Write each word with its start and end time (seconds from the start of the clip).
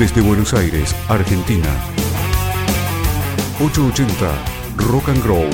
Desde 0.00 0.22
Buenos 0.22 0.54
Aires, 0.54 0.96
Argentina. 1.10 1.68
880 3.60 4.44
Rock 4.78 5.10
and 5.10 5.22
Grow. 5.22 5.44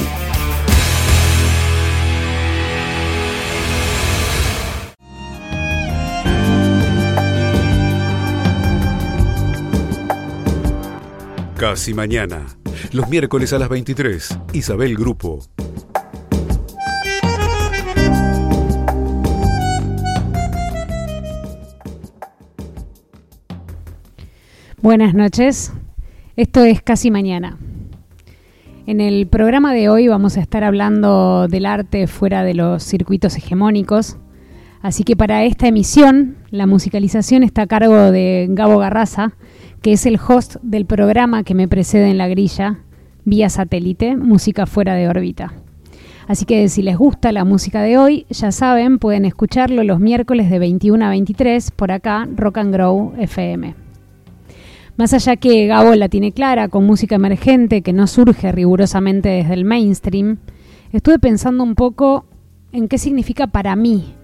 Casi 11.56 11.92
mañana. 11.92 12.46
Los 12.92 13.08
miércoles 13.08 13.52
a 13.52 13.58
las 13.58 13.68
23. 13.68 14.38
Isabel 14.52 14.94
Grupo. 14.94 15.40
Buenas 24.86 25.14
noches, 25.14 25.72
esto 26.36 26.62
es 26.62 26.80
Casi 26.80 27.10
Mañana. 27.10 27.58
En 28.86 29.00
el 29.00 29.26
programa 29.26 29.74
de 29.74 29.88
hoy 29.88 30.06
vamos 30.06 30.36
a 30.36 30.40
estar 30.40 30.62
hablando 30.62 31.48
del 31.48 31.66
arte 31.66 32.06
fuera 32.06 32.44
de 32.44 32.54
los 32.54 32.84
circuitos 32.84 33.36
hegemónicos, 33.36 34.16
así 34.82 35.02
que 35.02 35.16
para 35.16 35.42
esta 35.42 35.66
emisión 35.66 36.36
la 36.52 36.68
musicalización 36.68 37.42
está 37.42 37.62
a 37.62 37.66
cargo 37.66 38.12
de 38.12 38.46
Gabo 38.48 38.78
Garraza, 38.78 39.32
que 39.82 39.90
es 39.90 40.06
el 40.06 40.20
host 40.24 40.54
del 40.62 40.86
programa 40.86 41.42
que 41.42 41.56
me 41.56 41.66
precede 41.66 42.08
en 42.08 42.18
la 42.18 42.28
grilla, 42.28 42.78
vía 43.24 43.50
satélite, 43.50 44.14
Música 44.16 44.66
fuera 44.66 44.94
de 44.94 45.08
órbita. 45.08 45.52
Así 46.28 46.44
que 46.44 46.68
si 46.68 46.82
les 46.82 46.96
gusta 46.96 47.32
la 47.32 47.44
música 47.44 47.82
de 47.82 47.98
hoy, 47.98 48.24
ya 48.30 48.52
saben, 48.52 49.00
pueden 49.00 49.24
escucharlo 49.24 49.82
los 49.82 49.98
miércoles 49.98 50.48
de 50.48 50.60
21 50.60 51.04
a 51.04 51.10
23 51.10 51.72
por 51.72 51.90
acá, 51.90 52.28
Rock 52.36 52.58
and 52.58 52.72
Grow 52.72 53.14
FM. 53.18 53.85
Más 54.96 55.12
allá 55.12 55.36
que 55.36 55.66
Gabo 55.66 55.94
la 55.94 56.08
tiene 56.08 56.32
clara 56.32 56.68
con 56.68 56.86
música 56.86 57.16
emergente 57.16 57.82
que 57.82 57.92
no 57.92 58.06
surge 58.06 58.50
rigurosamente 58.50 59.28
desde 59.28 59.52
el 59.52 59.66
mainstream, 59.66 60.38
estuve 60.90 61.18
pensando 61.18 61.62
un 61.64 61.74
poco 61.74 62.24
en 62.72 62.88
qué 62.88 62.96
significa 62.96 63.46
para 63.46 63.76
mí 63.76 64.14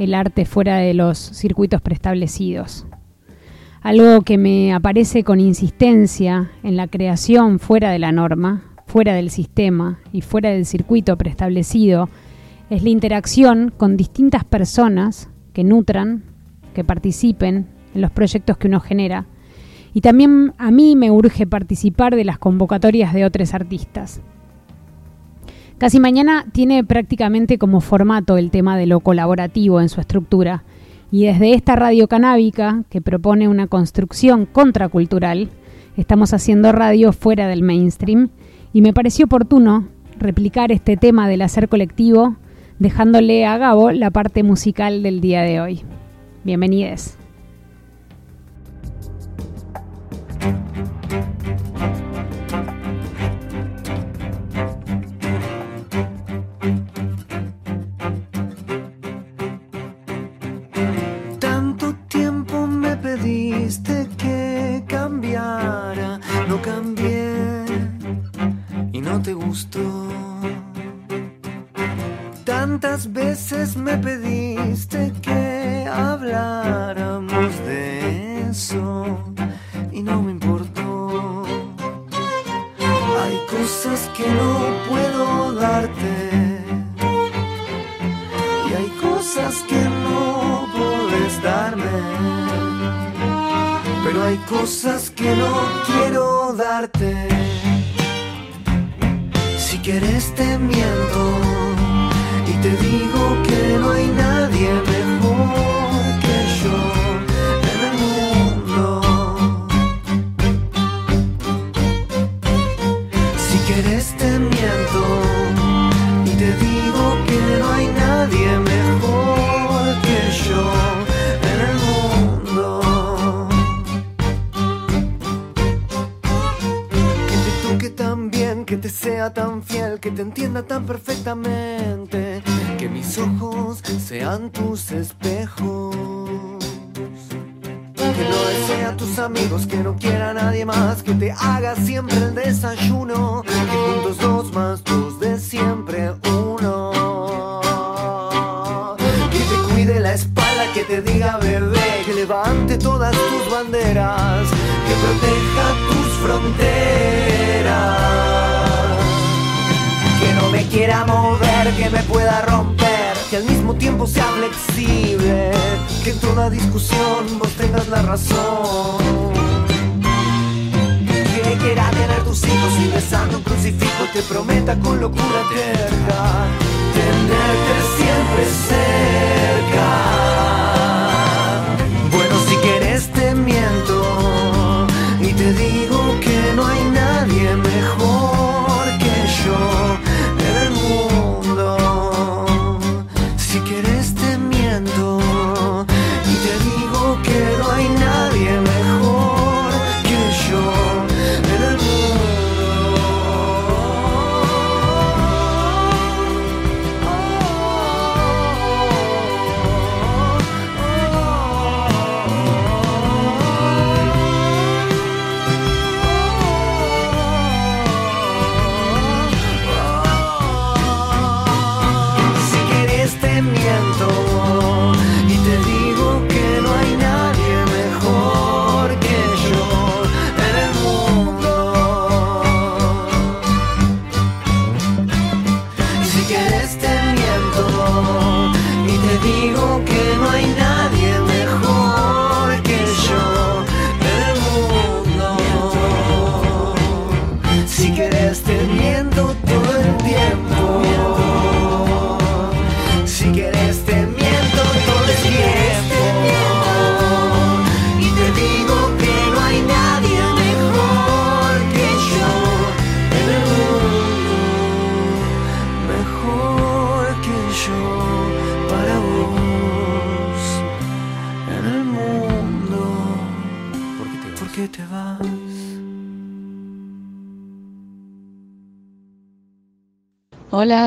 el 0.00 0.14
arte 0.14 0.44
fuera 0.44 0.78
de 0.78 0.94
los 0.94 1.16
circuitos 1.16 1.80
preestablecidos. 1.80 2.86
Algo 3.82 4.22
que 4.22 4.36
me 4.36 4.74
aparece 4.74 5.22
con 5.22 5.38
insistencia 5.38 6.50
en 6.64 6.76
la 6.76 6.88
creación 6.88 7.60
fuera 7.60 7.90
de 7.90 8.00
la 8.00 8.10
norma, 8.10 8.74
fuera 8.84 9.14
del 9.14 9.30
sistema 9.30 10.00
y 10.10 10.22
fuera 10.22 10.50
del 10.50 10.66
circuito 10.66 11.16
preestablecido 11.16 12.08
es 12.68 12.82
la 12.82 12.88
interacción 12.88 13.72
con 13.76 13.96
distintas 13.96 14.42
personas 14.42 15.30
que 15.52 15.62
nutran, 15.62 16.24
que 16.74 16.82
participen 16.82 17.68
en 17.94 18.00
los 18.00 18.10
proyectos 18.10 18.56
que 18.56 18.66
uno 18.66 18.80
genera 18.80 19.26
y 19.96 20.02
también 20.02 20.52
a 20.58 20.70
mí 20.70 20.94
me 20.94 21.10
urge 21.10 21.46
participar 21.46 22.16
de 22.16 22.24
las 22.24 22.38
convocatorias 22.38 23.14
de 23.14 23.24
otros 23.24 23.54
artistas. 23.54 24.20
Casi 25.78 26.00
mañana 26.00 26.44
tiene 26.52 26.84
prácticamente 26.84 27.56
como 27.56 27.80
formato 27.80 28.36
el 28.36 28.50
tema 28.50 28.76
de 28.76 28.84
lo 28.84 29.00
colaborativo 29.00 29.80
en 29.80 29.88
su 29.88 30.02
estructura, 30.02 30.64
y 31.10 31.24
desde 31.24 31.54
esta 31.54 31.76
radio 31.76 32.08
canábica, 32.08 32.82
que 32.90 33.00
propone 33.00 33.48
una 33.48 33.68
construcción 33.68 34.44
contracultural, 34.44 35.48
estamos 35.96 36.34
haciendo 36.34 36.72
radio 36.72 37.14
fuera 37.14 37.48
del 37.48 37.62
mainstream, 37.62 38.28
y 38.74 38.82
me 38.82 38.92
pareció 38.92 39.24
oportuno 39.24 39.88
replicar 40.18 40.72
este 40.72 40.98
tema 40.98 41.26
del 41.26 41.40
hacer 41.40 41.70
colectivo, 41.70 42.36
dejándole 42.78 43.46
a 43.46 43.56
Gabo 43.56 43.92
la 43.92 44.10
parte 44.10 44.42
musical 44.42 45.02
del 45.02 45.22
día 45.22 45.40
de 45.40 45.58
hoy. 45.58 45.80
Bienvenidos. 50.38 50.66
Tanto 50.76 50.95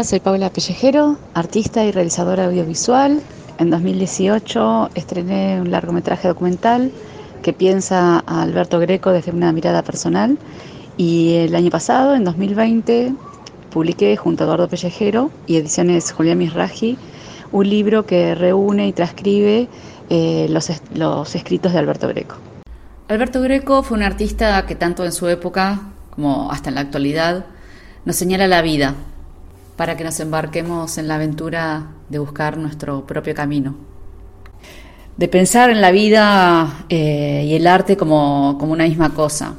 Soy 0.03 0.21
Paula 0.21 0.49
Pellejero, 0.49 1.17
artista 1.33 1.83
y 1.83 1.91
realizadora 1.91 2.45
audiovisual. 2.45 3.21
En 3.57 3.69
2018 3.69 4.91
estrené 4.95 5.59
un 5.59 5.71
largometraje 5.71 6.29
documental 6.29 6.91
que 7.41 7.51
piensa 7.51 8.23
a 8.25 8.41
Alberto 8.41 8.79
Greco 8.79 9.11
desde 9.11 9.31
una 9.31 9.51
mirada 9.51 9.83
personal 9.83 10.37
y 10.95 11.35
el 11.35 11.53
año 11.53 11.69
pasado, 11.69 12.15
en 12.15 12.23
2020, 12.23 13.13
publiqué 13.71 14.15
junto 14.15 14.43
a 14.43 14.45
Eduardo 14.45 14.69
Pellejero 14.69 15.31
y 15.47 15.57
Ediciones 15.57 16.13
Julián 16.13 16.37
Misraji 16.37 16.97
un 17.51 17.69
libro 17.69 18.05
que 18.05 18.35
reúne 18.35 18.87
y 18.87 18.93
transcribe 18.93 19.67
eh, 20.09 20.47
los 20.49 21.35
escritos 21.35 21.73
de 21.73 21.79
Alberto 21.79 22.07
Greco. 22.07 22.35
Alberto 23.09 23.41
Greco 23.41 23.83
fue 23.83 23.97
un 23.97 24.03
artista 24.03 24.65
que 24.65 24.75
tanto 24.75 25.03
en 25.03 25.11
su 25.11 25.27
época 25.27 25.81
como 26.09 26.51
hasta 26.51 26.69
en 26.69 26.75
la 26.75 26.81
actualidad 26.81 27.47
nos 28.05 28.15
señala 28.15 28.47
la 28.47 28.61
vida 28.61 28.95
para 29.79 29.95
que 29.95 30.03
nos 30.03 30.19
embarquemos 30.19 30.97
en 30.97 31.07
la 31.07 31.15
aventura 31.15 31.91
de 32.09 32.19
buscar 32.19 32.57
nuestro 32.57 33.07
propio 33.07 33.33
camino. 33.33 33.75
De 35.15 35.29
pensar 35.29 35.69
en 35.69 35.79
la 35.79 35.91
vida 35.91 36.83
eh, 36.89 37.45
y 37.47 37.55
el 37.55 37.65
arte 37.65 37.95
como, 37.95 38.57
como, 38.59 38.73
una 38.73 38.83
misma 38.83 39.13
cosa. 39.13 39.55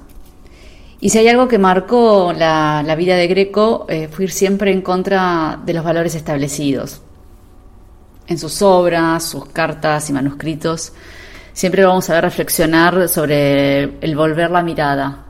Y 1.00 1.08
si 1.08 1.16
hay 1.16 1.28
algo 1.28 1.48
que 1.48 1.56
marcó 1.56 2.34
la, 2.36 2.82
la 2.84 2.96
vida 2.96 3.16
de 3.16 3.28
Greco 3.28 3.86
eh, 3.88 4.08
fue 4.12 4.24
ir 4.24 4.30
siempre 4.30 4.70
en 4.72 4.82
contra 4.82 5.58
de 5.64 5.72
los 5.72 5.82
valores 5.82 6.14
establecidos. 6.14 7.00
En 8.26 8.36
sus 8.36 8.60
obras, 8.60 9.24
sus 9.24 9.46
cartas 9.46 10.10
y 10.10 10.12
manuscritos, 10.12 10.92
siempre 11.54 11.82
vamos 11.82 12.10
a 12.10 12.12
ver 12.12 12.24
reflexionar 12.24 13.08
sobre 13.08 13.98
el 14.02 14.14
volver 14.14 14.50
la 14.50 14.62
mirada, 14.62 15.29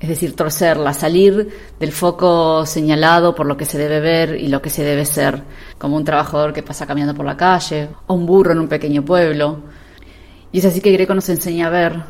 es 0.00 0.08
decir, 0.08 0.34
torcerla, 0.34 0.94
salir 0.94 1.46
del 1.78 1.92
foco 1.92 2.64
señalado 2.64 3.34
por 3.34 3.44
lo 3.44 3.58
que 3.58 3.66
se 3.66 3.76
debe 3.76 4.00
ver 4.00 4.34
y 4.34 4.48
lo 4.48 4.62
que 4.62 4.70
se 4.70 4.82
debe 4.82 5.04
ser, 5.04 5.42
como 5.76 5.96
un 5.96 6.04
trabajador 6.04 6.54
que 6.54 6.62
pasa 6.62 6.86
caminando 6.86 7.14
por 7.14 7.26
la 7.26 7.36
calle 7.36 7.90
o 8.06 8.14
un 8.14 8.24
burro 8.24 8.52
en 8.52 8.60
un 8.60 8.68
pequeño 8.68 9.04
pueblo. 9.04 9.58
Y 10.52 10.60
es 10.60 10.64
así 10.64 10.80
que 10.80 10.90
Greco 10.92 11.14
nos 11.14 11.28
enseña 11.28 11.66
a 11.66 11.70
ver, 11.70 12.02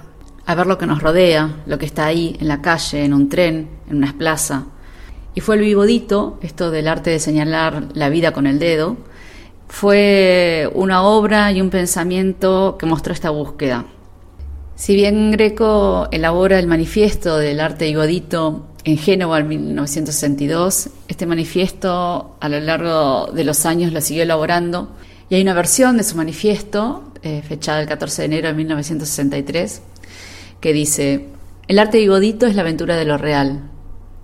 a 0.47 0.55
ver 0.55 0.67
lo 0.69 0.79
que 0.79 0.87
nos 0.87 1.03
rodea, 1.03 1.63
lo 1.67 1.79
que 1.79 1.87
está 1.87 2.07
ahí, 2.07 2.37
en 2.41 2.47
la 2.47 2.63
calle, 2.63 3.05
en 3.05 3.13
un 3.13 3.29
tren, 3.29 3.69
en 3.89 3.97
una 3.97 4.17
plaza. 4.17 4.67
Y 5.35 5.41
fue 5.41 5.57
el 5.57 5.63
vivodito, 5.63 6.39
esto 6.43 6.71
del 6.71 6.87
arte 6.87 7.11
de 7.11 7.19
señalar 7.19 7.89
la 7.95 8.09
vida 8.09 8.33
con 8.33 8.47
el 8.47 8.61
dedo, 8.61 8.99
fue 9.67 10.71
una 10.75 11.03
obra 11.03 11.51
y 11.51 11.61
un 11.61 11.71
pensamiento 11.71 12.77
que 12.79 12.87
mostró 12.87 13.13
esta 13.13 13.31
búsqueda. 13.31 13.85
Si 14.81 14.95
bien 14.95 15.31
Greco 15.31 16.09
elabora 16.11 16.59
el 16.59 16.67
manifiesto 16.67 17.37
del 17.37 17.61
arte 17.61 17.85
vivodito 17.85 18.65
en 18.85 18.97
Génova 18.97 19.39
en 19.39 19.49
1962, 19.49 20.89
este 21.07 21.27
manifiesto 21.27 22.39
a 22.41 22.49
lo 22.49 22.59
largo 22.61 23.31
de 23.31 23.45
los 23.45 23.67
años 23.67 23.93
lo 23.93 24.01
siguió 24.01 24.23
elaborando 24.23 24.89
y 25.29 25.35
hay 25.35 25.43
una 25.43 25.53
versión 25.53 25.99
de 25.99 26.03
su 26.03 26.17
manifiesto, 26.17 27.13
eh, 27.23 27.43
fechada 27.47 27.83
el 27.83 27.89
14 27.89 28.23
de 28.23 28.27
enero 28.27 28.49
de 28.49 28.55
1963, 28.55 29.83
que 30.63 30.73
dice, 30.73 31.27
el 31.69 31.79
arte 31.79 31.99
vivodito 31.99 32.47
es 32.47 32.57
la 32.57 32.63
aventura 32.63 32.97
de 32.97 33.05
lo 33.05 33.19
real, 33.19 33.71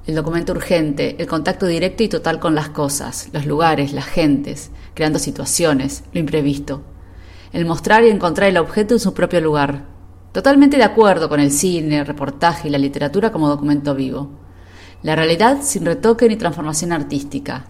el 0.07 0.15
documento 0.15 0.53
urgente, 0.53 1.17
el 1.19 1.27
contacto 1.27 1.67
directo 1.67 2.03
y 2.03 2.09
total 2.09 2.41
con 2.41 2.55
las 2.55 2.71
cosas, 2.71 3.29
los 3.35 3.45
lugares, 3.45 3.93
las 3.93 4.07
gentes, 4.07 4.71
creando 4.95 5.19
situaciones, 5.19 6.03
lo 6.15 6.21
imprevisto. 6.21 6.83
El 7.53 7.67
mostrar 7.67 8.05
y 8.05 8.09
encontrar 8.09 8.49
el 8.49 8.57
objeto 8.57 8.95
en 8.95 9.01
su 9.01 9.13
propio 9.13 9.43
lugar. 9.43 9.96
Totalmente 10.37 10.77
de 10.77 10.85
acuerdo 10.85 11.31
con 11.31 11.41
el 11.41 11.51
cine, 11.51 12.01
el 12.01 12.07
reportaje 12.07 12.69
y 12.69 12.71
la 12.71 12.77
literatura 12.77 13.33
como 13.33 13.49
documento 13.49 13.95
vivo. 13.95 14.29
La 15.03 15.17
realidad 15.17 15.61
sin 15.63 15.87
retoque 15.87 16.29
ni 16.29 16.37
transformación 16.37 16.93
artística. 16.93 17.65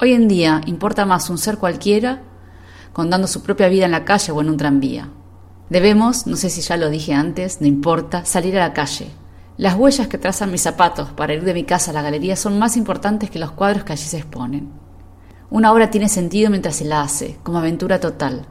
Hoy 0.00 0.14
en 0.14 0.26
día 0.26 0.62
importa 0.64 1.04
más 1.04 1.28
un 1.28 1.36
ser 1.36 1.58
cualquiera 1.58 2.22
contando 2.94 3.26
su 3.26 3.42
propia 3.42 3.68
vida 3.68 3.84
en 3.84 3.90
la 3.90 4.06
calle 4.06 4.32
o 4.32 4.40
en 4.40 4.48
un 4.48 4.56
tranvía. 4.56 5.10
Debemos, 5.68 6.26
no 6.26 6.36
sé 6.36 6.48
si 6.48 6.62
ya 6.62 6.78
lo 6.78 6.88
dije 6.88 7.12
antes, 7.12 7.60
no 7.60 7.66
importa, 7.66 8.24
salir 8.24 8.56
a 8.56 8.68
la 8.68 8.72
calle. 8.72 9.10
Las 9.58 9.74
huellas 9.74 10.08
que 10.08 10.16
trazan 10.16 10.50
mis 10.50 10.62
zapatos 10.62 11.10
para 11.10 11.34
ir 11.34 11.44
de 11.44 11.52
mi 11.52 11.64
casa 11.64 11.90
a 11.90 11.94
la 11.94 12.00
galería 12.00 12.36
son 12.36 12.58
más 12.58 12.78
importantes 12.78 13.28
que 13.28 13.38
los 13.38 13.52
cuadros 13.52 13.84
que 13.84 13.92
allí 13.92 14.04
se 14.04 14.16
exponen. 14.16 14.72
Una 15.50 15.70
obra 15.70 15.90
tiene 15.90 16.08
sentido 16.08 16.48
mientras 16.48 16.76
se 16.76 16.86
la 16.86 17.02
hace, 17.02 17.36
como 17.42 17.58
aventura 17.58 18.00
total, 18.00 18.46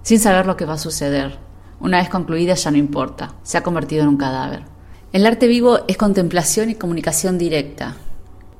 sin 0.00 0.18
saber 0.18 0.46
lo 0.46 0.56
que 0.56 0.64
va 0.64 0.72
a 0.72 0.78
suceder. 0.78 1.44
Una 1.80 1.98
vez 1.98 2.08
concluida 2.08 2.54
ya 2.54 2.70
no 2.70 2.76
importa, 2.76 3.34
se 3.42 3.58
ha 3.58 3.62
convertido 3.62 4.02
en 4.02 4.08
un 4.08 4.16
cadáver. 4.16 4.62
El 5.12 5.26
arte 5.26 5.46
vivo 5.46 5.80
es 5.88 5.96
contemplación 5.96 6.70
y 6.70 6.74
comunicación 6.74 7.38
directa. 7.38 7.96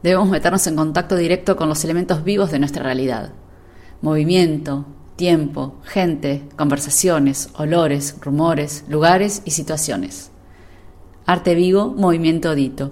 Debemos 0.03 0.29
meternos 0.29 0.67
en 0.67 0.77
contacto 0.77 1.17
directo 1.17 1.57
con 1.57 1.69
los 1.69 1.83
elementos 1.85 2.25
vivos 2.25 2.51
de 2.51 2.59
nuestra 2.59 2.83
realidad. 2.83 3.33
Movimiento, 4.03 4.87
tiempo, 5.17 5.77
gente, 5.85 6.49
conversaciones, 6.57 7.49
olores, 7.55 8.17
rumores, 8.21 8.85
lugares 8.89 9.43
y 9.45 9.53
situaciones. 9.53 10.31
Arte 11.25 11.55
vivo, 11.55 11.95
movimiento 11.97 12.55
dito. 12.55 12.91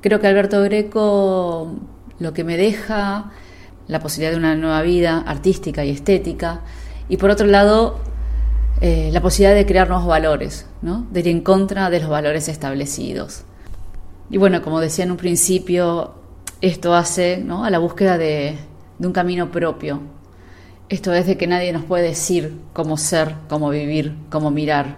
Creo 0.00 0.20
que 0.20 0.26
Alberto 0.26 0.62
Greco 0.62 1.72
lo 2.18 2.32
que 2.32 2.44
me 2.44 2.56
deja 2.56 3.32
la 3.86 4.00
posibilidad 4.00 4.32
de 4.32 4.38
una 4.38 4.54
nueva 4.54 4.82
vida 4.82 5.24
artística 5.26 5.84
y 5.84 5.90
estética, 5.90 6.60
y 7.08 7.16
por 7.16 7.30
otro 7.30 7.46
lado, 7.46 7.98
eh, 8.80 9.10
la 9.12 9.20
posibilidad 9.20 9.56
de 9.56 9.66
crear 9.66 9.88
nuevos 9.88 10.06
valores, 10.06 10.66
¿no? 10.82 11.06
de 11.10 11.20
ir 11.20 11.28
en 11.28 11.40
contra 11.40 11.90
de 11.90 12.00
los 12.00 12.08
valores 12.08 12.48
establecidos. 12.48 13.42
Y 14.30 14.36
bueno, 14.36 14.62
como 14.62 14.80
decía 14.80 15.04
en 15.04 15.10
un 15.10 15.16
principio, 15.16 16.14
esto 16.60 16.94
hace 16.94 17.38
¿no? 17.38 17.64
a 17.64 17.70
la 17.70 17.78
búsqueda 17.78 18.18
de, 18.18 18.56
de 18.98 19.06
un 19.06 19.12
camino 19.12 19.50
propio. 19.50 20.00
Esto 20.88 21.12
es 21.12 21.26
de 21.26 21.36
que 21.36 21.46
nadie 21.46 21.72
nos 21.72 21.84
puede 21.84 22.04
decir 22.04 22.56
cómo 22.72 22.96
ser, 22.96 23.34
cómo 23.48 23.68
vivir, 23.70 24.14
cómo 24.30 24.50
mirar. 24.50 24.96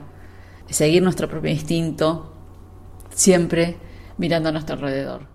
Seguir 0.69 1.03
nuestro 1.03 1.29
propio 1.29 1.51
instinto, 1.51 2.33
siempre 3.15 3.77
mirando 4.19 4.51
a 4.51 4.53
nuestro 4.53 4.77
alrededor. 4.77 5.27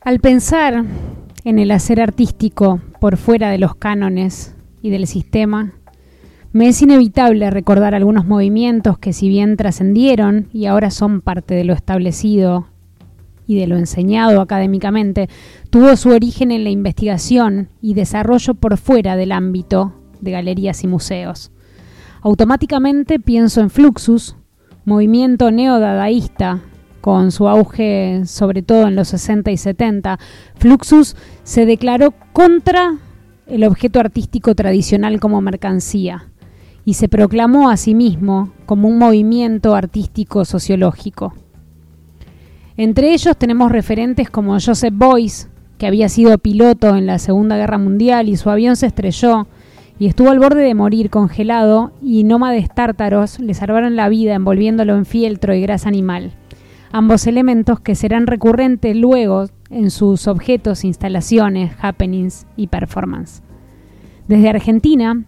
Al 0.00 0.18
pensar 0.18 0.84
en 1.44 1.58
el 1.58 1.70
hacer 1.70 2.00
artístico 2.00 2.80
por 3.00 3.16
fuera 3.16 3.50
de 3.50 3.58
los 3.58 3.74
cánones 3.74 4.54
y 4.82 4.90
del 4.90 5.06
sistema, 5.06 5.72
me 6.52 6.68
es 6.68 6.82
inevitable 6.82 7.48
recordar 7.50 7.94
algunos 7.94 8.26
movimientos 8.26 8.98
que 8.98 9.12
si 9.12 9.28
bien 9.28 9.56
trascendieron 9.56 10.48
y 10.52 10.66
ahora 10.66 10.90
son 10.90 11.20
parte 11.20 11.54
de 11.54 11.64
lo 11.64 11.72
establecido 11.72 12.66
y 13.46 13.58
de 13.58 13.66
lo 13.66 13.76
enseñado 13.76 14.40
académicamente, 14.40 15.28
tuvo 15.70 15.96
su 15.96 16.10
origen 16.10 16.50
en 16.50 16.64
la 16.64 16.70
investigación 16.70 17.68
y 17.80 17.94
desarrollo 17.94 18.54
por 18.54 18.78
fuera 18.78 19.16
del 19.16 19.32
ámbito 19.32 19.92
de 20.20 20.32
galerías 20.32 20.82
y 20.84 20.88
museos. 20.88 21.52
Automáticamente 22.20 23.18
pienso 23.18 23.60
en 23.60 23.70
Fluxus, 23.70 24.36
movimiento 24.84 25.50
neodadaísta 25.50 26.62
con 27.00 27.32
su 27.32 27.48
auge 27.48 28.22
sobre 28.26 28.62
todo 28.62 28.86
en 28.86 28.96
los 28.96 29.08
60 29.08 29.50
y 29.50 29.56
70, 29.56 30.18
Fluxus 30.56 31.16
se 31.42 31.66
declaró 31.66 32.12
contra 32.32 32.98
el 33.46 33.64
objeto 33.64 34.00
artístico 34.00 34.54
tradicional 34.54 35.18
como 35.20 35.40
mercancía 35.40 36.28
y 36.84 36.94
se 36.94 37.08
proclamó 37.08 37.70
a 37.70 37.76
sí 37.76 37.94
mismo 37.94 38.52
como 38.66 38.88
un 38.88 38.98
movimiento 38.98 39.74
artístico 39.74 40.44
sociológico. 40.44 41.34
Entre 42.76 43.12
ellos 43.12 43.36
tenemos 43.36 43.70
referentes 43.70 44.30
como 44.30 44.52
Joseph 44.54 44.94
Beuys, 44.94 45.48
que 45.76 45.86
había 45.86 46.08
sido 46.08 46.38
piloto 46.38 46.96
en 46.96 47.06
la 47.06 47.18
Segunda 47.18 47.56
Guerra 47.56 47.78
Mundial 47.78 48.28
y 48.28 48.36
su 48.36 48.50
avión 48.50 48.76
se 48.76 48.86
estrelló 48.86 49.46
y 49.98 50.06
estuvo 50.06 50.30
al 50.30 50.38
borde 50.38 50.62
de 50.62 50.74
morir 50.74 51.10
congelado 51.10 51.92
y 52.02 52.24
nómades 52.24 52.68
tártaros 52.74 53.38
le 53.38 53.52
salvaron 53.52 53.96
la 53.96 54.08
vida 54.08 54.34
envolviéndolo 54.34 54.96
en 54.96 55.04
fieltro 55.04 55.54
y 55.54 55.60
grasa 55.60 55.88
animal 55.88 56.32
ambos 56.92 57.26
elementos 57.26 57.80
que 57.80 57.94
serán 57.94 58.26
recurrentes 58.26 58.96
luego 58.96 59.46
en 59.70 59.90
sus 59.90 60.26
objetos, 60.26 60.84
instalaciones, 60.84 61.72
happenings 61.80 62.46
y 62.56 62.66
performance. 62.66 63.42
Desde 64.26 64.48
Argentina, 64.48 65.24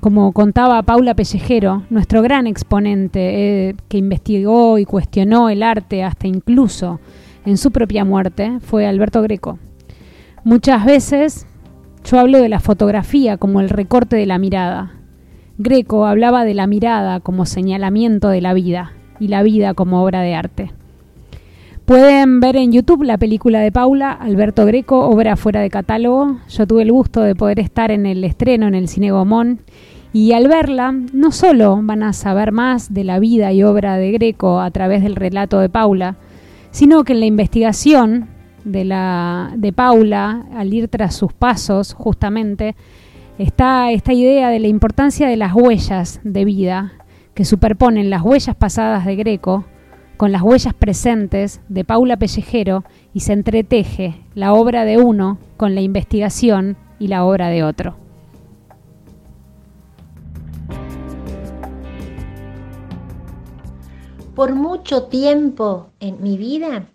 como 0.00 0.32
contaba 0.32 0.82
Paula 0.82 1.14
Pellejero, 1.14 1.82
nuestro 1.90 2.22
gran 2.22 2.46
exponente 2.46 3.68
eh, 3.68 3.76
que 3.88 3.98
investigó 3.98 4.78
y 4.78 4.84
cuestionó 4.84 5.48
el 5.48 5.62
arte 5.62 6.04
hasta 6.04 6.26
incluso 6.26 7.00
en 7.44 7.56
su 7.56 7.70
propia 7.70 8.04
muerte, 8.04 8.58
fue 8.60 8.86
Alberto 8.86 9.22
Greco. 9.22 9.58
Muchas 10.44 10.84
veces 10.84 11.46
yo 12.04 12.20
hablo 12.20 12.38
de 12.38 12.48
la 12.48 12.60
fotografía 12.60 13.36
como 13.36 13.60
el 13.60 13.68
recorte 13.68 14.16
de 14.16 14.26
la 14.26 14.38
mirada. 14.38 14.92
Greco 15.58 16.06
hablaba 16.06 16.44
de 16.44 16.54
la 16.54 16.66
mirada 16.66 17.20
como 17.20 17.46
señalamiento 17.46 18.28
de 18.28 18.40
la 18.42 18.52
vida 18.54 18.92
y 19.18 19.28
la 19.28 19.42
vida 19.42 19.74
como 19.74 20.04
obra 20.04 20.20
de 20.20 20.34
arte. 20.34 20.72
Pueden 21.86 22.40
ver 22.40 22.56
en 22.56 22.72
YouTube 22.72 23.04
la 23.04 23.16
película 23.16 23.60
de 23.60 23.70
Paula, 23.70 24.10
Alberto 24.10 24.66
Greco, 24.66 25.06
obra 25.08 25.36
fuera 25.36 25.60
de 25.60 25.70
catálogo. 25.70 26.38
Yo 26.48 26.66
tuve 26.66 26.82
el 26.82 26.90
gusto 26.90 27.20
de 27.20 27.36
poder 27.36 27.60
estar 27.60 27.92
en 27.92 28.06
el 28.06 28.24
estreno 28.24 28.66
en 28.66 28.74
el 28.74 28.88
Cine 28.88 29.12
Gomón 29.12 29.60
Y 30.12 30.32
al 30.32 30.48
verla, 30.48 30.90
no 30.90 31.30
solo 31.30 31.78
van 31.80 32.02
a 32.02 32.12
saber 32.12 32.50
más 32.50 32.92
de 32.92 33.04
la 33.04 33.20
vida 33.20 33.52
y 33.52 33.62
obra 33.62 33.98
de 33.98 34.10
Greco 34.10 34.58
a 34.58 34.68
través 34.72 35.04
del 35.04 35.14
relato 35.14 35.60
de 35.60 35.68
Paula, 35.68 36.16
sino 36.72 37.04
que 37.04 37.12
en 37.12 37.20
la 37.20 37.26
investigación 37.26 38.30
de, 38.64 38.84
la, 38.84 39.52
de 39.56 39.72
Paula, 39.72 40.44
al 40.56 40.74
ir 40.74 40.88
tras 40.88 41.14
sus 41.14 41.32
pasos, 41.32 41.94
justamente, 41.94 42.74
está 43.38 43.92
esta 43.92 44.12
idea 44.12 44.48
de 44.48 44.58
la 44.58 44.66
importancia 44.66 45.28
de 45.28 45.36
las 45.36 45.54
huellas 45.54 46.18
de 46.24 46.44
vida 46.44 46.94
que 47.34 47.44
superponen 47.44 48.10
las 48.10 48.22
huellas 48.22 48.56
pasadas 48.56 49.06
de 49.06 49.14
Greco 49.14 49.66
con 50.16 50.32
las 50.32 50.42
huellas 50.42 50.74
presentes 50.74 51.60
de 51.68 51.84
Paula 51.84 52.16
Pellejero 52.16 52.84
y 53.12 53.20
se 53.20 53.32
entreteje 53.32 54.22
la 54.34 54.54
obra 54.54 54.84
de 54.84 54.98
uno 54.98 55.38
con 55.56 55.74
la 55.74 55.80
investigación 55.80 56.76
y 56.98 57.08
la 57.08 57.24
obra 57.24 57.48
de 57.48 57.62
otro. 57.64 57.96
Por 64.34 64.54
mucho 64.54 65.04
tiempo 65.04 65.88
en 66.00 66.22
mi 66.22 66.36
vida 66.36 66.86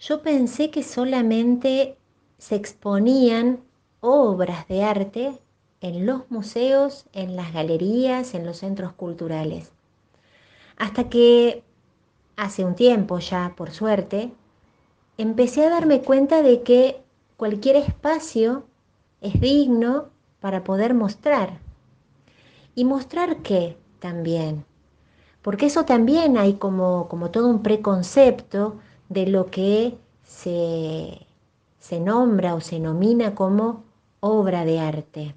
yo 0.00 0.22
pensé 0.22 0.70
que 0.70 0.82
solamente 0.82 1.96
se 2.38 2.56
exponían 2.56 3.60
obras 4.00 4.66
de 4.66 4.82
arte 4.82 5.32
en 5.80 6.06
los 6.06 6.30
museos, 6.30 7.06
en 7.12 7.36
las 7.36 7.52
galerías, 7.52 8.34
en 8.34 8.44
los 8.44 8.58
centros 8.58 8.92
culturales. 8.92 9.70
Hasta 10.76 11.08
que 11.08 11.62
hace 12.42 12.64
un 12.64 12.74
tiempo 12.74 13.18
ya, 13.18 13.54
por 13.56 13.70
suerte, 13.70 14.32
empecé 15.18 15.64
a 15.64 15.70
darme 15.70 16.02
cuenta 16.02 16.42
de 16.42 16.62
que 16.62 17.02
cualquier 17.36 17.76
espacio 17.76 18.64
es 19.20 19.40
digno 19.40 20.10
para 20.40 20.64
poder 20.64 20.94
mostrar. 20.94 21.58
¿Y 22.74 22.84
mostrar 22.84 23.38
qué 23.42 23.76
también? 23.98 24.64
porque 25.42 25.66
eso 25.66 25.84
también 25.84 26.36
hay 26.36 26.54
como, 26.54 27.08
como 27.08 27.30
todo 27.30 27.48
un 27.48 27.62
preconcepto 27.62 28.78
de 29.08 29.26
lo 29.26 29.46
que 29.46 29.96
se, 30.24 31.26
se 31.78 32.00
nombra 32.00 32.54
o 32.54 32.60
se 32.60 32.78
nomina 32.78 33.34
como 33.34 33.84
obra 34.20 34.64
de 34.64 34.80
arte. 34.80 35.34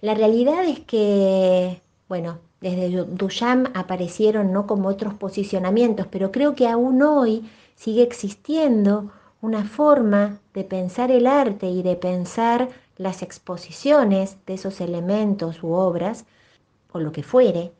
La 0.00 0.14
realidad 0.14 0.64
es 0.64 0.80
que, 0.80 1.82
bueno, 2.08 2.38
desde 2.64 3.04
Duchamp 3.04 3.68
aparecieron 3.74 4.50
no 4.50 4.66
como 4.66 4.88
otros 4.88 5.12
posicionamientos, 5.12 6.06
pero 6.10 6.32
creo 6.32 6.54
que 6.54 6.66
aún 6.66 7.02
hoy 7.02 7.46
sigue 7.74 8.02
existiendo 8.02 9.10
una 9.42 9.64
forma 9.64 10.38
de 10.54 10.64
pensar 10.64 11.10
el 11.10 11.26
arte 11.26 11.68
y 11.68 11.82
de 11.82 11.94
pensar 11.96 12.70
las 12.96 13.20
exposiciones 13.20 14.38
de 14.46 14.54
esos 14.54 14.80
elementos 14.80 15.62
u 15.62 15.72
obras, 15.72 16.24
o 16.90 17.00
lo 17.00 17.12
que 17.12 17.22
fuere, 17.22 17.72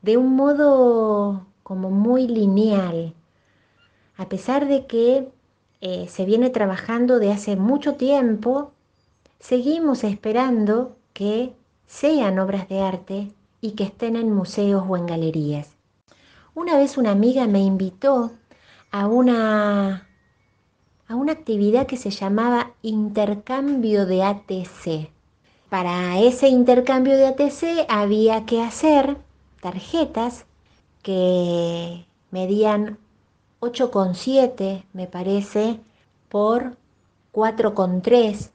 de 0.00 0.16
un 0.16 0.34
modo 0.34 1.44
como 1.62 1.90
muy 1.90 2.26
lineal, 2.26 3.12
a 4.16 4.30
pesar 4.30 4.66
de 4.66 4.86
que 4.86 5.28
eh, 5.82 6.06
se 6.08 6.24
viene 6.24 6.48
trabajando 6.48 7.18
de 7.18 7.32
hace 7.32 7.56
mucho 7.56 7.96
tiempo, 7.96 8.72
seguimos 9.40 10.04
esperando 10.04 10.96
que 11.12 11.52
sean 11.86 12.38
obras 12.38 12.66
de 12.70 12.80
arte 12.80 13.30
y 13.60 13.72
que 13.72 13.84
estén 13.84 14.16
en 14.16 14.32
museos 14.32 14.84
o 14.88 14.96
en 14.96 15.06
galerías. 15.06 15.70
Una 16.54 16.76
vez 16.76 16.96
una 16.96 17.10
amiga 17.10 17.46
me 17.46 17.60
invitó 17.60 18.30
a 18.90 19.06
una, 19.06 20.08
a 21.08 21.14
una 21.14 21.32
actividad 21.32 21.86
que 21.86 21.96
se 21.96 22.10
llamaba 22.10 22.72
intercambio 22.82 24.06
de 24.06 24.22
ATC. 24.22 25.10
Para 25.68 26.18
ese 26.18 26.48
intercambio 26.48 27.16
de 27.16 27.26
ATC 27.26 27.86
había 27.88 28.46
que 28.46 28.62
hacer 28.62 29.18
tarjetas 29.60 30.46
que 31.02 32.06
medían 32.30 32.98
8,7 33.60 34.84
me 34.92 35.06
parece 35.06 35.80
por 36.28 36.76
4,3 37.32 38.50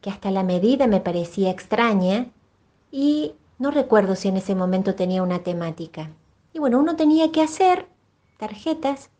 que 0.00 0.10
hasta 0.10 0.30
la 0.30 0.42
medida 0.42 0.86
me 0.86 1.00
parecía 1.00 1.50
extraña 1.50 2.28
y 2.90 3.34
no 3.58 3.70
recuerdo 3.70 4.16
si 4.16 4.28
en 4.28 4.36
ese 4.36 4.54
momento 4.54 4.94
tenía 4.94 5.22
una 5.22 5.40
temática. 5.40 6.10
Y 6.52 6.58
bueno, 6.58 6.78
uno 6.78 6.96
tenía 6.96 7.32
que 7.32 7.42
hacer 7.42 7.86
tarjetas 8.38 9.10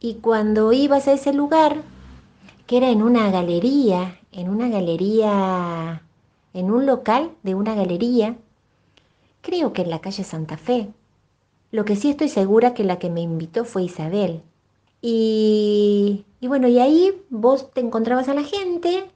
y 0.00 0.14
cuando 0.16 0.72
ibas 0.72 1.08
a 1.08 1.12
ese 1.12 1.32
lugar, 1.32 1.82
que 2.66 2.76
era 2.76 2.90
en 2.90 3.02
una 3.02 3.30
galería, 3.30 4.20
en 4.32 4.48
una 4.48 4.68
galería, 4.68 6.02
en 6.52 6.70
un 6.70 6.86
local 6.86 7.32
de 7.42 7.54
una 7.54 7.74
galería, 7.74 8.36
creo 9.40 9.72
que 9.72 9.82
en 9.82 9.90
la 9.90 10.00
calle 10.00 10.24
Santa 10.24 10.56
Fe. 10.56 10.92
Lo 11.70 11.84
que 11.84 11.96
sí 11.96 12.10
estoy 12.10 12.28
segura 12.28 12.74
que 12.74 12.84
la 12.84 12.98
que 12.98 13.10
me 13.10 13.20
invitó 13.20 13.64
fue 13.64 13.84
Isabel. 13.84 14.42
Y, 15.02 16.24
bueno, 16.40 16.68
y 16.68 16.78
ahí 16.78 17.22
vos 17.28 17.70
te 17.72 17.80
encontrabas 17.80 18.28
a 18.28 18.34
la 18.34 18.44
gente 18.44 19.10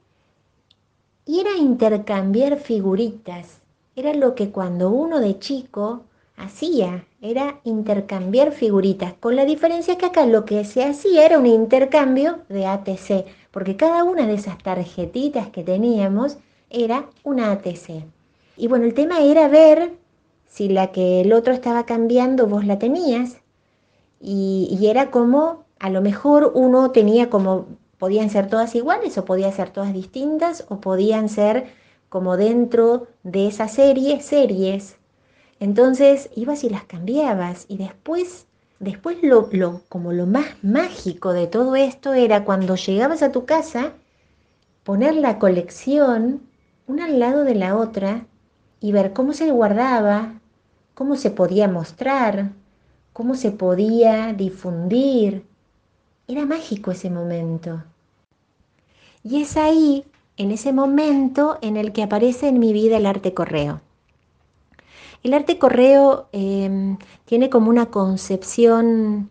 y 1.25 1.39
era 1.39 1.57
intercambiar 1.57 2.57
figuritas. 2.57 3.58
Era 3.95 4.13
lo 4.13 4.35
que 4.35 4.51
cuando 4.51 4.89
uno 4.89 5.19
de 5.19 5.39
chico 5.39 6.03
hacía, 6.37 7.05
era 7.21 7.59
intercambiar 7.63 8.51
figuritas, 8.51 9.13
con 9.19 9.35
la 9.35 9.45
diferencia 9.45 9.97
que 9.97 10.05
acá 10.05 10.25
lo 10.25 10.45
que 10.45 10.63
se 10.63 10.83
hacía 10.83 11.25
era 11.25 11.37
un 11.37 11.45
intercambio 11.45 12.39
de 12.47 12.65
ATC, 12.65 13.25
porque 13.51 13.75
cada 13.75 14.03
una 14.03 14.25
de 14.25 14.35
esas 14.35 14.57
tarjetitas 14.57 15.49
que 15.49 15.63
teníamos 15.63 16.37
era 16.69 17.09
una 17.23 17.51
ATC. 17.51 18.05
Y 18.55 18.67
bueno, 18.67 18.85
el 18.85 18.93
tema 18.93 19.21
era 19.21 19.47
ver 19.47 19.93
si 20.47 20.69
la 20.69 20.91
que 20.91 21.21
el 21.21 21.33
otro 21.33 21.53
estaba 21.53 21.85
cambiando 21.85 22.47
vos 22.47 22.65
la 22.65 22.79
tenías. 22.79 23.37
Y, 24.21 24.77
era 24.89 25.11
como, 25.11 25.63
a 25.79 25.89
lo 25.89 26.01
mejor 26.01 26.51
uno 26.55 26.91
tenía 26.91 27.29
como, 27.29 27.67
podían 27.97 28.29
ser 28.29 28.49
todas 28.49 28.75
iguales 28.75 29.17
o 29.17 29.25
podían 29.25 29.53
ser 29.53 29.69
todas 29.69 29.93
distintas 29.93 30.65
o 30.69 30.81
podían 30.81 31.29
ser 31.29 31.67
como 32.09 32.37
dentro 32.37 33.07
de 33.23 33.47
esa 33.47 33.67
serie, 33.67 34.21
series. 34.21 34.97
Entonces 35.59 36.29
ibas 36.35 36.63
y 36.63 36.69
las 36.69 36.83
cambiabas 36.83 37.65
y 37.67 37.77
después, 37.77 38.47
después 38.79 39.17
lo, 39.21 39.49
lo, 39.51 39.81
como 39.89 40.11
lo 40.11 40.25
más 40.25 40.47
mágico 40.63 41.33
de 41.33 41.47
todo 41.47 41.75
esto 41.75 42.13
era 42.13 42.43
cuando 42.45 42.75
llegabas 42.75 43.21
a 43.23 43.31
tu 43.31 43.45
casa, 43.45 43.93
poner 44.83 45.15
la 45.15 45.37
colección 45.39 46.41
una 46.87 47.05
al 47.05 47.19
lado 47.19 47.43
de 47.43 47.53
la 47.53 47.75
otra 47.75 48.25
y 48.79 48.91
ver 48.91 49.13
cómo 49.13 49.33
se 49.33 49.51
guardaba, 49.51 50.39
cómo 50.95 51.15
se 51.15 51.29
podía 51.29 51.67
mostrar, 51.67 52.51
cómo 53.13 53.35
se 53.35 53.51
podía 53.51 54.33
difundir. 54.33 55.45
Era 56.27 56.45
mágico 56.45 56.89
ese 56.91 57.09
momento. 57.09 57.83
Y 59.23 59.41
es 59.41 59.57
ahí, 59.57 60.05
en 60.39 60.51
ese 60.51 60.73
momento, 60.73 61.59
en 61.61 61.77
el 61.77 61.91
que 61.91 62.01
aparece 62.01 62.47
en 62.47 62.59
mi 62.59 62.73
vida 62.73 62.97
el 62.97 63.05
arte 63.05 63.33
correo. 63.33 63.81
El 65.21 65.33
arte 65.33 65.59
correo 65.59 66.29
em, 66.31 66.97
tiene 67.25 67.49
como 67.49 67.69
una 67.69 67.87
concepción 67.87 69.29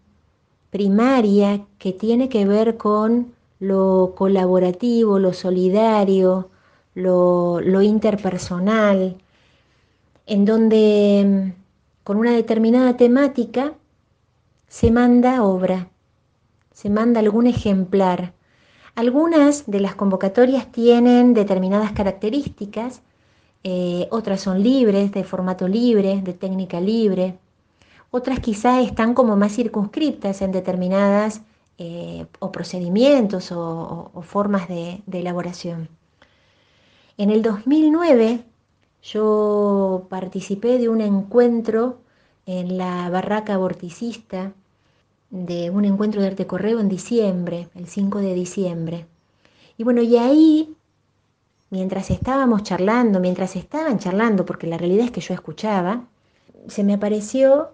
primaria 0.70 1.64
que 1.78 1.92
tiene 1.92 2.28
que 2.28 2.44
ver 2.44 2.76
con 2.76 3.32
lo 3.58 4.12
colaborativo, 4.16 5.18
lo 5.18 5.32
solidario, 5.32 6.50
lo, 6.94 7.60
lo 7.62 7.80
interpersonal, 7.80 9.16
en 10.26 10.44
donde 10.44 11.54
con 12.04 12.18
una 12.18 12.32
determinada 12.32 12.98
temática, 12.98 13.72
se 14.66 14.90
manda 14.90 15.42
obra, 15.42 15.88
se 16.74 16.90
manda 16.90 17.20
algún 17.20 17.46
ejemplar. 17.46 18.34
Algunas 18.98 19.70
de 19.70 19.78
las 19.78 19.94
convocatorias 19.94 20.72
tienen 20.72 21.32
determinadas 21.32 21.92
características, 21.92 23.00
eh, 23.62 24.08
otras 24.10 24.40
son 24.40 24.60
libres, 24.60 25.12
de 25.12 25.22
formato 25.22 25.68
libre, 25.68 26.20
de 26.20 26.32
técnica 26.32 26.80
libre, 26.80 27.38
otras 28.10 28.40
quizás 28.40 28.84
están 28.84 29.14
como 29.14 29.36
más 29.36 29.52
circunscriptas 29.54 30.42
en 30.42 30.50
determinadas 30.50 31.42
eh, 31.78 32.26
o 32.40 32.50
procedimientos 32.50 33.52
o, 33.52 34.10
formas 34.22 34.66
de, 34.66 35.00
de 35.06 35.20
elaboración. 35.20 35.88
En 37.18 37.30
el 37.30 37.42
2009 37.42 38.42
yo 39.04 40.08
participé 40.08 40.76
de 40.78 40.88
un 40.88 41.02
encuentro 41.02 42.00
en 42.46 42.76
la 42.76 43.08
barraca 43.10 43.58
vorticista, 43.58 44.54
de 45.30 45.70
un 45.70 45.84
encuentro 45.84 46.20
de 46.20 46.28
arte 46.28 46.46
correo 46.46 46.80
en 46.80 46.88
diciembre, 46.88 47.68
el 47.74 47.86
5 47.86 48.18
de 48.20 48.34
diciembre. 48.34 49.06
Y 49.76 49.84
bueno, 49.84 50.02
y 50.02 50.16
ahí, 50.16 50.74
mientras 51.70 52.10
estábamos 52.10 52.62
charlando, 52.62 53.20
mientras 53.20 53.56
estaban 53.56 53.98
charlando, 53.98 54.44
porque 54.44 54.66
la 54.66 54.78
realidad 54.78 55.06
es 55.06 55.10
que 55.10 55.20
yo 55.20 55.34
escuchaba, 55.34 56.04
se 56.66 56.84
me 56.84 56.94
apareció 56.94 57.70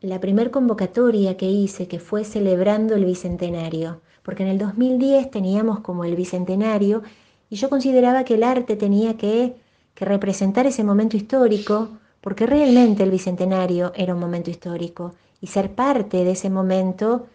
la 0.00 0.20
primer 0.20 0.50
convocatoria 0.50 1.36
que 1.36 1.50
hice, 1.50 1.88
que 1.88 1.98
fue 1.98 2.24
celebrando 2.24 2.94
el 2.94 3.04
Bicentenario, 3.04 4.00
porque 4.22 4.42
en 4.42 4.50
el 4.50 4.58
2010 4.58 5.30
teníamos 5.30 5.80
como 5.80 6.04
el 6.04 6.16
Bicentenario 6.16 7.02
y 7.50 7.56
yo 7.56 7.68
consideraba 7.68 8.24
que 8.24 8.34
el 8.34 8.42
arte 8.42 8.76
tenía 8.76 9.16
que 9.16 9.56
que 9.96 10.04
representar 10.04 10.66
ese 10.66 10.84
momento 10.84 11.16
histórico, 11.16 11.88
porque 12.20 12.46
realmente 12.46 13.02
el 13.02 13.10
Bicentenario 13.10 13.92
era 13.96 14.14
un 14.14 14.20
momento 14.20 14.50
histórico 14.50 15.14
y 15.40 15.48
ser 15.48 15.74
parte 15.74 16.24
de 16.24 16.32
ese 16.32 16.50
momento 16.50 17.26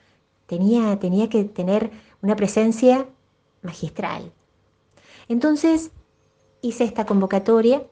tenía, 0.48 0.98
tenía 1.00 1.30
que 1.30 1.44
tener 1.44 1.92
una 2.22 2.36
presencia 2.36 3.06
magistral. 3.62 4.32
Entonces 5.28 5.92
hice 6.62 6.84
esta 6.84 7.06
convocatoria 7.06 7.84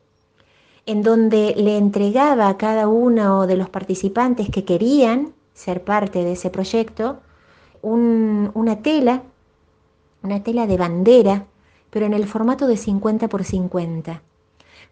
en 0.85 1.03
donde 1.03 1.53
le 1.55 1.77
entregaba 1.77 2.47
a 2.47 2.57
cada 2.57 2.87
uno 2.87 3.47
de 3.47 3.55
los 3.55 3.69
participantes 3.69 4.49
que 4.49 4.65
querían 4.65 5.33
ser 5.53 5.83
parte 5.83 6.23
de 6.23 6.33
ese 6.33 6.49
proyecto 6.49 7.19
una 7.81 8.81
tela, 8.81 9.23
una 10.23 10.43
tela 10.43 10.67
de 10.67 10.77
bandera, 10.77 11.45
pero 11.89 12.05
en 12.05 12.13
el 12.13 12.27
formato 12.27 12.67
de 12.67 12.77
50 12.77 13.29
por 13.29 13.43
50, 13.43 14.21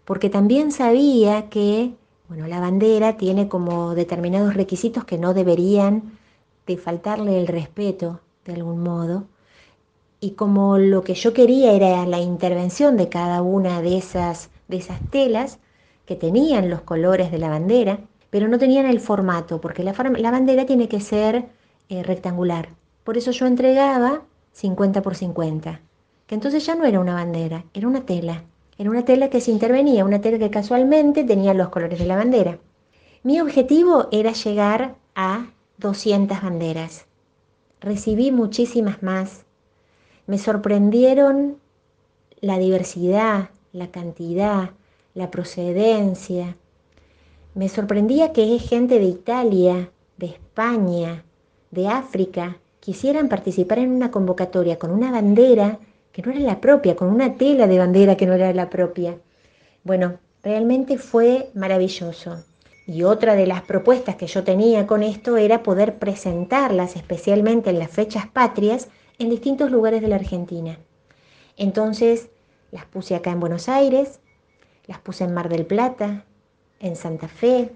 porque 0.05 0.29
también 0.29 0.71
sabía 0.71 1.49
que 1.49 1.93
bueno, 2.27 2.47
la 2.47 2.59
bandera 2.59 3.17
tiene 3.17 3.47
como 3.47 3.95
determinados 3.95 4.53
requisitos 4.53 5.05
que 5.05 5.17
no 5.17 5.33
deberían 5.33 6.17
de 6.65 6.77
faltarle 6.77 7.39
el 7.39 7.47
respeto 7.47 8.21
de 8.45 8.53
algún 8.53 8.83
modo. 8.83 9.25
Y 10.19 10.31
como 10.31 10.77
lo 10.77 11.03
que 11.03 11.13
yo 11.13 11.33
quería 11.33 11.73
era 11.73 12.05
la 12.05 12.19
intervención 12.19 12.97
de 12.97 13.09
cada 13.09 13.41
una 13.41 13.81
de 13.81 13.97
esas, 13.97 14.49
de 14.67 14.77
esas 14.77 14.99
telas 15.09 15.59
que 16.05 16.15
tenían 16.15 16.69
los 16.69 16.81
colores 16.81 17.31
de 17.31 17.37
la 17.37 17.49
bandera, 17.49 17.99
pero 18.29 18.47
no 18.47 18.57
tenían 18.57 18.85
el 18.87 18.99
formato, 18.99 19.61
porque 19.61 19.83
la, 19.83 19.93
la 19.93 20.31
bandera 20.31 20.65
tiene 20.65 20.87
que 20.89 21.01
ser 21.01 21.49
eh, 21.89 22.03
rectangular. 22.03 22.69
Por 23.03 23.17
eso 23.17 23.31
yo 23.31 23.45
entregaba 23.45 24.23
50 24.53 25.01
por 25.01 25.15
50, 25.15 25.81
que 26.25 26.35
entonces 26.35 26.65
ya 26.65 26.75
no 26.75 26.85
era 26.85 26.99
una 26.99 27.13
bandera, 27.13 27.65
era 27.73 27.87
una 27.87 28.05
tela. 28.05 28.43
Era 28.79 28.91
una 28.91 29.05
tela 29.05 29.29
que 29.29 29.41
se 29.41 29.51
intervenía, 29.51 30.05
una 30.05 30.21
tela 30.21 30.37
que 30.37 30.51
casualmente 30.51 31.23
tenía 31.23 31.53
los 31.53 31.69
colores 31.69 31.97
de 31.97 32.05
la 32.05 32.15
bandera. 32.15 32.59
Mi 33.23 33.41
objetivo 33.41 34.07
era 34.11 34.33
llegar 34.33 34.95
a 35.15 35.47
200 35.79 36.41
banderas. 36.43 37.05
Recibí 37.81 38.31
muchísimas 38.31 39.01
más. 39.01 39.45
Me 40.27 40.37
sorprendieron 40.37 41.57
la 42.39 42.59
diversidad, 42.59 43.49
la 43.73 43.89
cantidad, 43.89 44.71
la 45.15 45.31
procedencia. 45.31 46.55
Me 47.55 47.69
sorprendía 47.69 48.31
que 48.31 48.59
gente 48.59 48.99
de 48.99 49.05
Italia, 49.05 49.89
de 50.17 50.27
España, 50.27 51.23
de 51.71 51.87
África, 51.87 52.57
quisieran 52.79 53.27
participar 53.27 53.79
en 53.79 53.91
una 53.91 54.11
convocatoria 54.11 54.77
con 54.77 54.91
una 54.91 55.11
bandera 55.11 55.79
que 56.17 56.23
no 56.23 56.31
era 56.31 56.39
la 56.39 56.61
propia, 56.61 56.95
con 56.95 57.09
una 57.09 57.35
tela 57.35 57.67
de 57.67 57.77
bandera 57.77 58.17
que 58.17 58.25
no 58.25 58.33
era 58.33 58.51
la 58.51 58.71
propia. 58.71 59.19
Bueno, 59.83 60.17
realmente 60.41 60.97
fue 60.97 61.51
maravilloso. 61.53 62.43
Y 62.87 63.03
otra 63.03 63.35
de 63.35 63.45
las 63.45 63.61
propuestas 63.61 64.15
que 64.15 64.25
yo 64.25 64.43
tenía 64.43 64.87
con 64.87 65.03
esto 65.03 65.37
era 65.37 65.61
poder 65.61 65.99
presentarlas, 65.99 66.95
especialmente 66.95 67.69
en 67.69 67.77
las 67.77 67.91
fechas 67.91 68.25
patrias, 68.25 68.87
en 69.19 69.29
distintos 69.29 69.69
lugares 69.69 70.01
de 70.01 70.07
la 70.07 70.15
Argentina. 70.15 70.79
Entonces 71.55 72.29
las 72.71 72.85
puse 72.85 73.13
acá 73.15 73.29
en 73.29 73.39
Buenos 73.39 73.69
Aires, 73.69 74.19
las 74.87 74.97
puse 74.97 75.23
en 75.23 75.35
Mar 75.35 75.49
del 75.49 75.67
Plata, 75.67 76.25
en 76.79 76.95
Santa 76.95 77.27
Fe, 77.27 77.69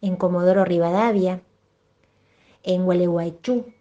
en 0.00 0.14
Comodoro 0.14 0.64
Rivadavia, 0.64 1.40
en 2.62 2.84
Gualeguaychú, 2.84 3.72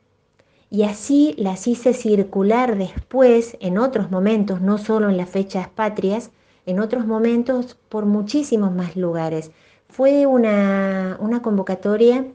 y 0.71 0.83
así 0.83 1.33
las 1.37 1.67
hice 1.67 1.93
circular 1.93 2.77
después 2.77 3.57
en 3.59 3.77
otros 3.77 4.11
momentos, 4.11 4.61
no 4.61 4.77
solo 4.77 5.09
en 5.09 5.17
las 5.17 5.29
fechas 5.29 5.67
patrias, 5.67 6.31
en 6.65 6.79
otros 6.79 7.07
momentos 7.07 7.77
por 7.89 8.05
muchísimos 8.05 8.71
más 8.71 8.95
lugares. 8.95 9.51
Fue 9.87 10.27
una, 10.27 11.17
una 11.19 11.41
convocatoria 11.41 12.25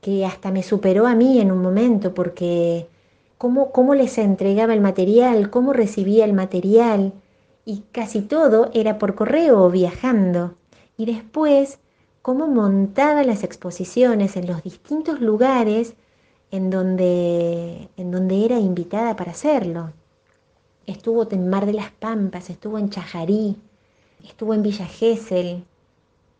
que 0.00 0.26
hasta 0.26 0.50
me 0.50 0.62
superó 0.64 1.06
a 1.06 1.14
mí 1.14 1.40
en 1.40 1.52
un 1.52 1.62
momento, 1.62 2.12
porque 2.12 2.88
cómo, 3.38 3.70
cómo 3.70 3.94
les 3.94 4.18
entregaba 4.18 4.74
el 4.74 4.80
material, 4.80 5.50
cómo 5.50 5.72
recibía 5.72 6.24
el 6.24 6.32
material, 6.32 7.12
y 7.64 7.84
casi 7.92 8.20
todo 8.20 8.70
era 8.74 8.98
por 8.98 9.14
correo 9.14 9.62
o 9.62 9.70
viajando. 9.70 10.56
Y 10.96 11.06
después, 11.06 11.78
cómo 12.20 12.48
montaba 12.48 13.22
las 13.22 13.44
exposiciones 13.44 14.36
en 14.36 14.46
los 14.46 14.62
distintos 14.62 15.20
lugares 15.20 15.94
en 16.54 16.70
donde, 16.70 17.88
en 17.96 18.12
donde 18.12 18.44
era 18.44 18.60
invitada 18.60 19.16
para 19.16 19.32
hacerlo. 19.32 19.92
Estuvo 20.86 21.28
en 21.32 21.48
Mar 21.48 21.66
de 21.66 21.72
las 21.72 21.90
Pampas, 21.90 22.48
estuvo 22.48 22.78
en 22.78 22.90
Chajarí, 22.90 23.56
estuvo 24.22 24.54
en 24.54 24.62
Villa 24.62 24.86
Gesell, 24.86 25.64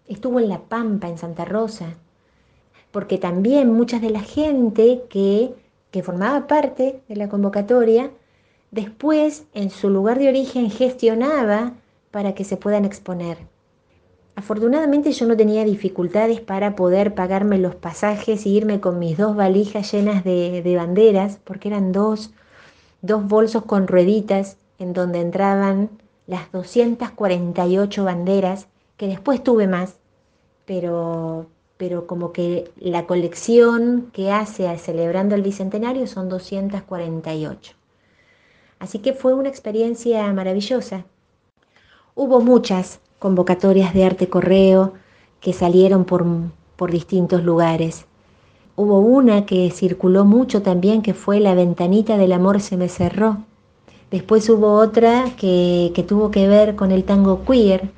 estuvo 0.06 0.38
en 0.38 0.48
La 0.48 0.60
Pampa, 0.60 1.08
en 1.08 1.18
Santa 1.18 1.44
Rosa, 1.44 1.96
porque 2.92 3.18
también 3.18 3.72
mucha 3.72 3.98
de 3.98 4.10
la 4.10 4.20
gente 4.20 5.02
que, 5.10 5.52
que 5.90 6.04
formaba 6.04 6.46
parte 6.46 7.00
de 7.08 7.16
la 7.16 7.28
convocatoria, 7.28 8.12
después 8.70 9.46
en 9.52 9.70
su 9.70 9.90
lugar 9.90 10.20
de 10.20 10.28
origen 10.28 10.70
gestionaba 10.70 11.72
para 12.12 12.36
que 12.36 12.44
se 12.44 12.56
puedan 12.56 12.84
exponer. 12.84 13.38
Afortunadamente 14.36 15.12
yo 15.12 15.26
no 15.26 15.36
tenía 15.36 15.64
dificultades 15.64 16.40
para 16.40 16.74
poder 16.74 17.14
pagarme 17.14 17.58
los 17.58 17.76
pasajes 17.76 18.46
y 18.46 18.56
irme 18.56 18.80
con 18.80 18.98
mis 18.98 19.16
dos 19.16 19.36
valijas 19.36 19.92
llenas 19.92 20.24
de, 20.24 20.74
banderas, 20.76 21.38
porque 21.44 21.68
eran 21.68 21.92
dos, 21.92 22.32
dos 23.00 23.26
bolsos 23.26 23.64
con 23.64 23.86
rueditas 23.86 24.56
en 24.78 24.92
donde 24.92 25.20
entraban 25.20 25.88
las 26.26 26.50
248 26.50 28.04
banderas, 28.04 28.66
que 28.96 29.06
después 29.06 29.42
tuve 29.42 29.68
más, 29.68 29.94
pero, 30.64 31.46
pero 31.76 32.08
como 32.08 32.32
que 32.32 32.72
la 32.76 33.06
colección 33.06 34.10
que 34.12 34.32
hace 34.32 34.76
celebrando 34.78 35.36
el 35.36 35.42
Bicentenario 35.42 36.08
son 36.08 36.28
248. 36.28 37.74
Así 38.80 38.98
que 38.98 39.12
fue 39.12 39.34
una 39.34 39.48
experiencia 39.48 40.32
maravillosa. 40.32 41.04
Hubo 42.16 42.40
muchas, 42.40 43.00
convocatorias 43.24 43.94
de 43.94 44.04
arte 44.04 44.28
correo 44.28 44.92
que 45.40 45.54
salieron 45.54 46.04
por, 46.04 46.26
por 46.76 46.90
distintos 46.90 47.42
lugares. 47.42 48.04
Hubo 48.76 48.98
una 48.98 49.46
que 49.46 49.70
circuló 49.70 50.26
mucho 50.26 50.60
también, 50.60 51.00
que 51.00 51.14
fue 51.14 51.40
La 51.40 51.54
ventanita 51.54 52.18
del 52.18 52.32
amor 52.32 52.60
se 52.60 52.76
me 52.76 52.90
cerró. 52.90 53.38
Después 54.10 54.46
hubo 54.50 54.74
otra 54.74 55.24
que, 55.38 55.90
que 55.94 56.02
tuvo 56.02 56.30
que 56.30 56.46
ver 56.48 56.76
con 56.76 56.90
el 56.90 57.04
tango 57.04 57.46
queer, 57.46 57.88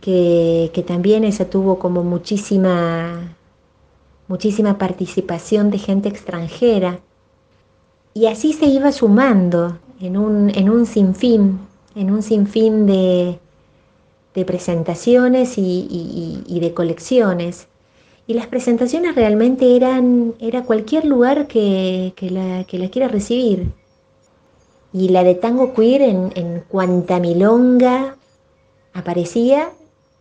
que, 0.00 0.70
que, 0.72 0.82
también 0.82 1.24
esa 1.24 1.50
tuvo 1.50 1.78
como 1.78 2.02
muchísima, 2.02 3.36
muchísima 4.28 4.78
participación 4.78 5.70
de 5.70 5.76
gente 5.76 6.08
extranjera. 6.08 7.00
Y 8.14 8.28
así 8.28 8.54
se 8.54 8.64
iba 8.64 8.92
sumando 8.92 9.76
en 10.00 10.16
un, 10.16 10.50
en 10.54 10.70
un 10.70 10.86
sinfín, 10.86 11.58
en 11.94 12.10
un 12.10 12.22
sinfín 12.22 12.86
de, 12.86 13.38
de 14.34 14.44
presentaciones 14.44 15.54
y, 15.56 16.58
de 16.60 16.74
colecciones. 16.74 17.68
Y 18.26 18.34
las 18.34 18.46
presentaciones 18.46 19.14
realmente 19.14 19.76
eran 19.76 20.34
era 20.38 20.62
cualquier 20.62 21.04
lugar 21.04 21.48
que, 21.48 22.14
la, 22.20 22.64
que 22.64 22.78
la 22.78 22.88
quiera 22.88 23.08
recibir. 23.08 23.72
Y 24.92 25.08
la 25.08 25.24
de 25.24 25.34
Tango 25.34 25.74
Queer 25.74 26.02
en, 26.02 26.32
en 26.34 26.64
cuanta 26.68 27.18
milonga 27.18 28.16
aparecía, 28.92 29.70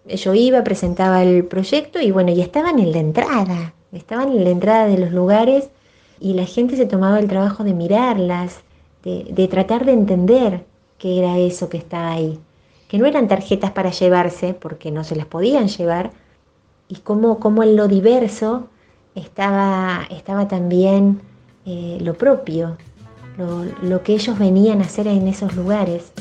yo 0.07 0.33
iba, 0.33 0.63
presentaba 0.63 1.23
el 1.23 1.45
proyecto 1.45 1.99
y 1.99 2.11
bueno, 2.11 2.31
y 2.31 2.41
estaban 2.41 2.79
en 2.79 2.91
la 2.91 2.99
entrada, 2.99 3.73
estaban 3.91 4.29
en 4.29 4.43
la 4.43 4.49
entrada 4.49 4.87
de 4.87 4.97
los 4.97 5.11
lugares 5.11 5.69
y 6.19 6.33
la 6.33 6.45
gente 6.45 6.77
se 6.77 6.85
tomaba 6.85 7.19
el 7.19 7.27
trabajo 7.27 7.63
de 7.63 7.73
mirarlas, 7.73 8.61
de, 9.03 9.25
de 9.29 9.47
tratar 9.47 9.85
de 9.85 9.91
entender 9.91 10.63
qué 10.97 11.19
era 11.19 11.37
eso 11.37 11.69
que 11.69 11.77
estaba 11.77 12.11
ahí 12.11 12.39
que 12.91 12.97
no 12.97 13.05
eran 13.05 13.29
tarjetas 13.29 13.71
para 13.71 13.89
llevarse, 13.89 14.53
porque 14.53 14.91
no 14.91 15.05
se 15.05 15.15
las 15.15 15.25
podían 15.25 15.69
llevar, 15.69 16.11
y 16.89 16.97
cómo, 16.97 17.39
en 17.63 17.77
lo 17.77 17.87
diverso 17.87 18.67
estaba, 19.15 20.05
estaba 20.09 20.49
también 20.49 21.21
eh, 21.65 21.99
lo 22.01 22.15
propio, 22.15 22.75
lo, 23.37 23.63
lo 23.81 24.03
que 24.03 24.15
ellos 24.15 24.37
venían 24.37 24.81
a 24.81 24.83
hacer 24.83 25.07
en 25.07 25.29
esos 25.29 25.55
lugares. 25.55 26.11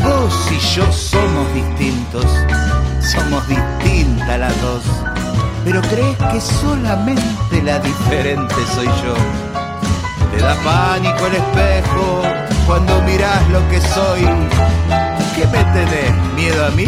Vos 0.00 0.52
y 0.52 0.76
yo 0.76 0.92
somos 0.92 1.54
distintos, 1.54 2.24
somos 3.00 3.48
distintas 3.48 4.38
las 4.38 4.62
dos 4.62 5.23
pero 5.64 5.80
crees 5.82 6.16
que 6.30 6.40
solamente 6.40 7.62
la 7.62 7.78
diferente 7.78 8.54
soy 8.74 8.86
yo. 8.86 9.14
Te 10.30 10.42
da 10.42 10.54
pánico 10.62 11.26
el 11.26 11.34
espejo 11.34 12.22
cuando 12.66 13.00
mirás 13.02 13.48
lo 13.48 13.66
que 13.70 13.80
soy. 13.80 14.20
¿Qué 15.34 15.46
me 15.46 15.64
tenés? 15.72 16.12
¿Miedo 16.36 16.66
a 16.66 16.70
mí? 16.70 16.86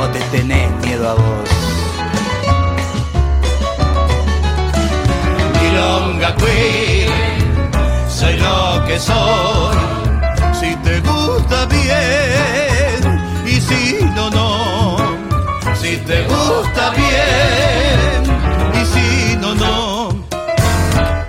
¿O 0.00 0.06
te 0.08 0.20
tenés 0.36 0.70
miedo 0.82 1.10
a 1.10 1.14
vos? 1.14 1.50
Milonga 5.60 6.34
Queen, 6.36 7.10
soy 8.08 8.36
lo 8.38 8.84
que 8.86 8.98
soy. 8.98 9.76
Si 10.58 10.74
te 10.76 11.00
gusta 11.00 11.66
bien 11.66 12.35
Si 15.86 15.96
te 15.98 16.20
gusta 16.24 16.90
bien 16.96 18.22
y 18.74 18.84
si 18.92 19.36
no, 19.36 19.54
no. 19.54 20.08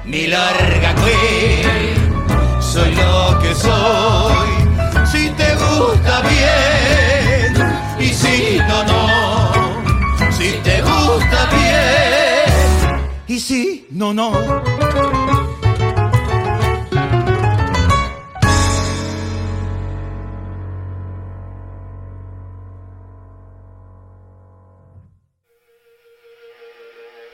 Mi 0.03 0.25
larga 0.25 0.95
queen, 0.95 2.25
soy 2.59 2.95
lo 2.95 3.37
que 3.37 3.53
soy. 3.53 4.49
Si 5.11 5.29
te 5.29 5.53
gusta 5.57 6.21
bien 6.21 7.53
y 7.99 8.07
si 8.07 8.57
no, 8.67 8.83
no. 8.83 10.31
Si 10.31 10.49
te 10.63 10.81
gusta 10.81 11.39
bien 11.51 13.09
y 13.27 13.39
si 13.39 13.87
no, 13.91 14.11
no. 14.11 14.76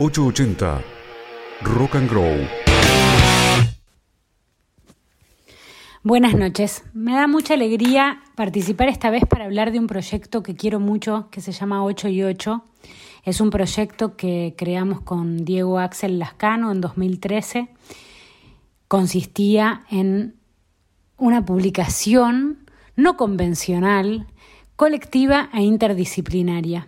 ...880... 0.03 0.83
Rock 1.61 1.95
and 1.95 2.09
Grow. 2.09 2.45
Buenas 6.03 6.35
noches. 6.35 6.83
Me 6.93 7.13
da 7.13 7.27
mucha 7.27 7.53
alegría 7.53 8.21
participar 8.35 8.89
esta 8.89 9.09
vez 9.11 9.23
para 9.25 9.45
hablar 9.45 9.71
de 9.71 9.79
un 9.79 9.87
proyecto 9.87 10.43
que 10.43 10.57
quiero 10.57 10.81
mucho, 10.81 11.29
que 11.31 11.39
se 11.39 11.53
llama 11.53 11.85
8 11.85 12.09
y 12.09 12.21
8. 12.21 12.65
Es 13.23 13.39
un 13.39 13.49
proyecto 13.49 14.17
que 14.17 14.55
creamos 14.57 14.99
con 14.99 15.45
Diego 15.45 15.79
Axel 15.79 16.19
Lascano 16.19 16.73
en 16.73 16.81
2013. 16.81 17.69
Consistía 18.89 19.85
en 19.89 20.35
una 21.15 21.45
publicación 21.45 22.65
no 22.97 23.15
convencional, 23.15 24.27
colectiva 24.75 25.49
e 25.53 25.61
interdisciplinaria. 25.61 26.87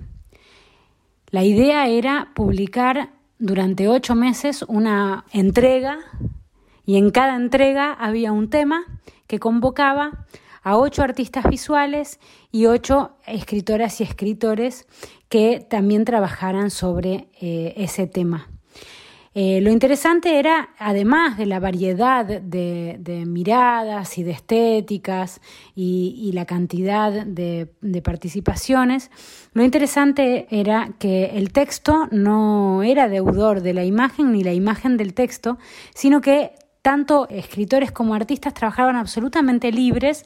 La 1.36 1.44
idea 1.44 1.90
era 1.90 2.32
publicar 2.34 3.10
durante 3.40 3.90
ocho 3.90 4.16
meses 4.16 4.64
una 4.70 5.26
entrega 5.34 6.00
y 6.86 6.96
en 6.96 7.12
cada 7.12 7.36
entrega 7.36 7.92
había 7.92 8.32
un 8.32 8.50
tema 8.50 8.86
que 9.28 9.38
convocaba 9.38 10.26
a 10.64 10.78
ocho 10.78 11.04
artistas 11.04 11.44
visuales 11.50 12.22
y 12.54 12.68
ocho 12.68 13.18
escritoras 13.28 14.00
y 14.00 14.06
escritores 14.06 14.88
que 15.28 15.60
también 15.60 16.06
trabajaran 16.06 16.72
sobre 16.72 17.28
eh, 17.42 17.74
ese 17.76 18.08
tema. 18.08 18.48
Eh, 19.38 19.60
lo 19.60 19.70
interesante 19.70 20.40
era, 20.40 20.70
además 20.80 21.38
de 21.38 21.46
la 21.46 21.60
variedad 21.60 22.24
de, 22.24 23.24
miradas 23.28 24.18
y 24.18 24.24
de 24.24 24.32
estéticas 24.32 25.42
y, 25.76 26.32
la 26.34 26.46
cantidad 26.46 27.12
de, 27.12 27.68
de, 27.82 28.02
participaciones, 28.02 29.12
lo 29.52 29.62
interesante 29.66 30.48
era 30.52 30.94
que 31.00 31.26
el 31.38 31.52
texto 31.52 32.08
no 32.12 32.82
era 32.82 33.10
deudor 33.10 33.62
de 33.62 33.74
la 33.74 33.84
imagen 33.84 34.32
ni 34.32 34.42
la 34.42 34.54
imagen 34.54 34.96
del 34.96 35.14
texto, 35.14 35.58
sino 35.94 36.22
que 36.22 36.54
tanto 36.86 37.28
escritores 37.30 37.92
como 37.92 38.14
artistas 38.14 38.54
trabajaban 38.54 38.96
absolutamente 38.96 39.72
libres 39.72 40.24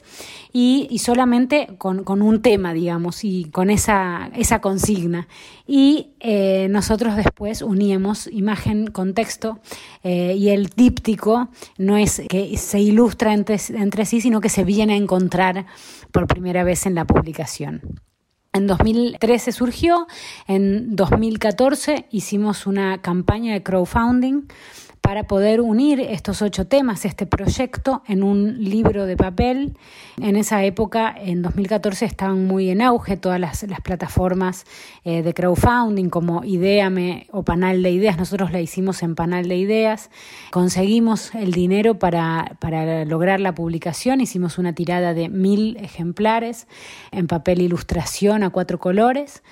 y, 0.52 0.98
solamente 0.98 1.68
con, 1.78 2.04
un 2.20 2.42
tema, 2.42 2.74
digamos, 2.74 3.24
y 3.24 3.46
con 3.46 3.70
esa, 3.70 4.30
consigna. 4.60 5.26
Y 5.66 6.10
eh, 6.20 6.68
nosotros 6.68 7.16
después 7.16 7.62
uníamos 7.62 8.26
imagen 8.26 8.88
con 8.88 9.14
texto 9.14 9.60
eh, 10.02 10.34
y 10.36 10.50
el 10.50 10.66
díptico 10.66 11.48
no 11.78 11.96
es 11.96 12.20
que 12.28 12.54
se 12.58 12.78
ilustra 12.78 13.32
entre 13.32 14.04
sí, 14.04 14.20
sino 14.20 14.42
que 14.42 14.50
se 14.50 14.62
viene 14.62 14.92
a 14.92 14.96
encontrar 14.96 15.64
por 16.12 16.26
primera 16.26 16.62
vez 16.62 16.84
en 16.84 16.94
la 16.94 17.06
publicación. 17.06 17.80
En 18.52 18.66
2013 18.66 19.52
surgió, 19.52 20.06
en 20.46 20.94
2014 20.94 22.06
hicimos 22.10 22.66
una 22.66 23.00
campaña 23.00 23.54
de 23.54 23.62
crowdfunding 23.62 24.42
para 25.00 25.24
poder 25.24 25.60
unir 25.60 26.00
estos 26.00 26.42
ocho 26.42 26.66
temas, 26.66 27.04
este 27.04 27.26
proyecto, 27.26 28.02
en 28.06 28.22
un 28.22 28.62
libro 28.62 29.06
de 29.06 29.16
papel. 29.16 29.76
En 30.20 30.36
esa 30.36 30.62
época, 30.64 31.14
en 31.16 31.42
2014, 31.42 32.04
estaban 32.04 32.46
muy 32.46 32.70
en 32.70 32.82
auge 32.82 33.16
todas 33.16 33.40
las, 33.40 33.66
plataformas 33.82 34.66
eh, 35.04 35.22
de 35.22 35.34
crowdfunding 35.34 36.10
como 36.10 36.44
Ideame 36.44 37.26
o 37.32 37.42
Panal 37.42 37.82
de 37.82 37.90
Ideas. 37.90 38.18
Nosotros 38.18 38.52
la 38.52 38.60
hicimos 38.60 39.02
en 39.02 39.14
Panal 39.14 39.48
de 39.48 39.56
Ideas. 39.56 40.10
Conseguimos 40.50 41.34
el 41.34 41.52
dinero 41.52 41.98
para, 41.98 42.56
para 42.60 43.04
lograr 43.04 43.40
la 43.40 43.54
publicación. 43.54 44.20
Hicimos 44.20 44.58
una 44.58 44.74
tirada 44.74 45.14
de 45.14 45.28
mil 45.28 45.76
ejemplares 45.78 46.68
en 47.10 47.26
papel 47.26 47.62
ilustración 47.62 48.42
a 48.42 48.50
cuatro 48.50 48.78
colores 48.78 49.42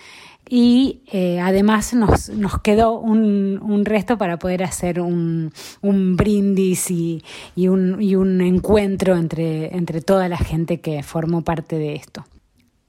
y 0.48 1.02
eh, 1.12 1.40
además 1.40 1.92
nos, 1.94 2.30
nos 2.30 2.61
quedó 2.61 2.98
un, 2.98 3.61
un, 3.62 3.84
resto 3.84 4.16
para 4.16 4.38
poder 4.38 4.62
hacer 4.62 5.00
un, 5.00 5.52
un 5.82 6.16
brindis 6.16 6.90
y, 6.90 7.22
y, 7.54 7.68
un, 7.68 8.00
y, 8.00 8.14
un, 8.14 8.40
encuentro 8.40 9.16
entre, 9.16 9.76
entre 9.76 10.00
toda 10.00 10.28
la 10.28 10.38
gente 10.38 10.80
que 10.80 11.02
formó 11.02 11.42
parte 11.42 11.76
de 11.78 11.94
esto. 11.94 12.24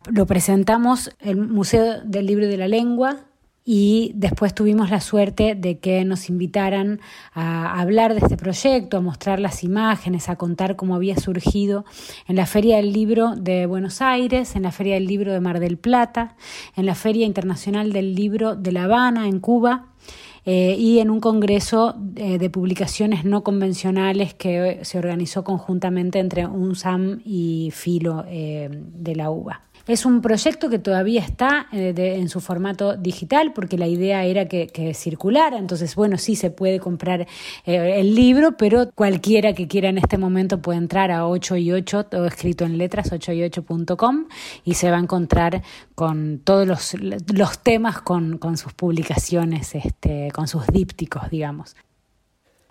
Lo 0.10 0.26
presentamos 0.26 1.12
en 1.19 1.30
el 1.30 1.48
Museo 1.48 2.02
del 2.04 2.26
Libro 2.26 2.48
de 2.48 2.58
la 2.58 2.67
Lengua 2.67 3.29
y 3.65 4.13
después 4.15 4.56
tuvimos 4.56 4.89
la 4.89 5.02
suerte 5.02 5.56
de 5.56 5.80
que 5.80 6.04
nos 6.06 6.30
invitaran 6.30 7.00
a 7.34 7.80
hablar 7.80 8.13
de 8.13 8.22
este 8.22 8.38
proyecto, 8.38 8.98
a 8.98 9.02
mostrar 9.02 9.39
las 9.39 9.63
imágenes, 9.63 10.30
a 10.30 10.38
contar 10.38 10.76
cómo 10.76 10.95
había 10.95 11.17
surgido 11.17 11.86
en 12.28 12.36
la 12.36 12.45
Feria 12.45 12.78
del 12.78 12.93
Libro 12.93 13.36
de 13.36 13.65
Buenos 13.65 14.02
Aires, 14.02 14.56
en 14.56 14.63
la 14.63 14.72
Feria 14.72 14.95
del 14.95 15.06
Libro 15.06 15.34
de 15.34 15.39
Mar 15.39 15.60
del 15.60 15.78
Plata, 15.78 16.36
en 16.76 16.86
la 16.86 16.95
Feria 16.95 17.26
Internacional 17.26 17.93
del 17.93 18.15
Libro 18.15 18.56
de 18.56 18.72
La 18.72 18.86
Habana, 18.86 19.28
en 19.28 19.39
Cuba. 19.39 19.86
Eh, 20.45 20.76
y 20.80 21.00
en 21.00 21.10
un 21.10 21.19
congreso 21.19 21.95
eh, 22.15 22.38
de 22.38 22.50
publicaciones 22.50 23.26
no 23.26 23.43
convencionales 23.43 24.34
que 24.34 24.80
se 24.84 24.98
organizó 24.98 25.43
conjuntamente 25.43 26.17
entre 26.17 26.48
UNSAM 26.48 27.22
y 27.26 27.72
Filo 27.72 28.24
eh, 28.28 28.69
de 28.72 29.15
la 29.15 29.30
UBA. 29.30 29.69
Es 29.89 30.06
un 30.06 30.21
proyecto 30.21 30.69
que 30.69 30.78
todavía 30.78 31.19
está 31.19 31.65
eh, 31.71 31.95
en 31.97 32.30
su 32.30 32.41
formato 32.41 32.95
digital 32.95 33.54
porque 33.54 33.75
la 33.75 33.88
idea 33.88 34.23
era 34.23 34.47
que, 34.47 34.93
circulara. 34.93 35.58
Entonces, 35.58 35.95
bueno, 35.95 36.19
sí 36.19 36.36
se 36.36 36.52
puede 36.52 36.80
comprar 36.80 37.21
eh, 37.65 37.95
el 37.99 38.13
libro, 38.13 38.56
pero 38.56 38.91
cualquiera 38.93 39.54
que 39.54 39.67
quiera 39.67 39.89
en 39.89 39.97
este 39.97 40.19
momento 40.19 40.62
puede 40.62 40.78
entrar 40.78 41.10
a 41.10 41.25
8 41.25 41.58
y 41.58 41.71
8, 41.71 42.04
todo 42.06 42.28
escrito 42.28 42.65
en 42.65 42.78
letras, 42.78 43.12
8 43.12 43.32
y 43.32 43.41
8.com 43.41 44.28
y 44.63 44.75
se 44.75 44.91
va 44.91 44.97
a 44.97 44.99
encontrar 44.99 45.63
con 45.95 46.39
todos 46.43 46.67
los, 46.67 46.95
los 47.34 47.58
temas, 47.63 47.99
con, 47.99 48.38
con 48.38 48.58
sus 48.58 48.73
publicaciones, 48.73 49.73
este, 49.73 50.30
con 50.36 50.47
sus 50.47 50.67
dípticos, 50.67 51.32
digamos. 51.32 51.75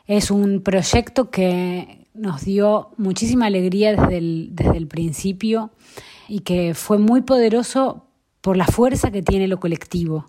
Es 0.07 0.31
un 0.31 0.62
proyecto 0.62 1.33
que 1.33 2.07
nos 2.14 2.44
dio 2.44 2.92
muchísima 2.96 3.46
alegría 3.46 3.96
desde 3.96 4.18
el, 4.18 4.50
desde 4.52 4.76
el 4.76 4.87
principio 4.87 5.72
y 6.29 6.41
que 6.41 6.75
fue 6.75 6.99
muy 6.99 7.23
poderoso 7.23 8.05
por 8.41 8.57
la 8.57 8.67
fuerza 8.67 9.11
que 9.11 9.23
tiene 9.23 9.49
lo 9.49 9.59
colectivo. 9.59 10.27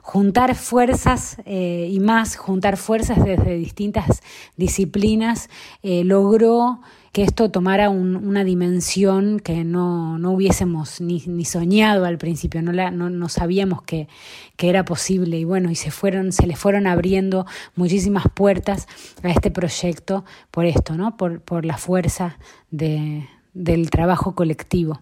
Juntar 0.00 0.54
fuerzas 0.54 1.38
eh, 1.44 1.88
y 1.90 1.98
más, 1.98 2.36
juntar 2.36 2.76
fuerzas 2.76 3.24
desde 3.24 3.56
distintas 3.56 4.22
disciplinas, 4.56 5.48
eh, 5.82 6.04
logró 6.04 6.80
que 7.12 7.22
esto 7.22 7.50
tomara 7.50 7.90
una 7.90 8.42
dimensión 8.42 9.38
que 9.38 9.62
no, 9.62 10.16
hubiésemos 10.32 11.00
ni, 11.00 11.44
soñado 11.44 12.06
al 12.06 12.18
principio, 12.18 12.60
no, 12.60 12.72
la, 12.72 12.90
no, 12.90 13.28
sabíamos 13.28 13.82
que, 13.82 14.08
que, 14.56 14.68
era 14.68 14.84
posible. 14.84 15.38
Y 15.38 15.44
bueno, 15.44 15.70
y 15.70 15.76
se 15.76 15.92
fueron, 15.92 16.32
se 16.32 16.48
le 16.48 16.56
fueron 16.56 16.88
abriendo 16.88 17.46
muchísimas 17.76 18.24
puertas 18.34 18.88
a 19.22 19.30
este 19.30 19.52
proyecto 19.52 20.24
por 20.50 20.66
esto, 20.66 20.96
¿no? 20.96 21.16
Por, 21.16 21.40
por 21.40 21.64
la 21.64 21.78
fuerza 21.78 22.36
de, 22.72 23.28
del 23.54 23.90
trabajo 23.90 24.34
colectivo. 24.34 25.00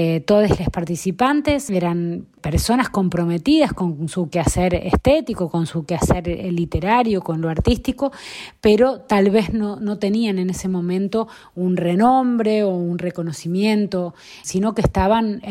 Eh, 0.00 0.20
todos 0.20 0.48
los 0.48 0.68
participantes 0.70 1.70
eran 1.70 2.28
personas 2.40 2.88
comprometidas 2.88 3.72
con 3.72 4.08
su 4.08 4.30
quehacer 4.30 4.74
estético, 4.74 5.50
con 5.50 5.66
su 5.66 5.86
quehacer 5.86 6.28
literario, 6.52 7.20
con 7.20 7.40
lo 7.40 7.48
artístico, 7.48 8.12
pero 8.60 9.00
tal 9.00 9.30
vez 9.30 9.52
no, 9.52 9.80
no 9.80 9.98
tenían 9.98 10.38
en 10.38 10.50
ese 10.50 10.68
momento 10.68 11.26
un 11.56 11.76
renombre 11.76 12.62
o 12.62 12.68
un 12.68 12.98
reconocimiento, 12.98 14.14
sino 14.42 14.72
que 14.72 14.82
estaban 14.82 15.42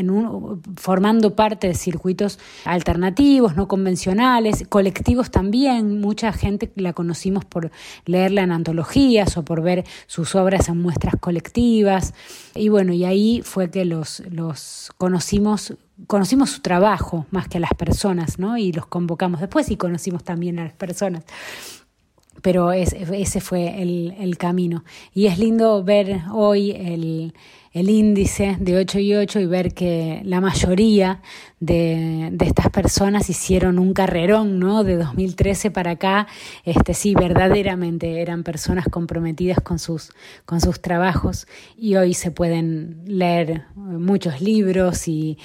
formando 0.77 1.35
parte 1.35 1.67
de 1.67 1.73
circuitos 1.73 2.39
alternativos, 2.63 3.57
no 3.57 3.67
convencionales, 3.67 4.65
colectivos 4.69 5.29
también. 5.29 5.99
Mucha 5.99 6.31
gente 6.31 6.71
la 6.75 6.93
conocimos 6.93 7.43
por 7.43 7.69
leerla 8.05 8.43
en 8.43 8.51
antologías 8.51 9.35
o 9.35 9.43
por 9.43 9.61
ver 9.61 9.83
sus 10.07 10.35
obras 10.35 10.69
en 10.69 10.81
muestras 10.81 11.15
colectivas. 11.19 12.13
Y 12.55 12.69
bueno, 12.69 12.93
y 12.93 13.03
ahí 13.03 13.41
fue 13.43 13.69
que 13.69 13.85
los, 13.85 14.23
los 14.37 14.91
conocimos, 14.97 15.73
conocimos 16.05 16.51
su 16.51 16.61
trabajo 16.61 17.25
más 17.31 17.47
que 17.49 17.57
a 17.57 17.59
las 17.59 17.73
personas, 17.73 18.39
¿no? 18.39 18.57
Y 18.57 18.71
los 18.71 18.85
convocamos 18.85 19.41
después 19.41 19.69
y 19.71 19.75
conocimos 19.75 20.23
también 20.23 20.59
a 20.59 20.63
las 20.63 20.73
personas. 20.73 21.25
Pero 22.43 22.71
ese 22.71 23.41
fue 23.41 23.81
el, 23.81 24.37
camino. 24.37 24.83
Y 25.11 25.25
es 25.25 25.39
lindo 25.39 25.83
ver 25.83 26.21
hoy 26.31 26.69
el, 26.71 27.33
el 27.73 27.89
índice 27.89 28.57
de 28.59 28.77
8 28.77 28.99
y 28.99 29.15
8 29.15 29.39
y 29.39 29.45
ver 29.47 29.73
que 29.73 30.21
la 30.23 30.39
mayoría 30.39 31.21
de, 31.59 32.31
estas 32.39 32.69
personas 32.69 33.29
hicieron 33.29 33.79
un 33.79 33.93
carrerón, 33.93 34.59
¿no? 34.59 34.83
De 34.83 34.95
2013 34.95 35.71
para 35.71 35.91
acá, 35.91 36.27
este, 36.63 36.93
sí, 36.93 37.15
verdaderamente 37.15 38.21
eran 38.21 38.43
personas 38.43 38.85
comprometidas 38.89 39.59
con 39.61 39.79
sus, 39.79 40.11
con 40.45 40.61
sus 40.61 40.81
trabajos 40.81 41.47
y 41.75 41.95
hoy 41.95 42.13
se 42.13 42.29
pueden 42.31 43.01
leer 43.05 43.65
muchos 43.75 44.41
libros 44.41 45.07
y, 45.07 45.37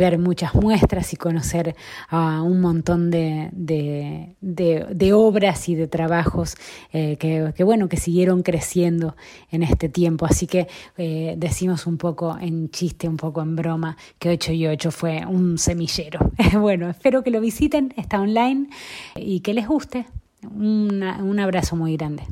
ver 0.00 0.18
muchas 0.18 0.54
muestras 0.54 1.12
y 1.12 1.16
conocer 1.16 1.76
a 2.08 2.40
un 2.40 2.62
montón 2.62 3.10
de, 3.10 3.50
de, 3.52 5.12
obras 5.12 5.68
y 5.68 5.74
de 5.74 5.88
trabajos 5.88 6.56
eh, 6.92 7.16
que, 7.18 7.64
bueno, 7.64 7.88
que 7.88 7.98
siguieron 7.98 8.42
creciendo 8.42 9.14
en 9.50 9.62
este 9.62 9.90
tiempo. 9.90 10.24
Así 10.24 10.46
que 10.46 10.68
eh, 10.96 11.34
decimos 11.36 11.86
un 11.86 11.98
poco 11.98 12.38
en 12.40 12.70
chiste, 12.70 13.08
un 13.08 13.18
poco 13.18 13.42
en 13.42 13.56
broma, 13.56 13.98
que 14.18 14.30
8 14.30 14.52
y 14.52 14.66
8 14.68 14.90
fue 14.90 15.26
un 15.26 15.58
semillero. 15.60 16.32
bueno, 16.58 16.90
espero 16.90 17.22
que 17.22 17.30
lo 17.30 17.40
visiten, 17.40 17.94
está 17.96 18.20
online 18.20 18.68
y 19.16 19.40
que 19.40 19.54
les 19.54 19.68
guste. 19.68 20.06
un 20.42 21.38
abrazo 21.40 21.76
muy 21.76 21.96
grande. 21.96 22.24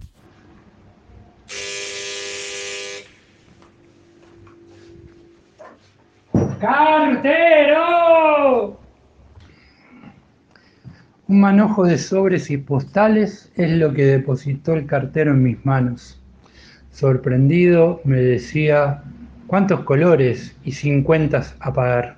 ¡Cartero! 6.61 7.89
Un 11.29 11.41
manojo 11.41 11.85
de 11.85 11.97
sobres 11.99 12.51
y 12.51 12.57
postales 12.57 13.53
es 13.55 13.71
lo 13.73 13.95
que 13.95 14.05
depositó 14.05 14.75
el 14.75 14.87
cartero 14.87 15.31
en 15.33 15.45
mis 15.45 15.65
manos. 15.65 16.21
Sorprendido 16.91 18.01
me 18.03 18.17
decía, 18.17 19.05
¿cuántos 19.47 19.85
colores 19.85 20.57
y 20.65 20.73
cincuentas 20.73 21.55
a 21.61 21.73
pagar? 21.73 22.18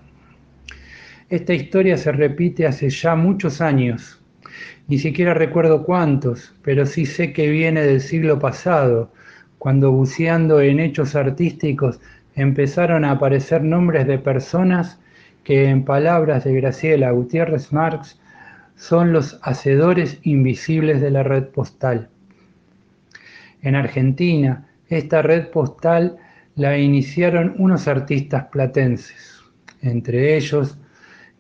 Esta 1.31 1.55
historia 1.55 1.97
se 1.97 2.11
repite 2.11 2.67
hace 2.67 2.91
ya 2.91 3.15
muchos 3.15 3.61
años. 3.61 4.21
Ni 4.89 4.99
siquiera 4.99 5.33
recuerdo 5.33 5.85
cuántos, 5.85 6.57
pero 6.63 6.85
sí 6.85 7.07
sé 7.07 7.33
que 7.33 7.49
viene 7.49 7.83
del 7.83 8.01
siglo 8.01 8.41
pasado, 8.41 9.13
cuando 9.59 9.93
buceando 9.93 10.61
en 10.61 10.81
hechos 10.81 11.15
artísticos 11.15 12.01
empezaron 12.35 13.05
a 13.05 13.13
aparecer 13.13 13.63
nombres 13.63 14.09
de 14.09 14.19
personas 14.19 14.99
que 15.45 15.67
en 15.69 15.85
palabras 15.85 16.43
de 16.43 16.55
Graciela 16.55 17.13
Gutiérrez 17.13 17.73
Marx 17.73 18.19
son 18.75 19.13
los 19.13 19.39
hacedores 19.43 20.19
invisibles 20.25 21.01
de 21.01 21.13
la 21.13 21.23
red 21.23 21.45
postal. 21.45 22.09
En 23.63 23.77
Argentina, 23.77 24.67
esta 24.89 25.23
red 25.23 25.47
postal 25.51 26.17
la 26.57 26.77
iniciaron 26.77 27.55
unos 27.59 27.87
artistas 27.87 28.47
platenses, 28.47 29.45
entre 29.81 30.37
ellos 30.37 30.77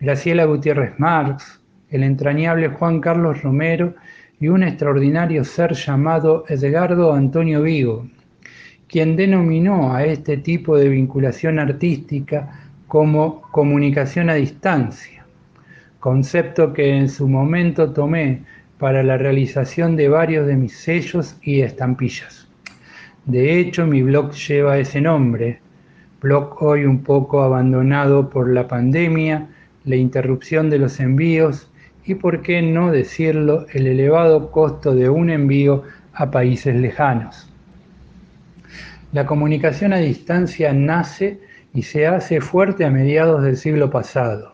Graciela 0.02 0.46
Gutiérrez 0.46 0.98
Marx, 0.98 1.60
el 1.90 2.04
entrañable 2.04 2.68
Juan 2.68 3.02
Carlos 3.02 3.42
Romero 3.42 3.94
y 4.40 4.48
un 4.48 4.62
extraordinario 4.62 5.44
ser 5.44 5.74
llamado 5.74 6.46
Edgardo 6.48 7.12
Antonio 7.12 7.60
Vigo, 7.60 8.08
quien 8.88 9.14
denominó 9.14 9.94
a 9.94 10.06
este 10.06 10.38
tipo 10.38 10.78
de 10.78 10.88
vinculación 10.88 11.58
artística 11.58 12.48
como 12.88 13.42
comunicación 13.50 14.30
a 14.30 14.34
distancia, 14.34 15.26
concepto 15.98 16.72
que 16.72 16.96
en 16.96 17.10
su 17.10 17.28
momento 17.28 17.92
tomé 17.92 18.42
para 18.78 19.02
la 19.02 19.18
realización 19.18 19.96
de 19.96 20.08
varios 20.08 20.46
de 20.46 20.56
mis 20.56 20.78
sellos 20.78 21.36
y 21.42 21.60
estampillas. 21.60 22.48
De 23.26 23.60
hecho, 23.60 23.86
mi 23.86 24.02
blog 24.02 24.32
lleva 24.32 24.78
ese 24.78 25.02
nombre, 25.02 25.60
blog 26.22 26.56
hoy 26.62 26.86
un 26.86 27.02
poco 27.02 27.42
abandonado 27.42 28.30
por 28.30 28.48
la 28.48 28.66
pandemia, 28.66 29.46
la 29.90 29.96
interrupción 29.96 30.70
de 30.70 30.78
los 30.78 31.00
envíos 31.00 31.70
y, 32.04 32.14
por 32.14 32.42
qué 32.42 32.62
no 32.62 32.90
decirlo, 32.90 33.66
el 33.72 33.86
elevado 33.86 34.50
costo 34.50 34.94
de 34.94 35.08
un 35.08 35.28
envío 35.28 35.82
a 36.14 36.30
países 36.30 36.74
lejanos. 36.74 37.50
La 39.12 39.26
comunicación 39.26 39.92
a 39.92 39.98
distancia 39.98 40.72
nace 40.72 41.40
y 41.74 41.82
se 41.82 42.06
hace 42.06 42.40
fuerte 42.40 42.84
a 42.84 42.90
mediados 42.90 43.42
del 43.42 43.56
siglo 43.56 43.90
pasado, 43.90 44.52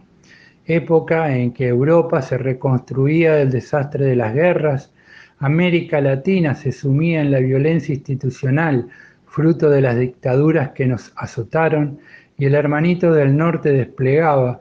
época 0.65 1.37
en 1.37 1.53
que 1.53 1.69
Europa 1.69 2.23
se 2.23 2.39
reconstruía 2.39 3.35
del 3.35 3.51
desastre 3.51 4.07
de 4.07 4.17
las 4.17 4.35
guerras, 4.35 4.93
América 5.39 6.01
Latina 6.01 6.55
se 6.55 6.73
sumía 6.73 7.21
en 7.21 7.31
la 7.31 7.41
violencia 7.41 7.95
institucional, 7.95 8.89
fruto 9.27 9.69
de 9.69 9.83
las 9.83 9.99
dictaduras 9.99 10.71
que 10.71 10.87
nos 10.87 11.13
azotaron, 11.17 11.99
y 12.39 12.47
el 12.47 12.55
hermanito 12.55 13.13
del 13.13 13.37
norte 13.37 13.71
desplegaba 13.73 14.61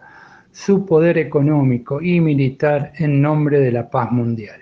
su 0.55 0.85
poder 0.85 1.17
económico 1.17 2.01
y 2.01 2.21
militar 2.21 2.93
en 2.97 3.21
nombre 3.21 3.59
de 3.59 3.73
la 3.73 3.89
paz 3.89 4.09
mundial. 4.09 4.61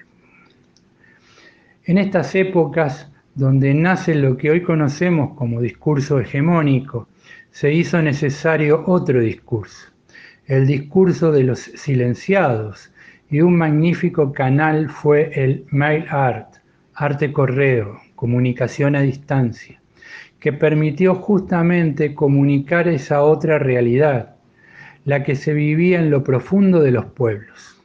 En 1.86 2.00
estas 2.00 2.34
épocas, 2.34 3.12
donde 3.36 3.76
nace 3.76 4.16
lo 4.16 4.36
que 4.36 4.50
hoy 4.50 4.64
conocemos 4.64 5.38
como 5.38 5.62
discurso 5.62 6.20
hegemónico, 6.20 7.08
se 7.52 7.72
hizo 7.72 8.02
necesario 8.02 8.84
otro 8.88 9.22
discurso, 9.22 9.90
el 10.48 10.66
discurso 10.66 11.32
de 11.32 11.44
los 11.44 11.60
silenciados, 11.60 12.92
y 13.30 13.42
un 13.42 13.56
magnífico 13.56 14.34
canal 14.34 14.90
fue 14.90 15.32
el 15.36 15.64
mail 15.70 16.06
art, 16.10 16.56
arte 16.96 17.32
correo, 17.32 18.00
comunicación 18.16 18.96
a 18.96 19.02
distancia, 19.02 19.80
que 20.40 20.54
permitió 20.54 21.14
justamente 21.14 22.16
comunicar 22.16 22.88
esa 22.88 23.22
otra 23.22 23.60
realidad, 23.60 24.33
la 25.06 25.24
que 25.24 25.36
se 25.36 25.54
vivía 25.54 26.00
en 26.00 26.10
lo 26.10 26.24
profundo 26.24 26.82
de 26.82 26.92
los 26.92 27.06
pueblos, 27.06 27.78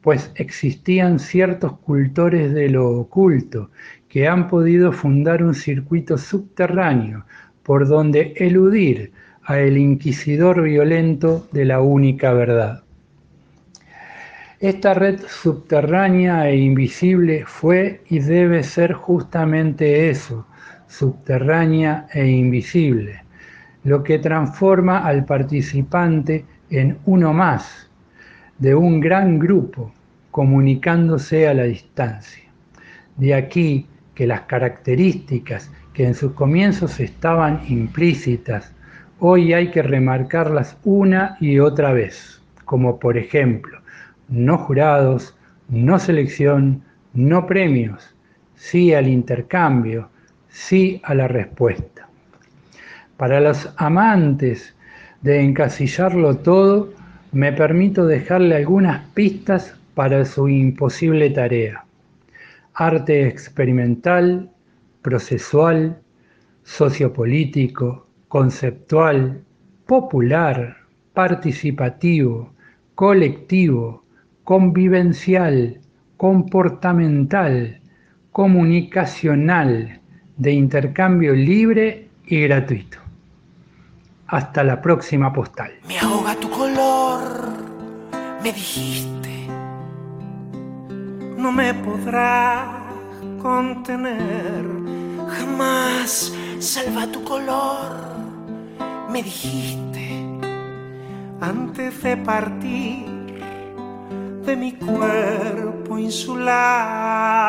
pues 0.00 0.30
existían 0.34 1.18
ciertos 1.18 1.78
cultores 1.78 2.52
de 2.52 2.68
lo 2.68 2.90
oculto 2.90 3.70
que 4.08 4.28
han 4.28 4.48
podido 4.48 4.92
fundar 4.92 5.42
un 5.42 5.54
circuito 5.54 6.18
subterráneo 6.18 7.24
por 7.62 7.88
donde 7.88 8.34
eludir 8.36 9.12
a 9.44 9.58
el 9.58 9.78
inquisidor 9.78 10.62
violento 10.62 11.48
de 11.52 11.64
la 11.64 11.80
única 11.80 12.32
verdad. 12.32 12.82
Esta 14.60 14.94
red 14.94 15.20
subterránea 15.26 16.48
e 16.48 16.56
invisible 16.56 17.44
fue 17.46 18.02
y 18.08 18.20
debe 18.20 18.62
ser 18.62 18.92
justamente 18.92 20.08
eso, 20.08 20.46
subterránea 20.86 22.06
e 22.12 22.26
invisible, 22.26 23.21
lo 23.84 24.02
que 24.02 24.18
transforma 24.18 24.98
al 24.98 25.24
participante 25.24 26.44
en 26.70 26.98
uno 27.04 27.32
más 27.32 27.90
de 28.58 28.74
un 28.74 29.00
gran 29.00 29.38
grupo 29.38 29.92
comunicándose 30.30 31.48
a 31.48 31.54
la 31.54 31.64
distancia. 31.64 32.44
De 33.16 33.34
aquí 33.34 33.86
que 34.14 34.26
las 34.26 34.42
características 34.42 35.70
que 35.92 36.06
en 36.06 36.14
sus 36.14 36.32
comienzos 36.32 37.00
estaban 37.00 37.62
implícitas, 37.68 38.72
hoy 39.18 39.52
hay 39.52 39.70
que 39.70 39.82
remarcarlas 39.82 40.78
una 40.84 41.36
y 41.40 41.58
otra 41.58 41.92
vez, 41.92 42.42
como 42.64 42.98
por 42.98 43.18
ejemplo, 43.18 43.80
no 44.28 44.58
jurados, 44.58 45.36
no 45.68 45.98
selección, 45.98 46.82
no 47.12 47.46
premios, 47.46 48.14
sí 48.54 48.94
al 48.94 49.08
intercambio, 49.08 50.08
sí 50.48 51.00
a 51.04 51.14
la 51.14 51.28
respuesta. 51.28 52.08
Para 53.22 53.38
los 53.38 53.72
amantes 53.76 54.74
de 55.20 55.40
encasillarlo 55.40 56.38
todo, 56.38 56.92
me 57.30 57.52
permito 57.52 58.04
dejarle 58.04 58.56
algunas 58.56 59.06
pistas 59.10 59.76
para 59.94 60.24
su 60.24 60.48
imposible 60.48 61.30
tarea. 61.30 61.84
Arte 62.74 63.28
experimental, 63.28 64.50
procesual, 65.02 66.00
sociopolítico, 66.64 68.08
conceptual, 68.26 69.40
popular, 69.86 70.78
participativo, 71.14 72.52
colectivo, 72.96 74.02
convivencial, 74.42 75.78
comportamental, 76.16 77.80
comunicacional, 78.32 80.00
de 80.38 80.50
intercambio 80.50 81.34
libre 81.34 82.08
y 82.26 82.40
gratuito. 82.40 83.11
Hasta 84.32 84.64
la 84.64 84.80
próxima 84.80 85.30
postal. 85.30 85.72
Me 85.86 85.98
ahoga 85.98 86.34
tu 86.36 86.48
color, 86.48 87.52
me 88.42 88.50
dijiste. 88.50 89.46
No 91.36 91.52
me 91.52 91.74
podrá 91.74 92.82
contener. 93.42 94.64
Jamás 95.36 96.32
salva 96.60 97.06
tu 97.08 97.22
color, 97.24 97.92
me 99.10 99.22
dijiste. 99.22 100.26
Antes 101.42 102.02
de 102.02 102.16
partir 102.16 103.04
de 104.46 104.56
mi 104.56 104.72
cuerpo 104.72 105.98
insular. 105.98 107.42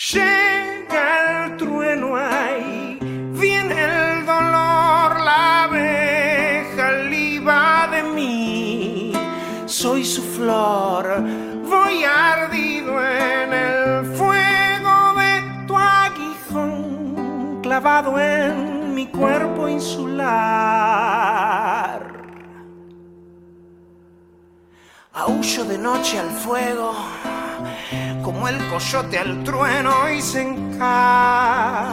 Llega 0.00 1.44
el 1.44 1.58
trueno 1.58 2.16
ahí, 2.16 2.98
viene 3.38 3.84
el 3.84 4.24
dolor, 4.24 5.20
la 5.20 5.64
abeja 5.64 6.92
liba 7.10 7.86
de 7.92 8.02
mí. 8.04 9.12
Soy 9.66 10.02
su 10.06 10.22
flor, 10.22 11.22
voy 11.68 12.04
ardido 12.04 12.98
en 12.98 13.52
el 13.52 14.06
fuego 14.16 15.12
de 15.20 15.42
tu 15.66 15.76
aguijón, 15.76 17.60
clavado 17.62 18.18
en 18.18 18.94
mi 18.94 19.06
cuerpo 19.06 19.68
insular. 19.68 20.30
Aullo 25.12 25.64
de 25.64 25.76
noche 25.76 26.18
al 26.18 26.30
fuego 26.30 26.94
como 28.22 28.48
el 28.48 28.58
coyote 28.68 29.18
al 29.18 29.42
trueno, 29.44 30.10
y 30.10 30.20
se 30.20 30.42
encarna 30.42 31.90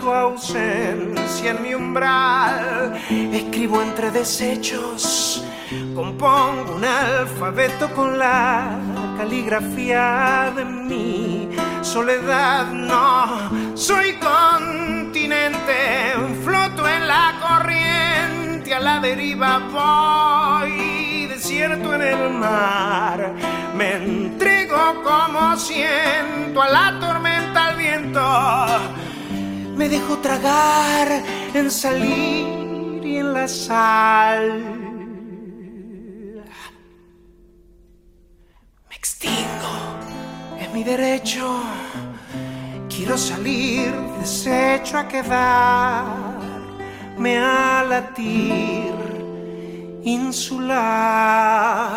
tu 0.00 0.12
ausencia 0.12 1.50
en 1.50 1.62
mi 1.62 1.74
umbral. 1.74 3.00
Escribo 3.32 3.82
entre 3.82 4.10
desechos, 4.10 5.44
compongo 5.94 6.76
un 6.76 6.84
alfabeto 6.84 7.88
con 7.94 8.18
la 8.18 8.78
caligrafía 9.16 10.52
de 10.54 10.64
mi 10.64 11.48
soledad. 11.82 12.66
No, 12.66 13.50
soy 13.76 14.14
continente, 14.14 15.72
floto 16.44 16.88
en 16.88 17.08
la 17.08 17.34
corriente, 17.40 18.74
a 18.74 18.80
la 18.80 19.00
deriva 19.00 19.58
voy 19.72 20.97
en 21.62 22.02
el 22.02 22.30
mar. 22.30 23.32
Me 23.74 23.96
entrego 23.96 25.02
como 25.02 25.56
siento 25.56 26.62
a 26.62 26.68
la 26.68 26.98
tormenta, 27.00 27.66
al 27.68 27.76
viento. 27.76 28.20
Me 29.76 29.88
dejo 29.88 30.18
tragar 30.18 31.22
en 31.54 31.70
salir 31.70 33.04
y 33.04 33.16
en 33.18 33.32
la 33.32 33.48
sal. 33.48 34.62
Me 38.88 38.94
extingo, 38.96 39.98
es 40.60 40.72
mi 40.72 40.84
derecho. 40.84 41.60
Quiero 42.88 43.16
salir, 43.16 43.92
desecho 44.20 44.98
a 44.98 45.08
quedarme 45.08 46.48
a 47.38 47.84
latir 47.84 49.07
insular. 50.04 51.88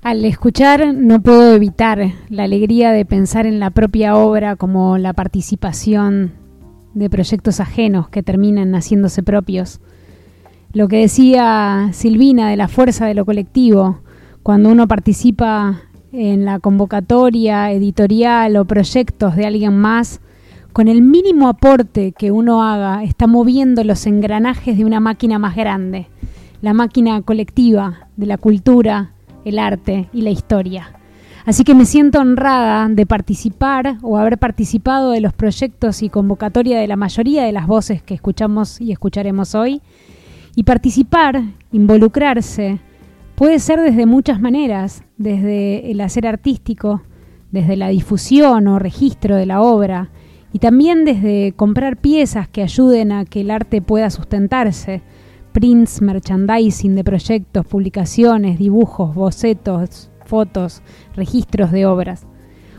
Al 0.00 0.24
escuchar 0.24 0.94
no 0.94 1.20
puedo 1.20 1.54
evitar 1.54 2.12
la 2.30 2.44
alegría 2.44 2.92
de 2.92 3.04
pensar 3.04 3.44
en 3.44 3.60
la 3.60 3.68
propia 3.70 4.16
obra 4.16 4.56
como 4.56 4.96
la 4.96 5.12
participación 5.12 6.32
de 6.94 7.10
proyectos 7.10 7.60
ajenos 7.60 8.08
que 8.08 8.22
terminan 8.22 8.72
haciéndose 8.74 9.22
propios. 9.22 9.80
Lo 10.72 10.88
que 10.88 10.98
decía 10.98 11.90
Silvina 11.92 12.48
de 12.48 12.56
la 12.56 12.68
fuerza 12.68 13.04
de 13.04 13.12
lo 13.12 13.26
colectivo, 13.26 14.00
cuando 14.42 14.70
uno 14.70 14.88
participa 14.88 15.82
en 16.12 16.44
la 16.44 16.58
convocatoria 16.58 17.70
editorial 17.72 18.56
o 18.56 18.64
proyectos 18.64 19.36
de 19.36 19.46
alguien 19.46 19.76
más, 19.76 20.20
con 20.72 20.88
el 20.88 21.02
mínimo 21.02 21.48
aporte 21.48 22.12
que 22.12 22.30
uno 22.30 22.62
haga, 22.62 23.02
está 23.04 23.26
moviendo 23.26 23.84
los 23.84 24.06
engranajes 24.06 24.78
de 24.78 24.84
una 24.84 25.00
máquina 25.00 25.38
más 25.38 25.56
grande, 25.56 26.08
la 26.62 26.74
máquina 26.74 27.20
colectiva 27.22 28.08
de 28.16 28.26
la 28.26 28.38
cultura, 28.38 29.12
el 29.44 29.58
arte 29.58 30.08
y 30.12 30.22
la 30.22 30.30
historia. 30.30 30.92
Así 31.46 31.64
que 31.64 31.74
me 31.74 31.86
siento 31.86 32.20
honrada 32.20 32.88
de 32.88 33.06
participar 33.06 33.96
o 34.02 34.18
haber 34.18 34.38
participado 34.38 35.12
de 35.12 35.20
los 35.20 35.32
proyectos 35.32 36.02
y 36.02 36.10
convocatoria 36.10 36.78
de 36.78 36.86
la 36.86 36.96
mayoría 36.96 37.44
de 37.44 37.52
las 37.52 37.66
voces 37.66 38.02
que 38.02 38.14
escuchamos 38.14 38.80
y 38.80 38.92
escucharemos 38.92 39.54
hoy. 39.54 39.80
Y 40.54 40.64
participar, 40.64 41.42
involucrarse, 41.72 42.80
Puede 43.38 43.60
ser 43.60 43.80
desde 43.80 44.04
muchas 44.04 44.40
maneras, 44.40 45.04
desde 45.18 45.90
el 45.90 46.00
hacer 46.00 46.26
artístico, 46.26 47.02
desde 47.50 47.76
la 47.76 47.88
difusión 47.88 48.68
o 48.68 48.78
registro 48.78 49.36
de 49.36 49.46
la 49.46 49.60
obra, 49.60 50.10
y 50.52 50.60
también 50.60 51.04
desde 51.04 51.52
comprar 51.52 51.98
piezas 51.98 52.48
que 52.48 52.62
ayuden 52.62 53.12
a 53.12 53.24
que 53.26 53.42
el 53.42 53.50
arte 53.50 53.82
pueda 53.82 54.08
sustentarse, 54.08 55.02
prints, 55.52 56.00
merchandising 56.00 56.94
de 56.94 57.04
proyectos, 57.04 57.66
publicaciones, 57.66 58.58
dibujos, 58.58 59.14
bocetos, 59.14 60.10
fotos, 60.24 60.82
registros 61.14 61.72
de 61.72 61.84
obras. 61.84 62.26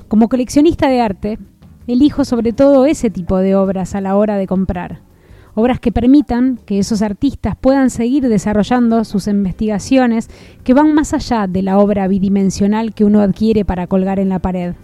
Como 0.07 0.29
coleccionista 0.29 0.89
de 0.89 1.01
arte, 1.01 1.39
elijo 1.87 2.25
sobre 2.25 2.53
todo 2.53 2.85
ese 2.85 3.09
tipo 3.09 3.37
de 3.37 3.55
obras 3.55 3.93
a 3.93 4.01
la 4.01 4.15
hora 4.15 4.37
de 4.37 4.47
comprar 4.47 5.08
obras 5.55 5.79
que 5.79 5.91
permitan 5.91 6.59
que 6.65 6.79
esos 6.79 7.01
artistas 7.01 7.55
puedan 7.59 7.89
seguir 7.89 8.27
desarrollando 8.27 9.03
sus 9.03 9.27
investigaciones 9.27 10.29
que 10.63 10.73
van 10.73 10.93
más 10.93 11.13
allá 11.13 11.47
de 11.47 11.61
la 11.61 11.79
obra 11.79 12.07
bidimensional 12.07 12.93
que 12.93 13.05
uno 13.05 13.21
adquiere 13.21 13.65
para 13.65 13.87
colgar 13.87 14.19
en 14.19 14.29
la 14.29 14.39
pared. 14.39 14.75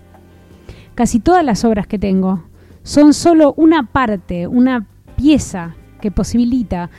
Casi 0.95 1.19
todas 1.19 1.43
las 1.43 1.65
obras 1.65 1.87
que 1.87 1.99
tengo 1.99 2.43
son 2.83 3.13
solo 3.13 3.53
una 3.57 3.83
parte, 3.83 4.47
una 4.47 4.87
pieza 5.15 5.75
que 6.01 6.11
posibilita 6.11 6.89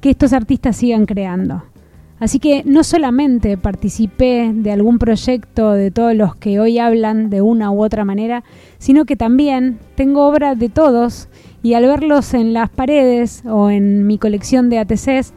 que 0.00 0.10
estos 0.10 0.32
artistas 0.32 0.76
sigan 0.76 1.06
creando. 1.06 1.62
Así 2.22 2.38
que 2.38 2.62
no 2.64 2.84
solamente 2.84 3.56
participé 3.56 4.52
de 4.54 4.70
algún 4.70 4.98
proyecto 4.98 5.72
de 5.72 5.90
todos 5.90 6.14
los 6.14 6.36
que 6.36 6.60
hoy 6.60 6.78
hablan 6.78 7.30
de 7.30 7.42
una 7.42 7.72
u 7.72 7.82
otra 7.82 8.04
manera, 8.04 8.44
sino 8.78 9.06
que 9.06 9.16
también 9.16 9.80
tengo 9.96 10.28
obra 10.28 10.54
de 10.54 10.68
todos 10.68 11.28
y 11.62 11.74
al 11.74 11.86
verlos 11.86 12.34
en 12.34 12.52
las 12.52 12.70
paredes 12.70 13.42
o 13.46 13.70
en 13.70 14.06
mi 14.06 14.18
colección 14.18 14.68
de 14.68 14.78
ATCs, 14.78 15.32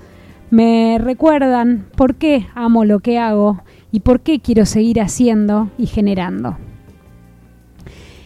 me 0.50 0.98
recuerdan 1.00 1.86
por 1.96 2.16
qué 2.16 2.48
amo 2.56 2.86
lo 2.86 3.00
que 3.00 3.20
hago 3.20 3.62
y 3.92 4.02
por 4.02 4.22
qué 4.22 4.40
quiero 4.40 4.66
seguir 4.66 5.02
haciendo 5.02 5.70
y 5.78 5.88
generando. 5.88 6.58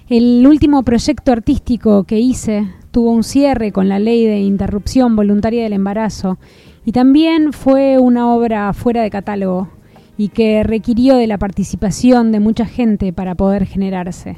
El 0.10 0.46
último 0.48 0.84
proyecto 0.84 1.32
artístico 1.32 2.04
que 2.04 2.20
hice 2.20 2.68
tuvo 2.92 3.12
un 3.12 3.24
cierre 3.24 3.72
con 3.72 3.88
la 3.90 4.00
ley 4.00 4.26
de 4.26 4.40
interrupción 4.40 5.16
voluntaria 5.16 5.64
del 5.64 5.74
embarazo 5.74 6.40
y 6.86 6.92
también 6.92 7.54
fue 7.54 8.00
una 8.00 8.34
obra 8.34 8.74
fuera 8.74 9.04
de 9.04 9.12
catálogo 9.12 9.70
y 10.18 10.30
que 10.30 10.64
requirió 10.64 11.16
de 11.16 11.28
la 11.28 11.38
participación 11.38 12.32
de 12.32 12.40
mucha 12.40 12.66
gente 12.66 13.14
para 13.14 13.36
poder 13.36 13.66
generarse. 13.66 14.38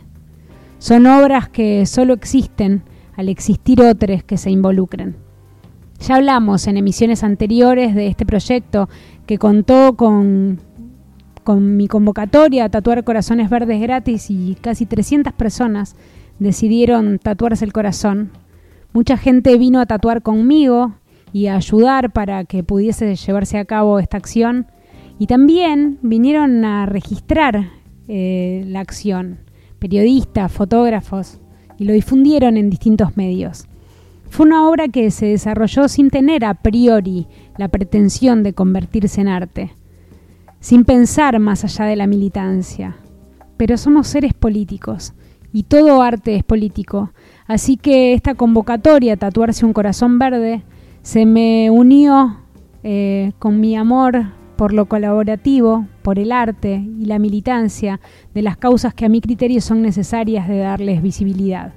Son 0.78 1.06
obras 1.06 1.48
que 1.48 1.86
solo 1.86 2.14
existen 2.14 2.84
al 3.22 3.30
existir 3.30 3.82
otros 3.82 4.24
que 4.24 4.38
se 4.38 4.52
involucren. 4.52 5.16
Ya 6.00 6.16
hablamos 6.16 6.68
en 6.68 6.78
emisiones 6.78 7.24
anteriores 7.24 7.94
de 7.94 8.08
este 8.08 8.26
proyecto 8.26 8.90
que 9.28 9.38
contó 9.38 9.96
con, 9.96 10.60
con 11.44 11.78
mi 11.78 11.88
convocatoria 11.88 12.66
a 12.66 12.70
tatuar 12.70 13.04
corazones 13.04 13.50
verdes 13.50 13.80
gratis 13.80 14.32
y 14.32 14.58
casi 14.60 14.88
300 14.88 15.34
personas 15.34 15.96
decidieron 16.40 17.20
tatuarse 17.20 17.64
el 17.64 17.74
corazón. 17.74 18.32
Mucha 18.94 19.16
gente 19.16 19.58
vino 19.58 19.80
a 19.80 19.86
tatuar 19.86 20.24
conmigo 20.24 20.96
y 21.32 21.46
a 21.48 21.56
ayudar 21.56 22.12
para 22.12 22.44
que 22.46 22.64
pudiese 22.64 23.16
llevarse 23.16 23.60
a 23.60 23.66
cabo 23.66 24.00
esta 24.00 24.18
acción 24.18 24.66
y 25.20 25.28
también 25.28 26.00
vinieron 26.02 26.66
a 26.66 26.88
registrar 26.88 27.70
eh, 28.08 28.64
la 28.66 28.80
acción, 28.80 29.42
periodistas, 29.78 30.52
fotógrafos, 30.52 31.41
y 31.82 31.84
lo 31.84 31.94
difundieron 31.94 32.58
en 32.58 32.70
distintos 32.70 33.18
medios. 33.18 33.66
Fue 34.30 34.46
una 34.46 34.70
obra 34.70 34.88
que 34.88 35.10
se 35.10 35.26
desarrolló 35.26 35.88
sin 35.88 36.12
tener 36.12 36.46
a 36.46 36.54
priori 36.54 37.26
la 37.58 37.70
pretensión 37.70 38.44
de 38.44 38.54
convertirse 38.54 39.20
en 39.20 39.28
arte, 39.28 39.72
sin 40.60 40.86
pensar 40.86 41.40
más 41.40 41.64
allá 41.64 41.86
de 41.86 41.96
la 41.96 42.06
militancia. 42.06 42.98
Pero 43.58 43.78
somos 43.78 44.08
seres 44.08 44.36
políticos 44.36 45.14
y 45.52 45.64
todo 45.64 46.04
arte 46.04 46.36
es 46.36 46.44
político, 46.44 47.14
así 47.48 47.78
que 47.78 48.14
esta 48.14 48.36
convocatoria, 48.36 49.18
Tatuarse 49.18 49.66
un 49.66 49.74
Corazón 49.74 50.20
Verde, 50.20 50.62
se 51.02 51.26
me 51.26 51.72
unió 51.72 52.38
eh, 52.84 53.32
con 53.40 53.60
mi 53.60 53.76
amor 53.76 54.26
por 54.56 54.74
lo 54.74 54.86
colaborativo, 54.86 55.88
por 56.02 56.20
el 56.20 56.32
arte 56.32 56.86
y 57.00 57.06
la 57.06 57.20
militancia 57.20 58.00
de 58.34 58.42
las 58.42 58.58
causas 58.58 58.94
que 58.94 59.06
a 59.06 59.10
mi 59.10 59.22
criterio 59.22 59.62
son 59.62 59.82
necesarias 59.82 60.48
de 60.48 60.60
darles 60.60 61.02
visibilidad. 61.02 61.74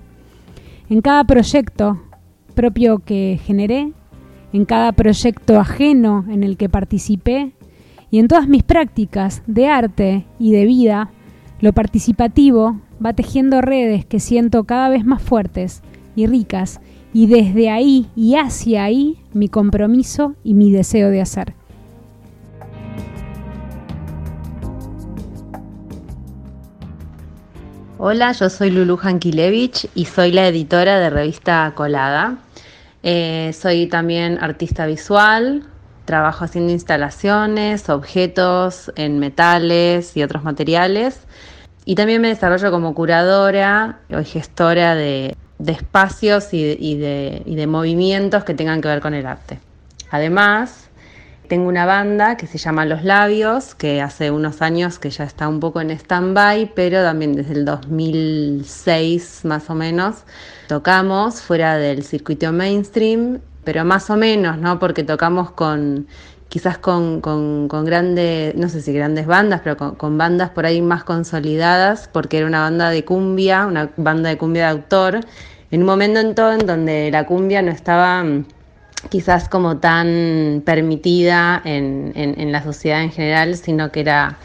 En 0.89 1.01
cada 1.01 1.25
proyecto 1.25 2.01
propio 2.55 2.99
que 2.99 3.41
generé, 3.43 3.93
en 4.53 4.65
cada 4.65 4.93
proyecto 4.93 5.59
ajeno 5.59 6.25
en 6.29 6.45
el 6.45 6.57
que 6.57 6.69
participé 6.69 7.53
y 8.11 8.19
en 8.19 8.29
todas 8.29 8.47
mis 8.49 8.63
prácticas 8.63 9.43
de 9.47 9.67
arte 9.67 10.27
y 10.39 10.53
de 10.53 10.67
vida, 10.67 11.11
lo 11.61 11.73
participativo 11.73 12.81
va 13.05 13.13
tejiendo 13.13 13.61
redes 13.61 14.05
que 14.05 14.21
siento 14.21 14.65
cada 14.65 14.89
vez 14.89 15.05
más 15.05 15.23
fuertes 15.23 15.83
y 16.15 16.27
ricas 16.27 16.81
y 17.13 17.27
desde 17.27 17.71
ahí 17.71 18.07
y 18.15 18.37
hacia 18.37 18.85
ahí 18.85 19.19
mi 19.33 19.49
compromiso 19.49 20.35
y 20.45 20.55
mi 20.55 20.71
deseo 20.71 21.11
de 21.11 21.21
hacer. 21.21 21.55
Hola, 28.07 28.33
yo 28.33 28.51
soy 28.51 28.69
Lulu 28.69 28.99
Jankilevich 28.99 29.89
y 29.95 30.05
soy 30.05 30.31
la 30.31 30.47
editora 30.47 31.01
de 31.01 31.09
revista 31.09 31.73
Colada. 31.75 32.37
Eh, 33.03 33.51
soy 33.59 33.87
también 33.87 34.37
artista 34.43 34.85
visual, 34.85 35.63
trabajo 36.05 36.45
haciendo 36.45 36.71
instalaciones, 36.71 37.89
objetos 37.89 38.93
en 38.97 39.21
metales 39.21 40.19
y 40.19 40.23
otros 40.23 40.45
materiales. 40.45 41.19
Y 41.87 41.95
también 41.95 42.21
me 42.21 42.29
desarrollo 42.29 42.71
como 42.71 42.95
curadora 42.95 44.01
y 44.11 44.23
gestora 44.25 44.95
de, 44.95 45.35
espacios 45.67 46.53
y 46.53 46.97
de 46.99 47.67
movimientos 47.67 48.45
que 48.45 48.53
tengan 48.53 48.83
que 48.83 48.89
ver 48.89 49.01
con 49.01 49.15
el 49.15 49.25
arte. 49.25 49.61
Además, 50.11 50.91
tengo 51.49 51.69
una 51.69 51.87
banda 51.87 52.37
que 52.37 52.47
se 52.47 52.59
llama 52.59 52.87
Los 52.87 53.05
Labios, 53.05 53.75
que 53.75 54.01
hace 54.01 54.31
unos 54.31 54.63
años 54.63 54.99
que 54.99 55.11
ya 55.11 55.25
está 55.25 55.49
un 55.49 55.61
poco 55.61 55.81
en 55.81 55.91
stand-by, 55.91 56.73
pero 56.75 57.03
también 57.03 57.35
desde 57.35 57.55
el 57.55 57.65
2006 57.65 59.45
más 59.45 59.69
o 59.71 59.75
menos 59.75 60.25
tocamos 60.69 61.43
fuera 61.43 61.77
del 61.77 62.05
circuito 62.05 62.53
mainstream, 62.53 63.41
pero 63.65 63.85
más 63.85 64.11
o 64.11 64.17
menos, 64.17 64.59
¿no? 64.59 64.79
Porque 64.79 65.05
tocamos 65.05 65.51
con 65.51 66.07
quizás 66.49 66.79
con, 66.79 67.21
grandes, 67.69 68.55
no 68.55 68.69
sé 68.69 68.81
si 68.81 68.93
grandes 68.93 69.27
bandas, 69.27 69.61
pero 69.65 69.77
con, 69.77 69.97
con, 69.97 70.17
bandas 70.17 70.51
por 70.51 70.67
ahí 70.67 70.81
más 70.81 71.03
consolidadas, 71.05 72.09
porque 72.13 72.39
era 72.39 72.47
una 72.47 72.61
banda 72.61 72.91
de 72.91 73.05
cumbia, 73.05 73.67
una 73.67 73.91
banda 73.97 74.29
de 74.29 74.39
cumbia 74.39 74.67
de 74.67 74.71
autor, 74.71 75.21
en 75.71 75.81
un 75.81 75.87
momento 75.87 76.21
en 76.21 76.35
todo 76.35 76.53
en 76.53 76.67
donde 76.67 77.11
la 77.11 77.27
cumbia 77.27 77.61
no 77.61 77.73
estaba 77.73 78.25
quizás 79.09 79.49
como 79.49 79.79
tan 79.79 80.63
permitida 80.65 81.61
en, 81.65 82.53
la 82.53 82.63
sociedad 82.63 83.03
en 83.03 83.11
general, 83.11 83.57
sino 83.57 83.91
que 83.91 84.01
era 84.01 84.39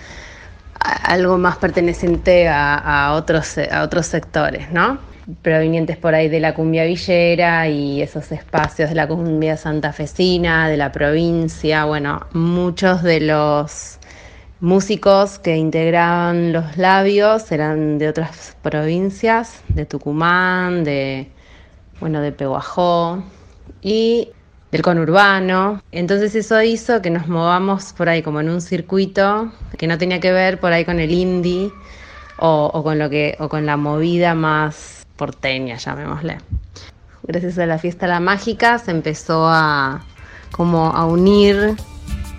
algo 0.80 1.38
más 1.38 1.58
perteneciente 1.58 2.48
a, 2.48 3.14
otros, 3.16 3.58
a 3.58 3.84
otros 3.84 4.06
sectores, 4.06 4.72
¿no? 4.72 5.00
Provenientes 5.42 5.98
por 5.98 6.16
ahí 6.16 6.28
de 6.28 6.40
la 6.40 6.56
cumbia 6.56 6.86
villera 6.86 7.68
y 7.68 8.02
esos 8.02 8.32
espacios 8.32 8.90
de 8.90 8.96
la 8.96 9.08
cumbia 9.08 9.58
santafesina, 9.58 10.68
de 10.70 10.78
la 10.78 10.92
provincia, 10.92 11.86
bueno, 11.86 12.26
muchos 12.34 13.04
de 13.04 13.22
los 13.22 14.00
músicos 14.60 15.40
que 15.40 15.56
integraban 15.56 16.52
los 16.52 16.78
labios 16.78 17.52
eran 17.52 17.98
de 17.98 18.10
otras 18.10 18.58
provincias, 18.62 19.62
de 19.70 19.86
Tucumán, 19.86 20.84
de, 20.84 21.30
bueno, 22.00 22.22
de 22.22 22.32
Pehuajó, 22.32 23.24
y 23.82 24.30
del 24.72 24.82
conurbano. 24.82 25.82
Entonces 25.92 26.36
eso 26.36 26.62
hizo 26.62 27.02
que 27.02 27.10
nos 27.10 27.28
movamos 27.28 27.94
por 27.94 28.10
ahí 28.10 28.22
como 28.22 28.40
en 28.40 28.50
un 28.50 28.62
circuito 28.62 29.52
que 29.78 29.88
no 29.88 29.98
tenía 29.98 30.20
que 30.20 30.32
ver 30.32 30.60
por 30.60 30.72
ahí 30.72 30.86
con 30.86 31.00
el 31.00 31.12
indie 31.12 31.72
o, 32.38 32.84
con 32.84 33.00
lo 33.00 33.10
que 33.10 33.36
o 33.40 33.50
con 33.50 33.66
la 33.66 33.78
movida 33.78 34.34
más 34.34 35.06
porteña, 35.16 35.78
llamémosle. 35.78 36.38
Gracias 37.24 37.60
a 37.60 37.66
la 37.66 37.78
fiesta 37.78 38.08
La 38.08 38.20
Mágica 38.20 38.80
se 38.80 38.92
empezó 38.92 39.48
a 39.48 40.02
como 40.52 40.88
a 40.88 41.06
unir 41.06 41.76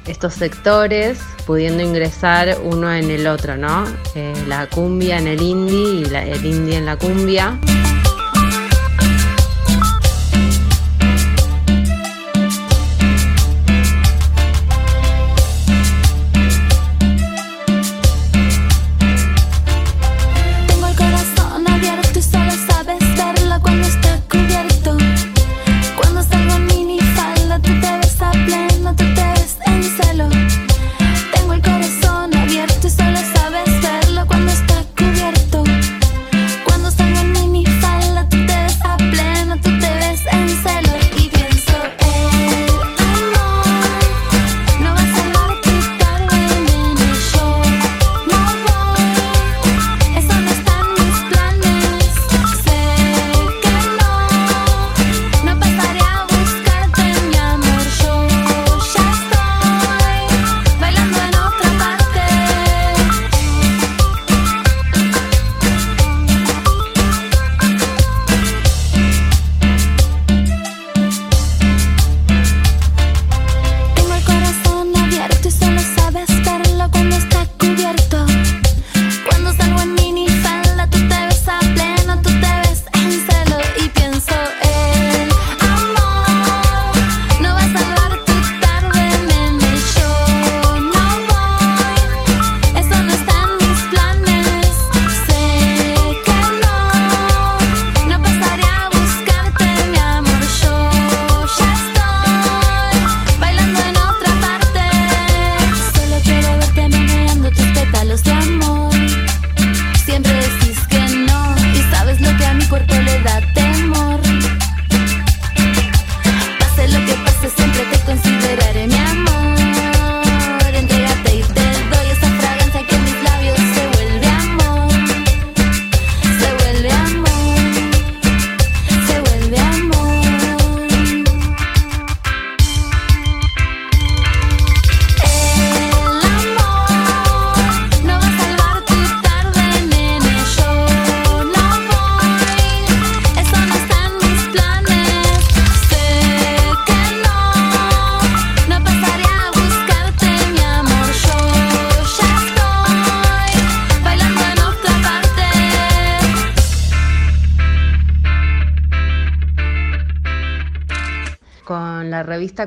estos 0.06 0.34
sectores, 0.34 1.20
pudiendo 1.46 1.82
ingresar 1.82 2.56
uno 2.64 2.92
en 2.92 3.10
el 3.10 3.26
otro, 3.26 3.56
¿no? 3.56 3.84
Eh, 4.14 4.32
la 4.48 4.66
cumbia 4.68 5.18
en 5.18 5.28
el 5.28 5.40
indie 5.40 6.08
y 6.08 6.14
el 6.14 6.44
indie 6.44 6.78
en 6.78 6.86
la 6.86 6.96
cumbia. 6.96 7.58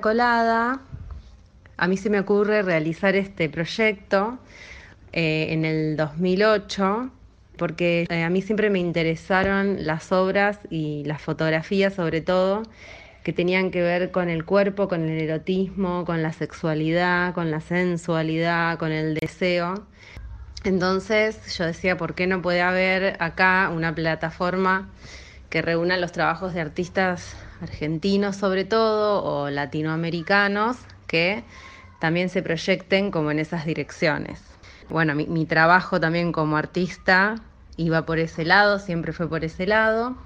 Colada, 0.04 0.82
a 1.78 1.88
mí 1.88 1.96
se 1.96 2.10
me 2.10 2.20
ocurre 2.20 2.62
realizar 2.62 3.16
este 3.16 3.48
proyecto 3.48 4.38
eh, 5.14 5.48
en 5.52 5.64
el 5.64 5.96
2008 5.96 7.10
porque 7.58 8.06
eh, 8.10 8.24
a 8.24 8.30
mí 8.30 8.42
siempre 8.42 8.70
me 8.70 8.80
interesaron 8.80 9.86
las 9.86 10.12
obras 10.12 10.60
y 10.70 11.06
las 11.06 11.22
fotografías 11.22 11.94
sobre 11.94 12.20
todo 12.20 12.64
que 13.24 13.32
tenían 13.32 13.72
que 13.72 13.82
ver 13.82 14.12
con 14.12 14.30
el 14.30 14.44
cuerpo, 14.44 14.90
con 14.90 15.08
el 15.08 15.22
erotismo, 15.22 16.04
con 16.04 16.22
la 16.22 16.34
sexualidad, 16.34 17.34
con 17.34 17.50
la 17.50 17.62
sensualidad, 17.62 18.78
con 18.80 18.92
el 18.92 19.14
deseo. 19.14 19.86
Entonces 20.66 21.58
yo 21.58 21.64
decía, 21.66 21.96
¿por 21.96 22.14
qué 22.14 22.28
no 22.28 22.42
puede 22.42 22.62
haber 22.62 23.16
acá 23.24 23.72
una 23.74 23.96
plataforma 23.96 24.90
que 25.50 25.62
reúna 25.62 25.96
los 25.96 26.12
trabajos 26.12 26.54
de 26.54 26.60
artistas 26.60 27.38
argentinos 27.64 28.36
sobre 28.36 28.66
todo 28.66 29.24
o 29.24 29.50
latinoamericanos 29.50 30.78
que 31.08 31.44
también 32.00 32.30
se 32.30 32.44
proyecten 32.44 33.12
como 33.12 33.32
en 33.32 33.40
esas 33.40 33.66
direcciones. 33.66 34.42
Bueno, 34.90 35.16
mi, 35.16 35.46
trabajo 35.46 36.00
también 36.00 36.32
como 36.32 36.58
artista 36.58 37.36
iba 37.78 38.06
por 38.06 38.20
ese 38.20 38.46
lado, 38.46 38.78
siempre 38.78 39.14
fue 39.14 39.30
por 39.30 39.44
ese 39.44 39.66
lado. 39.66 40.18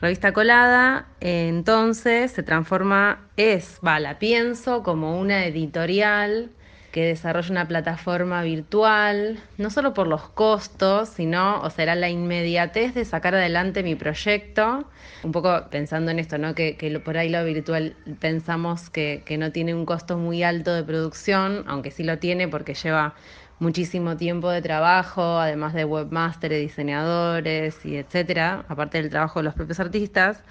Revista 0.00 0.32
Colada, 0.32 1.06
entonces 1.20 2.32
se 2.32 2.42
transforma, 2.42 3.28
es, 3.36 3.78
va, 3.86 4.00
la 4.00 4.18
pienso 4.18 4.82
como 4.82 5.18
una 5.18 5.46
editorial 5.46 6.50
que 6.94 7.06
desarrolla 7.06 7.50
una 7.50 7.66
plataforma 7.66 8.44
virtual, 8.44 9.40
no 9.58 9.70
solo 9.70 9.94
por 9.94 10.06
los 10.06 10.28
costos, 10.28 11.08
sino, 11.08 11.60
o 11.60 11.68
sea, 11.68 11.82
era 11.82 11.96
la 11.96 12.08
inmediatez 12.08 12.94
de 12.94 13.04
sacar 13.04 13.34
adelante 13.34 13.82
mi 13.82 13.96
proyecto, 13.96 14.84
un 15.24 15.32
poco 15.32 15.66
pensando 15.72 16.12
en 16.12 16.20
esto, 16.20 16.38
¿no? 16.38 16.54
Que, 16.54 16.76
que 16.76 16.96
por 17.00 17.16
ahí 17.18 17.30
lo 17.30 17.44
virtual 17.44 17.96
pensamos 18.20 18.90
que, 18.90 19.24
que 19.26 19.38
no 19.38 19.50
tiene 19.50 19.74
un 19.74 19.86
costo 19.86 20.18
muy 20.18 20.44
alto 20.44 20.72
de 20.72 20.84
producción, 20.84 21.64
aunque 21.66 21.90
sí 21.90 22.04
lo 22.04 22.20
tiene 22.20 22.46
porque 22.46 22.74
lleva 22.74 23.16
muchísimo 23.58 24.16
tiempo 24.16 24.48
de 24.48 24.62
trabajo, 24.62 25.40
además 25.40 25.74
de 25.74 25.84
webmaster, 25.84 26.52
diseñadores 26.52 27.84
y 27.84 27.96
etcétera, 27.96 28.66
aparte 28.68 29.02
del 29.02 29.10
trabajo 29.10 29.40
de 29.40 29.46
los 29.46 29.54
propios 29.54 29.80
artistas. 29.80 30.44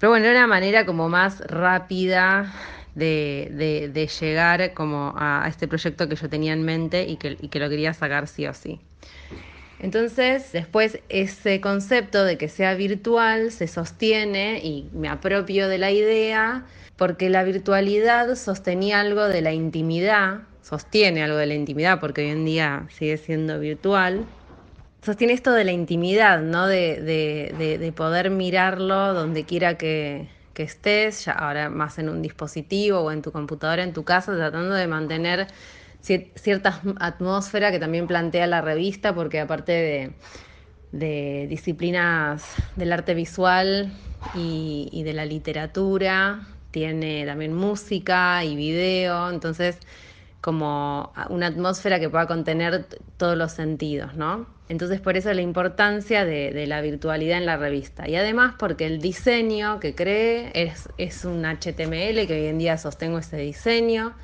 Pero 0.00 0.10
bueno, 0.10 0.26
era 0.26 0.40
una 0.40 0.48
manera 0.48 0.84
como 0.84 1.08
más 1.08 1.38
rápida 1.46 2.52
de, 2.94 3.90
de, 3.92 4.06
llegar 4.06 4.72
como 4.74 5.14
a, 5.16 5.46
este 5.48 5.68
proyecto 5.68 6.08
que 6.08 6.16
yo 6.16 6.28
tenía 6.28 6.52
en 6.52 6.62
mente 6.62 7.06
y 7.08 7.16
que, 7.16 7.36
y 7.40 7.48
que 7.48 7.58
lo 7.58 7.68
quería 7.68 7.92
sacar 7.94 8.28
sí 8.28 8.46
o 8.46 8.54
sí. 8.54 8.80
Entonces, 9.80 10.52
después 10.52 11.00
ese 11.08 11.60
concepto 11.60 12.24
de 12.24 12.38
que 12.38 12.48
sea 12.48 12.74
virtual 12.74 13.50
se 13.50 13.66
sostiene 13.66 14.60
y 14.62 14.88
me 14.92 15.08
apropio 15.08 15.68
de 15.68 15.78
la 15.78 15.90
idea 15.90 16.64
porque 16.96 17.28
la 17.28 17.42
virtualidad 17.42 18.34
sostenía 18.36 19.00
algo 19.00 19.28
de 19.28 19.42
la 19.42 19.52
intimidad 19.52 20.42
sostiene 20.64 21.22
algo 21.22 21.36
de 21.36 21.46
la 21.46 21.54
intimidad, 21.54 22.00
porque 22.00 22.22
hoy 22.22 22.30
en 22.30 22.44
día 22.44 22.86
sigue 22.88 23.18
siendo 23.18 23.60
virtual, 23.60 24.24
sostiene 25.02 25.34
esto 25.34 25.52
de 25.52 25.64
la 25.64 25.72
intimidad, 25.72 26.40
¿no? 26.40 26.66
De, 26.66 27.02
de, 27.02 27.92
poder 27.92 28.30
mirarlo 28.30 29.12
donde 29.12 29.44
quiera 29.44 29.76
que, 29.76 30.26
que, 30.54 30.62
estés, 30.62 31.24
ya 31.24 31.32
ahora 31.32 31.68
más 31.68 31.98
en 31.98 32.08
un 32.08 32.22
dispositivo 32.22 33.00
o 33.00 33.10
en 33.10 33.22
tu 33.22 33.32
computadora, 33.32 33.82
en 33.82 33.92
tu 33.92 34.04
casa, 34.04 34.34
tratando 34.34 34.74
de 34.74 34.86
mantener 34.86 35.48
cierta 36.00 36.80
atmósfera 37.00 37.70
que 37.70 37.78
también 37.78 38.06
plantea 38.06 38.46
la 38.46 38.60
revista, 38.60 39.14
porque 39.14 39.40
aparte 39.40 40.14
de, 40.92 41.46
disciplinas 41.48 42.44
del 42.76 42.92
arte 42.92 43.14
visual 43.14 43.92
y, 44.36 44.88
y 44.92 45.02
de 45.02 45.12
la 45.12 45.24
literatura, 45.24 46.46
tiene 46.70 47.24
también 47.26 47.54
música 47.54 48.44
y 48.44 48.56
video, 48.56 49.30
entonces 49.30 49.78
como 50.40 51.12
una 51.30 51.46
atmósfera 51.46 51.98
que 51.98 52.10
pueda 52.10 52.26
contener 52.26 52.86
todos 53.16 53.36
los 53.36 53.52
sentidos, 53.52 54.14
¿no? 54.14 54.53
Entonces 54.68 55.00
por 55.00 55.16
eso 55.16 55.32
la 55.34 55.42
importancia 55.42 56.24
de, 56.24 56.66
la 56.66 56.80
virtualidad 56.80 57.38
en 57.38 57.46
la 57.46 57.56
revista. 57.56 58.08
Y 58.08 58.16
además 58.16 58.54
porque 58.58 58.86
el 58.86 59.00
diseño 59.00 59.78
que 59.78 59.94
cree 59.94 60.50
es, 60.54 61.24
un 61.24 61.44
HTML, 61.44 62.26
que 62.26 62.40
hoy 62.40 62.46
en 62.46 62.58
día 62.58 62.78
sostengo 62.78 63.18
ese 63.18 63.36
diseño, 63.36 64.14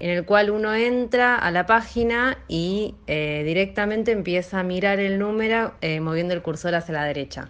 en 0.00 0.10
el 0.10 0.24
cual 0.24 0.50
uno 0.50 0.74
entra 0.74 1.36
a 1.36 1.50
la 1.50 1.66
página 1.66 2.38
y 2.48 2.94
eh, 3.06 3.42
directamente 3.44 4.12
empieza 4.12 4.60
a 4.60 4.62
mirar 4.62 5.00
el 5.00 5.18
número 5.18 5.74
eh, 5.80 6.00
moviendo 6.00 6.34
el 6.34 6.42
cursor 6.42 6.74
hacia 6.74 6.94
la 6.94 7.04
derecha. 7.04 7.48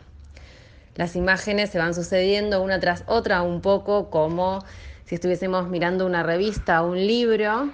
Las 0.94 1.14
imágenes 1.14 1.70
se 1.70 1.78
van 1.78 1.94
sucediendo 1.94 2.62
una 2.62 2.80
tras 2.80 3.04
otra, 3.06 3.42
un 3.42 3.60
poco 3.60 4.10
como 4.10 4.64
si 5.04 5.14
estuviésemos 5.14 5.68
mirando 5.68 6.06
una 6.06 6.22
revista 6.22 6.82
o 6.82 6.90
un 6.90 6.98
libro, 6.98 7.70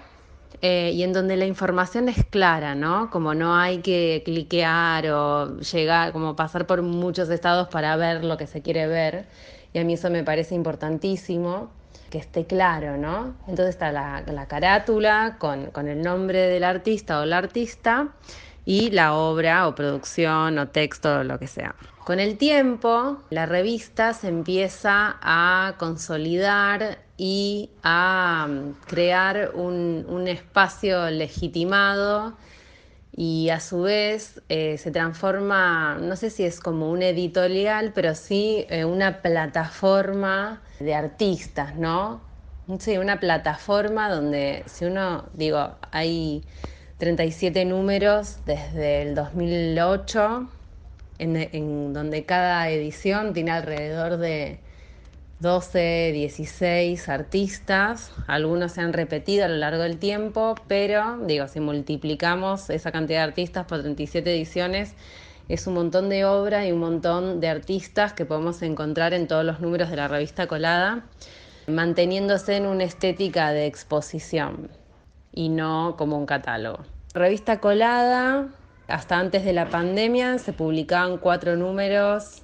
eh, 0.62 0.92
y 0.94 1.02
en 1.02 1.12
donde 1.12 1.36
la 1.36 1.46
información 1.46 2.08
es 2.08 2.24
clara, 2.24 2.74
¿no? 2.74 3.10
Como 3.10 3.34
no 3.34 3.56
hay 3.56 3.78
que 3.78 4.22
cliquear 4.24 5.06
o 5.10 5.58
llegar, 5.58 6.12
como 6.12 6.36
pasar 6.36 6.66
por 6.66 6.82
muchos 6.82 7.28
estados 7.30 7.68
para 7.68 7.96
ver 7.96 8.24
lo 8.24 8.36
que 8.36 8.46
se 8.46 8.62
quiere 8.62 8.86
ver. 8.86 9.26
Y 9.72 9.78
a 9.78 9.84
mí 9.84 9.94
eso 9.94 10.10
me 10.10 10.24
parece 10.24 10.54
importantísimo, 10.54 11.70
que 12.10 12.18
esté 12.18 12.46
claro, 12.46 12.96
¿no? 12.96 13.34
Entonces 13.48 13.70
está 13.70 13.90
la, 13.92 14.22
la 14.26 14.46
carátula 14.46 15.36
con, 15.38 15.66
con 15.66 15.88
el 15.88 16.02
nombre 16.02 16.40
del 16.48 16.64
artista 16.64 17.20
o 17.20 17.24
la 17.24 17.38
artista 17.38 18.08
y 18.64 18.90
la 18.90 19.14
obra 19.14 19.68
o 19.68 19.74
producción 19.74 20.58
o 20.58 20.68
texto 20.68 21.20
o 21.20 21.24
lo 21.24 21.38
que 21.38 21.46
sea. 21.46 21.74
Con 22.04 22.20
el 22.20 22.36
tiempo, 22.36 23.18
la 23.30 23.46
revista 23.46 24.12
se 24.12 24.28
empieza 24.28 25.16
a 25.22 25.74
consolidar 25.78 27.03
y 27.16 27.70
a 27.82 28.46
mm, 28.48 28.72
crear 28.86 29.52
un, 29.54 30.26
espacio 30.28 31.10
legitimado 31.10 32.36
y 33.16 33.50
a 33.50 33.60
su 33.60 33.82
vez 33.82 34.42
eh, 34.48 34.78
se 34.78 34.90
transforma, 34.90 35.98
no 36.00 36.16
sé 36.16 36.30
si 36.30 36.44
es 36.44 36.60
como 36.60 36.90
un 36.90 37.02
editorial, 37.02 37.92
pero 37.94 38.14
sí 38.14 38.66
eh, 38.68 38.84
una 38.84 39.22
plataforma 39.22 40.62
de 40.80 40.94
artistas, 40.94 41.76
¿no? 41.76 42.22
Sí, 42.78 42.96
una 42.96 43.20
plataforma 43.20 44.08
donde 44.08 44.64
si 44.66 44.86
uno, 44.86 45.26
digo, 45.34 45.76
hay 45.92 46.42
37 46.98 47.66
números 47.66 48.38
desde 48.46 49.02
el 49.02 49.14
2008, 49.14 50.48
en 51.18 51.92
donde 51.92 52.24
cada 52.24 52.68
edición 52.70 53.34
tiene 53.34 53.50
alrededor 53.52 54.16
de 54.16 54.63
12, 55.44 56.12
16 56.14 57.06
artistas, 57.10 58.12
algunos 58.26 58.72
se 58.72 58.80
han 58.80 58.94
repetido 58.94 59.44
a 59.44 59.48
lo 59.48 59.56
largo 59.56 59.82
del 59.82 59.98
tiempo, 59.98 60.54
pero 60.68 61.18
digo, 61.18 61.48
si 61.48 61.60
multiplicamos 61.60 62.70
esa 62.70 62.90
cantidad 62.90 63.18
de 63.18 63.24
artistas 63.24 63.66
por 63.66 63.82
37 63.82 64.34
ediciones, 64.34 64.94
es 65.50 65.66
un 65.66 65.74
montón 65.74 66.08
de 66.08 66.24
obra 66.24 66.66
y 66.66 66.72
un 66.72 66.80
montón 66.80 67.40
de 67.40 67.48
artistas 67.48 68.14
que 68.14 68.24
podemos 68.24 68.62
encontrar 68.62 69.12
en 69.12 69.28
todos 69.28 69.44
los 69.44 69.60
números 69.60 69.90
de 69.90 69.96
la 69.96 70.08
revista 70.08 70.46
Colada, 70.46 71.04
manteniéndose 71.66 72.56
en 72.56 72.64
una 72.64 72.84
estética 72.84 73.52
de 73.52 73.66
exposición 73.66 74.70
y 75.30 75.50
no 75.50 75.96
como 75.98 76.16
un 76.16 76.24
catálogo. 76.24 76.78
Revista 77.12 77.60
Colada, 77.60 78.48
hasta 78.88 79.18
antes 79.18 79.44
de 79.44 79.52
la 79.52 79.68
pandemia 79.68 80.38
se 80.38 80.54
publicaban 80.54 81.18
cuatro 81.18 81.54
números 81.54 82.40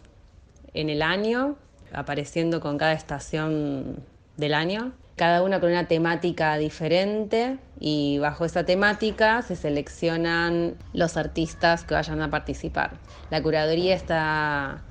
en 0.75 0.91
el 0.91 1.01
año, 1.01 1.57
apareciendo 1.93 2.61
con 2.61 2.79
cada 2.79 2.93
estación 2.93 3.97
del 4.37 4.55
año, 4.55 4.93
cada 5.17 5.43
una 5.43 5.61
con 5.61 5.71
una 5.71 5.87
temática 5.87 6.57
diferente 6.57 7.59
y 7.79 8.19
bajo 8.19 8.47
esa 8.47 8.65
temática 8.65 9.43
se 9.43 9.55
seleccionan 9.55 10.77
los 10.95 11.17
artistas 11.17 11.85
que 11.85 11.95
vayan 11.95 12.23
a 12.23 12.31
participar. 12.31 12.93
La 13.31 13.43
curaduría 13.43 13.95
está 13.95 14.83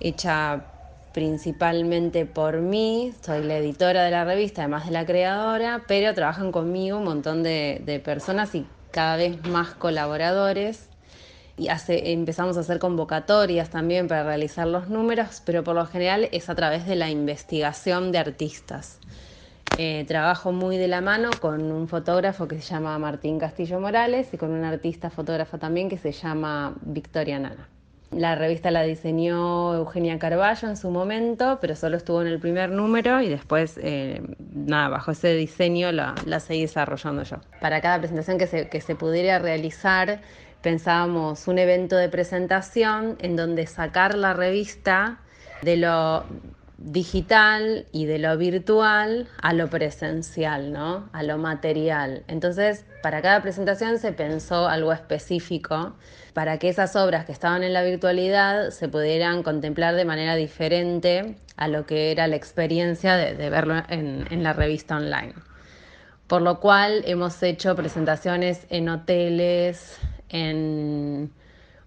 hecha 0.00 0.64
principalmente 1.14 2.26
por 2.26 2.58
mí, 2.58 3.14
soy 3.24 3.42
la 3.44 3.56
editora 3.56 4.04
de 4.04 4.10
la 4.10 4.24
revista, 4.24 4.62
además 4.62 4.84
de 4.84 4.92
la 4.92 5.06
creadora, 5.06 5.82
pero 5.88 6.12
trabajan 6.14 6.52
conmigo 6.52 6.98
un 6.98 7.04
montón 7.04 7.42
de, 7.42 7.80
de 7.84 7.98
personas 7.98 8.54
y 8.54 8.66
cada 8.90 9.16
vez 9.16 9.42
más 9.46 9.68
colaboradores 9.70 10.87
y 11.58 11.68
empezamos 11.88 12.56
a 12.56 12.60
hacer 12.60 12.78
convocatorias 12.78 13.70
también 13.70 14.08
para 14.08 14.22
realizar 14.22 14.66
los 14.66 14.88
números, 14.88 15.42
pero 15.44 15.64
por 15.64 15.74
lo 15.74 15.86
general 15.86 16.28
es 16.32 16.48
a 16.48 16.54
través 16.54 16.86
de 16.86 16.96
la 16.96 17.10
investigación 17.10 18.12
de 18.12 18.18
artistas. 18.18 18.98
Eh, 19.76 20.04
trabajo 20.08 20.52
muy 20.52 20.76
de 20.76 20.88
la 20.88 21.00
mano 21.00 21.30
con 21.40 21.70
un 21.70 21.88
fotógrafo 21.88 22.48
que 22.48 22.60
se 22.60 22.72
llama 22.72 22.98
Martín 22.98 23.38
Castillo 23.38 23.78
Morales 23.80 24.32
y 24.32 24.38
con 24.38 24.50
una 24.50 24.70
artista 24.70 25.10
fotógrafa 25.10 25.58
también 25.58 25.88
que 25.88 25.98
se 25.98 26.12
llama 26.12 26.74
Victoria 26.80 27.38
Nana. 27.38 27.68
La 28.10 28.34
revista 28.34 28.70
la 28.70 28.82
diseñó 28.84 29.74
Eugenia 29.74 30.18
Carballo 30.18 30.66
en 30.66 30.78
su 30.78 30.90
momento, 30.90 31.58
pero 31.60 31.76
solo 31.76 31.98
estuvo 31.98 32.22
en 32.22 32.28
el 32.28 32.40
primer 32.40 32.70
número 32.70 33.20
y 33.20 33.28
después, 33.28 33.78
eh, 33.82 34.22
nada, 34.54 34.88
bajo 34.88 35.10
ese 35.10 35.34
diseño 35.34 35.92
la, 35.92 36.14
la, 36.24 36.40
seguí 36.40 36.62
desarrollando 36.62 37.22
yo. 37.24 37.36
Para 37.60 37.82
cada 37.82 37.98
presentación 37.98 38.38
que 38.38 38.46
se, 38.46 38.68
que 38.70 38.80
se 38.80 38.94
pudiera 38.94 39.38
realizar, 39.38 40.22
pensábamos 40.62 41.46
un 41.48 41.58
evento 41.58 41.96
de 41.96 42.08
presentación 42.08 43.16
en 43.20 43.36
donde 43.36 43.66
sacar 43.66 44.14
la 44.16 44.34
revista 44.34 45.20
de 45.62 45.76
lo 45.76 46.24
digital 46.78 47.86
y 47.90 48.06
de 48.06 48.20
lo 48.20 48.36
virtual 48.38 49.28
a 49.42 49.52
lo 49.52 49.68
presencial, 49.68 50.72
¿no? 50.72 51.08
A 51.12 51.24
lo 51.24 51.36
material. 51.36 52.22
Entonces, 52.28 52.84
para 53.02 53.20
cada 53.20 53.42
presentación 53.42 53.98
se 53.98 54.12
pensó 54.12 54.68
algo 54.68 54.92
específico 54.92 55.96
para 56.34 56.58
que 56.58 56.68
esas 56.68 56.94
obras 56.94 57.24
que 57.24 57.32
estaban 57.32 57.64
en 57.64 57.72
la 57.72 57.82
virtualidad 57.82 58.70
se 58.70 58.88
pudieran 58.88 59.42
contemplar 59.42 59.96
de 59.96 60.04
manera 60.04 60.36
diferente 60.36 61.36
a 61.56 61.66
lo 61.66 61.84
que 61.84 62.12
era 62.12 62.28
la 62.28 62.36
experiencia 62.36 63.16
de, 63.16 63.50
verlo 63.50 63.74
en, 63.88 64.26
en 64.30 64.44
la 64.44 64.52
revista 64.52 64.96
online. 64.96 65.34
Por 66.28 66.42
lo 66.42 66.60
cual 66.60 67.02
hemos 67.06 67.42
hecho 67.42 67.74
presentaciones 67.74 68.66
en 68.70 68.88
hoteles, 68.88 69.98
en 70.28 71.30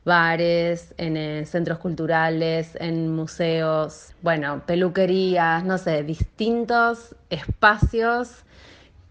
bares, 0.04 0.94
en 0.98 1.18
eh, 1.18 1.46
centros 1.46 1.78
culturales, 1.78 2.76
en 2.80 3.14
museos, 3.14 4.14
bueno, 4.22 4.64
peluquerías, 4.66 5.64
no 5.64 5.78
sé, 5.78 6.04
distintos 6.04 7.16
espacios 7.30 8.44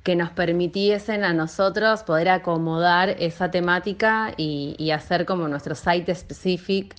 que 0.03 0.17
nos 0.17 0.31
permitiesen 0.31 1.25
a 1.25 1.33
nosotros 1.33 2.03
poder 2.03 2.31
acomodar 2.31 3.11
esa 3.19 3.51
temática 3.51 4.33
y, 4.37 4.91
hacer 4.91 5.27
como 5.27 5.47
nuestro 5.47 5.75
site 5.75 6.15
specific 6.15 6.95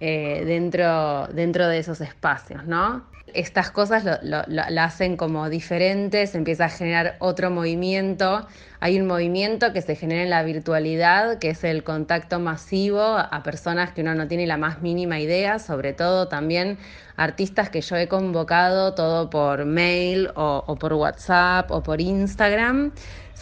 eh, 0.00 0.44
dentro, 0.44 1.28
dentro 1.28 1.68
de 1.68 1.78
esos 1.78 2.00
espacios, 2.00 2.66
¿no? 2.66 3.11
Estas 3.34 3.70
cosas 3.70 4.20
lo, 4.22 4.80
hacen 4.80 5.16
como 5.16 5.48
diferentes, 5.48 6.34
empieza 6.34 6.66
a 6.66 6.68
generar 6.68 7.16
otro 7.18 7.50
movimiento. 7.50 8.46
Hay 8.80 9.00
un 9.00 9.06
movimiento 9.06 9.72
que 9.72 9.82
se 9.82 9.96
genera 9.96 10.22
en 10.22 10.30
la 10.30 10.42
virtualidad, 10.42 11.38
que 11.38 11.50
es 11.50 11.64
el 11.64 11.84
contacto 11.84 12.40
masivo 12.40 13.02
a 13.02 13.42
personas 13.42 13.92
que 13.92 14.02
uno 14.02 14.14
no 14.14 14.28
tiene 14.28 14.46
la 14.46 14.56
más 14.56 14.82
mínima 14.82 15.20
idea, 15.20 15.58
sobre 15.58 15.92
todo 15.92 16.28
también 16.28 16.78
artistas 17.16 17.70
que 17.70 17.80
yo 17.80 17.96
he 17.96 18.08
convocado 18.08 18.94
todo 18.94 19.30
por 19.30 19.64
mail 19.64 20.30
o, 20.34 20.76
por 20.78 20.94
WhatsApp 20.94 21.70
o 21.70 21.82
por 21.82 22.00
Instagram 22.00 22.92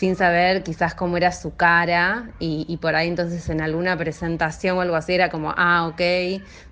sin 0.00 0.16
saber 0.16 0.62
quizás 0.62 0.94
cómo 0.94 1.18
era 1.18 1.30
su 1.30 1.56
cara 1.56 2.30
y, 2.38 2.74
por 2.78 2.94
ahí 2.94 3.06
entonces 3.06 3.46
en 3.50 3.60
alguna 3.60 3.98
presentación 3.98 4.78
o 4.78 4.80
algo 4.80 4.96
así 4.96 5.12
era 5.12 5.28
como, 5.28 5.52
ah, 5.58 5.88
ok, 5.88 5.98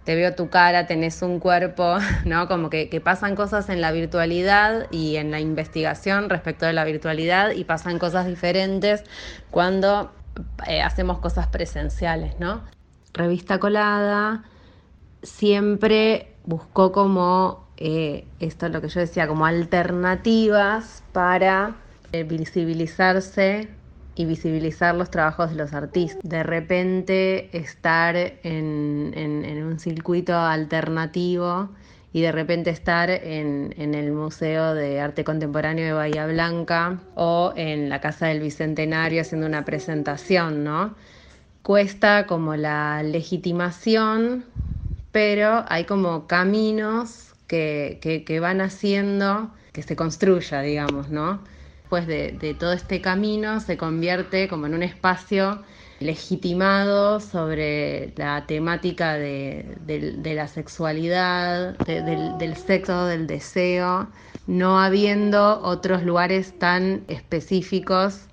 te 0.05 0.15
veo 0.15 0.35
tu 0.35 0.49
cara, 0.49 0.87
tenés 0.87 1.21
un 1.21 1.39
cuerpo, 1.39 1.99
¿no? 2.25 2.49
Como 2.49 2.71
que, 2.71 3.03
pasan 3.05 3.37
cosas 3.37 3.69
en 3.69 3.83
la 3.83 3.93
virtualidad 3.93 4.87
y 4.91 5.17
en 5.17 5.31
la 5.31 5.41
investigación 5.41 6.31
respecto 6.31 6.65
de 6.65 6.73
la 6.73 6.85
virtualidad 6.85 7.51
y 7.51 7.65
pasan 7.65 7.99
cosas 7.99 8.27
diferentes 8.27 9.05
cuando 9.51 10.11
eh, 10.67 10.81
hacemos 10.81 11.19
cosas 11.19 11.49
presenciales, 11.49 12.41
¿no? 12.41 12.63
Revista 13.13 13.59
colada 13.59 14.45
siempre 15.23 16.33
buscó 16.45 16.93
como, 16.93 17.67
eh, 17.77 18.27
esto 18.41 18.65
es 18.65 18.73
lo 18.73 18.81
que 18.81 18.89
yo 18.89 19.01
decía, 19.01 19.29
como 19.29 19.45
alternativas 19.45 21.03
para 21.13 21.75
visibilizarse 22.13 23.69
y 24.15 24.25
visibilizar 24.25 24.95
los 24.95 25.11
trabajos 25.11 25.51
de 25.51 25.57
los 25.57 25.73
artistas. 25.73 26.21
De 26.23 26.43
repente 26.43 27.57
estar 27.57 28.17
en, 28.17 29.63
un 29.65 29.79
circuito 29.79 30.35
alternativo 30.37 31.69
y 32.13 32.23
de 32.23 32.33
repente 32.33 32.71
estar 32.71 33.11
en, 33.11 33.75
el 33.77 34.13
Museo 34.13 34.75
de 34.75 35.01
Arte 35.01 35.25
Contemporáneo 35.25 35.85
de 35.85 35.93
Bahía 35.93 36.27
Blanca 36.27 36.99
o 37.15 37.53
en 37.57 37.89
la 37.89 38.01
Casa 38.01 38.27
del 38.27 38.41
Bicentenario 38.41 39.21
haciendo 39.21 39.47
una 39.47 39.65
presentación, 39.65 40.65
¿no? 40.65 40.95
Cuesta 41.63 42.27
como 42.27 42.57
la 42.57 43.03
legitimación 43.03 44.45
pero 45.13 45.65
hay 45.69 45.85
como 45.85 46.27
caminos 46.27 47.35
que, 47.47 48.39
van 48.41 48.61
haciendo 48.61 49.51
que 49.73 49.83
se 49.83 49.97
construya, 49.97 50.61
digamos, 50.61 51.09
¿no? 51.09 51.41
Después 51.91 52.07
de, 52.07 52.55
todo 52.61 52.75
este 52.75 53.01
camino 53.01 53.61
se 53.61 53.79
convierte 53.79 54.47
como 54.47 54.67
en 54.67 54.75
un 54.75 54.83
espacio 54.83 55.63
legitimado 56.01 57.19
sobre 57.19 58.13
la 58.17 58.45
temática 58.45 59.15
de, 59.15 59.75
la 60.23 60.49
sexualidad, 60.49 61.79
del, 61.79 62.57
sexo, 62.59 63.07
del 63.07 63.27
deseo, 63.27 64.07
no 64.47 64.79
habiendo 64.79 65.63
otros 65.63 66.03
lugares 66.03 66.59
tan 66.59 67.05
específicos 67.09 68.27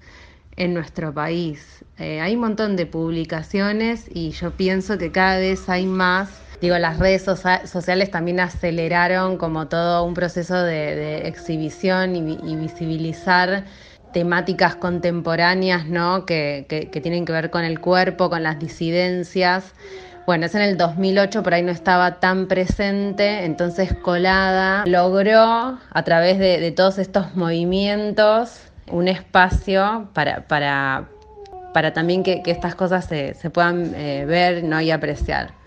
en 0.57 0.73
nuestro 0.73 1.13
país. 1.13 1.85
Eh, 1.97 2.19
hay 2.19 2.35
un 2.35 2.41
montón 2.41 2.75
de 2.75 2.85
publicaciones 2.87 4.03
y 4.13 4.31
yo 4.31 4.51
pienso 4.51 4.97
que 4.97 5.13
cada 5.13 5.37
vez 5.37 5.69
hay 5.69 5.85
más 5.85 6.44
digo, 6.61 6.77
las 6.77 6.99
redes 6.99 7.23
sociales 7.23 8.11
también 8.11 8.39
aceleraron 8.39 9.37
como 9.37 9.67
todo 9.67 10.03
un 10.03 10.13
proceso 10.13 10.61
de, 10.61 11.27
exhibición 11.27 12.15
y, 12.15 12.55
visibilizar 12.55 13.65
temáticas 14.13 14.75
contemporáneas, 14.75 15.87
¿no? 15.87 16.25
Que, 16.25 16.65
tienen 17.03 17.25
que 17.25 17.33
ver 17.33 17.49
con 17.49 17.63
el 17.63 17.79
cuerpo, 17.79 18.29
con 18.29 18.43
las 18.43 18.59
disidencias. 18.59 19.73
Bueno, 20.25 20.47
es 20.47 20.55
en 20.55 20.61
el 20.61 20.77
2008, 20.77 21.43
por 21.43 21.53
ahí 21.53 21.61
no 21.61 21.71
estaba 21.71 22.19
tan 22.19 22.47
presente, 22.47 23.45
entonces 23.45 23.93
Colada 23.93 24.83
logró, 24.87 25.77
a 25.91 26.03
través 26.03 26.39
de, 26.39 26.71
todos 26.71 26.97
estos 26.97 27.35
movimientos, 27.35 28.59
un 28.89 29.07
espacio 29.07 30.09
para, 30.13 31.05
también 31.93 32.23
que, 32.23 32.41
estas 32.45 32.73
cosas 32.73 33.05
se, 33.05 33.35
puedan 33.51 33.93
eh, 33.95 34.25
ver 34.25 34.63
¿no? 34.63 34.81
y 34.81 34.89
apreciar. 34.89 35.64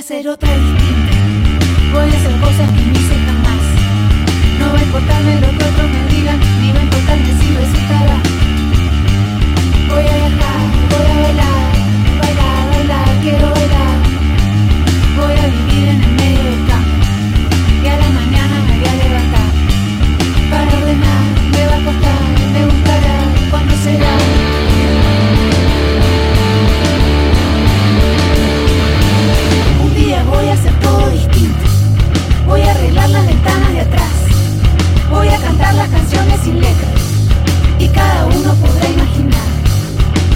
A 0.00 0.02
hacer 0.02 0.26
otra 0.28 0.48
distinta. 0.48 1.14
Voy 1.92 2.08
a 2.08 2.16
hacer 2.16 2.40
cosas 2.40 2.70
que 2.70 2.82
no 2.86 2.92
hice 2.92 3.16
jamás. 3.26 3.64
No 4.58 4.72
va 4.72 4.78
a 4.78 4.82
importarme 4.82 5.34
lo 5.42 5.48
que 5.48 5.64
otros 5.70 5.90
me 5.90 6.02
digan, 6.14 6.40
ni 6.60 6.72
va 6.72 6.80
a 6.80 6.82
importarme 6.84 7.30
si 7.38 7.48
resultará. 7.54 8.18
Voy 9.88 10.04
a 10.12 10.16
viajar, 10.20 10.60
voy 10.90 11.06
a 11.06 11.20
bailar, 11.20 11.59
A 35.32 35.38
cantar 35.42 35.74
las 35.74 35.88
canciones 35.88 36.40
sin 36.42 36.60
letras. 36.60 37.00
Y 37.78 37.88
cada 37.88 38.26
uno 38.26 38.54
podrá 38.54 38.88
imaginar. 38.88 39.48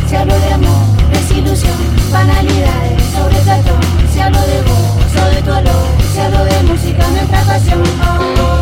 Si 0.09 0.15
hablo 0.15 0.39
de 0.39 0.53
amor, 0.53 0.87
desilusión, 1.13 1.77
banalidades, 2.13 3.03
sobre 3.13 3.39
todo. 3.41 3.79
Si 4.13 4.21
hablo 4.21 4.41
de 4.41 4.63
voz 4.63 5.23
o 5.23 5.31
de 5.35 5.43
tu 5.43 5.51
olor. 5.51 5.87
Si 6.13 6.21
hablo 6.21 6.45
de 6.45 6.63
música, 6.63 7.09
nuestra 7.09 7.43
pasión. 7.43 7.83
Oh, 7.83 8.21
oh, 8.21 8.43
oh, 8.43 8.54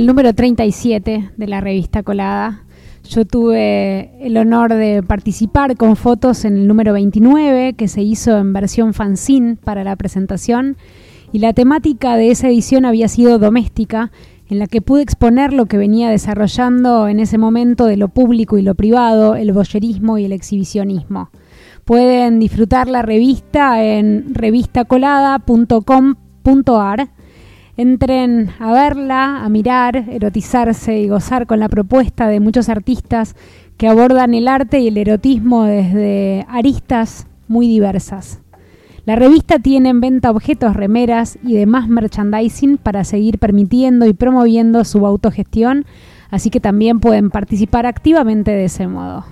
el 0.00 0.06
número 0.06 0.32
37 0.32 1.32
de 1.36 1.46
la 1.46 1.60
revista 1.60 2.02
Colada. 2.02 2.64
Yo 3.06 3.26
tuve 3.26 4.10
el 4.26 4.38
honor 4.38 4.72
de 4.72 5.02
participar 5.02 5.76
con 5.76 5.94
fotos 5.94 6.46
en 6.46 6.56
el 6.56 6.66
número 6.66 6.94
29, 6.94 7.74
que 7.74 7.86
se 7.86 8.00
hizo 8.00 8.38
en 8.38 8.54
versión 8.54 8.94
fanzine 8.94 9.56
para 9.56 9.84
la 9.84 9.96
presentación, 9.96 10.78
y 11.32 11.40
la 11.40 11.52
temática 11.52 12.16
de 12.16 12.30
esa 12.30 12.48
edición 12.48 12.86
había 12.86 13.08
sido 13.08 13.38
doméstica, 13.38 14.10
en 14.48 14.58
la 14.58 14.68
que 14.68 14.80
pude 14.80 15.02
exponer 15.02 15.52
lo 15.52 15.66
que 15.66 15.76
venía 15.76 16.08
desarrollando 16.08 17.06
en 17.06 17.20
ese 17.20 17.36
momento 17.36 17.84
de 17.84 17.98
lo 17.98 18.08
público 18.08 18.56
y 18.56 18.62
lo 18.62 18.74
privado, 18.74 19.34
el 19.34 19.52
boyerismo 19.52 20.16
y 20.16 20.24
el 20.24 20.32
exhibicionismo. 20.32 21.28
Pueden 21.84 22.38
disfrutar 22.38 22.88
la 22.88 23.02
revista 23.02 23.84
en 23.84 24.34
revistacolada.com.ar. 24.34 27.10
Entren 27.80 28.50
a 28.58 28.74
verla, 28.74 29.42
a 29.42 29.48
mirar, 29.48 30.04
erotizarse 30.10 30.98
y 30.98 31.08
gozar 31.08 31.46
con 31.46 31.60
la 31.60 31.68
propuesta 31.70 32.28
de 32.28 32.38
muchos 32.38 32.68
artistas 32.68 33.36
que 33.78 33.88
abordan 33.88 34.34
el 34.34 34.48
arte 34.48 34.80
y 34.80 34.88
el 34.88 34.98
erotismo 34.98 35.64
desde 35.64 36.44
aristas 36.50 37.26
muy 37.48 37.68
diversas. 37.68 38.42
La 39.06 39.16
revista 39.16 39.60
tiene 39.60 39.88
en 39.88 40.02
venta 40.02 40.30
objetos, 40.30 40.76
remeras 40.76 41.38
y 41.42 41.54
demás 41.54 41.88
merchandising 41.88 42.76
para 42.76 43.02
seguir 43.02 43.38
permitiendo 43.38 44.04
y 44.04 44.12
promoviendo 44.12 44.84
su 44.84 45.06
autogestión, 45.06 45.86
así 46.28 46.50
que 46.50 46.60
también 46.60 47.00
pueden 47.00 47.30
participar 47.30 47.86
activamente 47.86 48.50
de 48.50 48.66
ese 48.66 48.88
modo. 48.88 49.24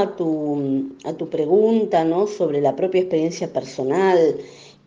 A 0.00 0.16
tu, 0.16 0.90
a 1.04 1.12
tu 1.12 1.28
pregunta 1.28 2.04
¿no? 2.04 2.26
sobre 2.26 2.60
la 2.60 2.76
propia 2.76 3.00
experiencia 3.02 3.52
personal 3.52 4.36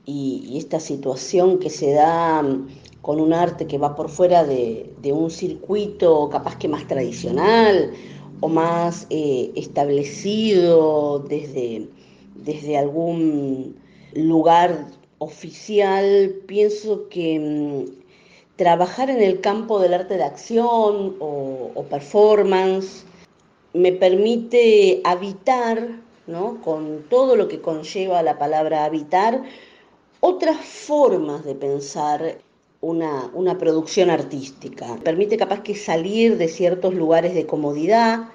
y, 0.05 0.57
esta 0.57 0.80
situación 0.80 1.59
que 1.59 1.70
se 1.70 1.93
da 1.93 2.41
mm, 2.41 2.68
con 3.01 3.20
un 3.20 3.34
arte 3.34 3.68
que 3.68 3.78
va 3.78 3.95
por 3.95 4.09
fuera 4.09 4.43
de, 4.43 4.93
de 5.01 5.11
un 5.11 5.30
circuito 5.30 6.30
capaz 6.30 6.57
que 6.57 6.68
más 6.68 6.88
tradicional 6.88 7.91
o 8.39 8.47
más 8.47 9.07
eh, 9.09 9.51
establecido 9.55 11.20
desde, 11.20 11.88
desde 12.36 12.78
algún 12.78 13.76
lugar 14.14 14.88
oficial, 15.20 16.36
pienso 16.47 17.07
que 17.09 17.39
mm, 17.39 18.03
trabajar 18.57 19.09
en 19.09 19.22
el 19.22 19.41
campo 19.41 19.80
del 19.80 19.93
arte 19.93 20.18
de 20.18 20.24
acción 20.24 21.16
o 21.20 21.86
performance 21.89 23.05
me 23.74 23.91
permite 23.91 25.01
habitar, 25.03 25.99
¿no? 26.28 26.61
con 26.61 27.03
todo 27.09 27.36
lo 27.36 27.47
que 27.47 27.61
conlleva 27.61 28.24
la 28.24 28.38
palabra 28.38 28.86
habitar, 28.86 29.43
otras 30.21 30.57
formas 30.65 31.43
de 31.45 31.55
pensar 31.55 32.39
una, 32.82 33.30
una 33.34 33.57
producción 33.57 34.09
artística. 34.09 34.97
Permite 35.03 35.38
capaz 35.38 35.61
que 35.63 35.76
salir 35.76 36.38
de 36.38 36.47
ciertos 36.47 36.93
lugares 36.93 37.34
de 37.36 37.45
comodidad 37.45 38.30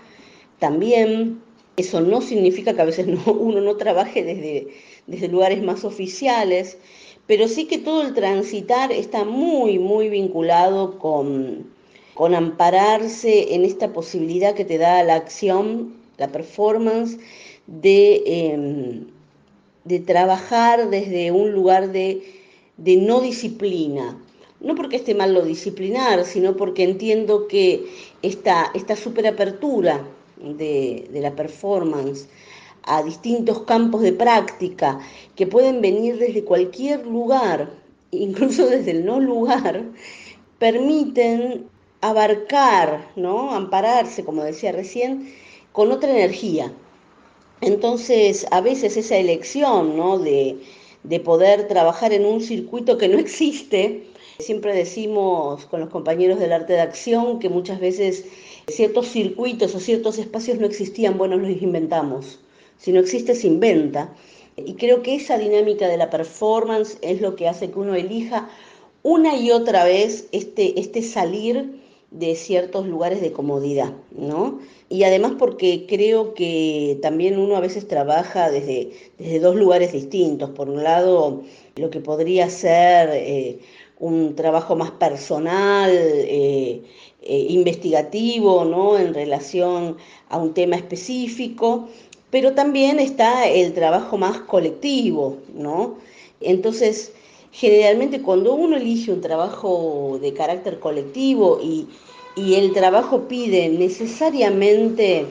también. 0.59 1.43
Eso 1.77 2.01
no 2.01 2.21
significa 2.21 2.75
que 2.75 2.83
a 2.83 2.87
veces 2.87 3.07
no- 3.27 3.33
uno 3.33 3.61
no 3.61 3.77
trabaje 3.77 4.25
desde, 4.25 4.69
desde 5.07 5.29
lugares 5.29 5.63
más 5.63 5.85
oficiales, 5.85 6.79
pero 7.27 7.49
sí 7.49 7.67
que 7.67 7.79
todo 7.79 8.03
el 8.03 8.15
transitar 8.15 8.93
está 8.93 9.25
muy, 9.25 9.79
muy 9.79 10.09
vinculado 10.09 10.99
con, 10.99 11.73
con 12.19 12.35
ampararse 12.35 13.55
en 13.55 13.65
esta 13.65 13.93
posibilidad 13.93 14.57
que 14.57 14.65
te 14.65 14.77
da 14.77 15.05
la 15.05 15.15
acción, 15.15 15.95
la 16.17 16.27
performance, 16.27 17.17
de, 17.69 18.25
eh, 18.27 19.03
de 19.85 20.01
trabajar 20.01 20.91
desde 20.91 21.31
un 21.31 21.53
lugar 21.53 21.93
de, 21.93 22.21
de 22.77 22.97
no 22.97 23.21
disciplina. 23.21 24.19
No 24.59 24.75
porque 24.75 24.97
esté 24.97 25.15
mal 25.15 25.33
lo 25.33 25.43
disciplinar, 25.43 26.25
sino 26.25 26.57
porque 26.57 26.83
entiendo 26.83 27.47
que 27.47 27.87
esta, 28.23 28.73
esta 28.75 28.97
superapertura 28.97 30.05
de, 30.39 31.09
de 31.13 31.21
la 31.21 31.37
performance 31.37 32.27
a 32.83 33.05
distintos 33.05 33.61
campos 33.61 34.03
de 34.03 34.13
práctica 34.13 34.99
que 35.37 35.47
pueden 35.47 35.81
venir 35.81 36.19
desde 36.19 36.43
cualquier 36.43 37.07
lugar, 37.07 37.71
incluso 38.11 38.67
desde 38.67 38.91
el 38.91 39.07
no 39.07 39.21
lugar, 39.21 39.85
permiten 40.59 41.78
abarcar, 42.01 43.11
¿no? 43.17 43.55
ampararse, 43.55 44.25
como 44.25 44.45
decía 44.45 44.73
recién, 44.73 45.35
con 45.73 45.91
otra 45.93 46.11
energía. 46.11 46.73
Entonces, 47.61 48.47
a 48.51 48.61
veces 48.61 48.97
esa 48.97 49.17
elección 49.17 49.97
¿no? 49.97 50.19
de, 50.19 50.59
de 51.03 51.21
poder 51.21 51.67
trabajar 51.69 52.13
en 52.13 52.25
un 52.25 52.41
circuito 52.41 52.99
que 52.99 53.09
no 53.09 53.19
existe, 53.19 54.05
siempre 54.39 54.75
decimos 54.75 55.67
con 55.67 55.81
los 55.81 55.91
compañeros 55.91 56.39
del 56.39 56.53
arte 56.53 56.75
de 56.75 56.81
acción 56.81 57.41
que 57.41 57.49
muchas 57.49 57.81
veces 57.81 58.25
ciertos 58.69 59.09
circuitos 59.09 59.75
o 59.75 59.81
ciertos 59.81 60.19
espacios 60.19 60.59
no 60.59 60.67
existían, 60.67 61.19
bueno, 61.19 61.37
los 61.37 61.51
inventamos. 61.63 62.39
Si 62.77 62.93
no 62.93 63.01
existe, 63.01 63.35
se 63.35 63.49
inventa. 63.49 64.15
Y 64.57 64.75
creo 64.75 65.03
que 65.03 65.17
esa 65.17 65.39
dinámica 65.39 65.89
de 65.89 65.97
la 65.97 66.11
performance 66.11 66.99
es 67.03 67.21
lo 67.21 67.35
que 67.37 67.49
hace 67.49 67.71
que 67.71 67.79
uno 67.79 67.95
elija 67.95 68.49
una 69.03 69.37
y 69.37 69.51
otra 69.51 69.85
vez 69.85 70.29
este, 70.33 70.79
este 70.79 71.03
salir 71.03 71.81
de 72.11 72.35
ciertos 72.37 72.87
lugares 72.87 73.21
de 73.21 73.33
comodidad, 73.33 73.93
¿no? 74.11 74.61
Y 74.89 75.03
además 75.05 75.33
porque 75.39 75.87
creo 75.87 76.33
que 76.33 76.99
también 77.03 77.39
uno 77.39 77.57
a 77.57 77.61
veces 77.61 77.87
trabaja 77.87 78.51
desde, 78.51 78.93
desde 79.19 79.41
dos 79.41 79.57
lugares 79.57 79.93
distintos. 79.93 80.51
Por 80.51 80.71
un 80.71 80.83
lado, 80.83 81.43
lo 81.77 81.91
que 81.91 82.01
podría 82.01 82.49
ser 82.49 83.11
eh, 83.13 83.59
un 83.99 84.35
trabajo 84.35 84.77
más 84.77 84.91
personal, 84.93 85.91
eh, 85.93 86.83
eh, 87.23 87.47
investigativo, 87.51 88.65
¿no? 88.65 88.99
En 88.99 89.13
relación 89.13 89.97
a 90.31 90.39
un 90.39 90.55
tema 90.55 90.77
específico, 90.77 91.89
pero 92.31 92.55
también 92.55 92.99
está 93.01 93.49
el 93.49 93.75
trabajo 93.75 94.17
más 94.17 94.39
colectivo, 94.41 95.39
¿no? 95.55 95.99
Entonces, 96.41 97.13
generalmente 97.53 98.23
cuando 98.23 98.55
uno 98.55 98.77
elige 98.77 99.13
un 99.13 99.21
trabajo 99.21 100.19
de 100.21 100.33
carácter 100.33 100.79
colectivo 100.79 101.61
y, 101.63 101.87
y 102.37 102.55
el 102.55 102.73
trabajo 102.73 103.29
pide 103.29 103.69
necesariamente 103.69 105.27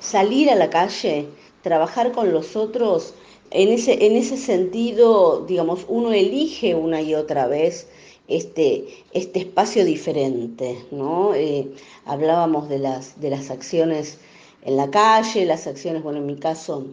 salir 0.00 0.50
a 0.50 0.54
la 0.54 0.70
calle, 0.70 1.26
trabajar 1.62 2.12
con 2.12 2.32
los 2.32 2.56
otros, 2.56 3.14
en 3.50 3.70
ese, 3.70 4.06
en 4.06 4.16
ese 4.16 4.36
sentido, 4.36 5.44
digamos, 5.46 5.84
uno 5.88 6.12
elige 6.12 6.74
una 6.74 7.00
y 7.00 7.14
otra 7.14 7.46
vez 7.46 7.88
este, 8.28 8.86
este 9.12 9.40
espacio 9.40 9.84
diferente, 9.84 10.84
¿no? 10.90 11.34
Eh, 11.34 11.72
hablábamos 12.04 12.68
de 12.68 12.78
las, 12.78 13.20
de 13.20 13.30
las 13.30 13.50
acciones 13.50 14.18
en 14.62 14.76
la 14.76 14.90
calle, 14.90 15.46
las 15.46 15.66
acciones, 15.66 16.02
bueno, 16.02 16.18
en 16.18 16.26
mi 16.26 16.36
caso 16.36 16.84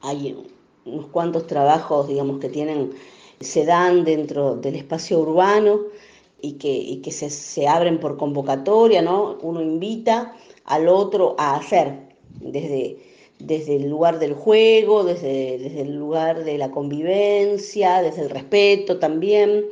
hay 0.00 0.36
unos 0.84 1.06
cuantos 1.06 1.46
trabajos, 1.46 2.08
digamos, 2.08 2.40
que 2.40 2.48
tienen, 2.48 2.92
se 3.40 3.64
dan 3.64 4.04
dentro 4.04 4.56
del 4.56 4.76
espacio 4.76 5.18
urbano 5.18 5.80
y 6.42 6.52
que, 6.52 7.00
que 7.02 7.10
se, 7.10 7.30
se 7.30 7.66
abren 7.66 7.98
por 7.98 8.16
convocatoria, 8.16 9.02
¿no? 9.02 9.38
Uno 9.42 9.62
invita 9.62 10.36
al 10.64 10.88
otro 10.88 11.34
a 11.38 11.56
hacer 11.56 12.10
desde, 12.40 12.98
desde 13.38 13.76
el 13.76 13.88
lugar 13.88 14.18
del 14.18 14.34
juego, 14.34 15.04
desde, 15.04 15.58
desde 15.58 15.82
el 15.82 15.96
lugar 15.96 16.44
de 16.44 16.58
la 16.58 16.70
convivencia, 16.70 18.02
desde 18.02 18.22
el 18.22 18.30
respeto 18.30 18.98
también. 18.98 19.64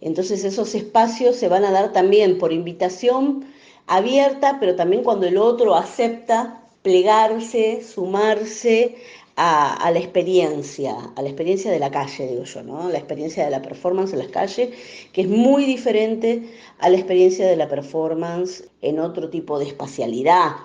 Entonces 0.00 0.44
esos 0.44 0.74
espacios 0.74 1.36
se 1.36 1.48
van 1.48 1.64
a 1.64 1.72
dar 1.72 1.92
también 1.92 2.38
por 2.38 2.52
invitación 2.52 3.46
abierta, 3.86 4.58
pero 4.60 4.76
también 4.76 5.02
cuando 5.02 5.26
el 5.26 5.38
otro 5.38 5.74
acepta 5.74 6.62
plegarse, 6.82 7.82
sumarse 7.82 8.96
a, 9.40 9.90
la 9.92 10.00
experiencia, 10.00 10.96
a 11.14 11.22
la 11.22 11.28
experiencia 11.28 11.70
de 11.70 11.78
la 11.78 11.92
calle, 11.92 12.26
digo 12.26 12.42
yo, 12.42 12.62
¿no? 12.64 12.88
La 12.88 12.98
experiencia 12.98 13.44
de 13.44 13.52
la 13.52 13.62
performance 13.62 14.12
en 14.12 14.18
las 14.18 14.28
calles, 14.28 14.70
que 15.12 15.20
es 15.20 15.28
muy 15.28 15.64
diferente 15.64 16.42
a 16.80 16.88
la 16.90 16.96
experiencia 16.96 17.46
de 17.46 17.54
la 17.54 17.68
performance 17.68 18.68
en 18.82 18.98
otro 18.98 19.30
tipo 19.30 19.60
de 19.60 19.66
espacialidad. 19.66 20.56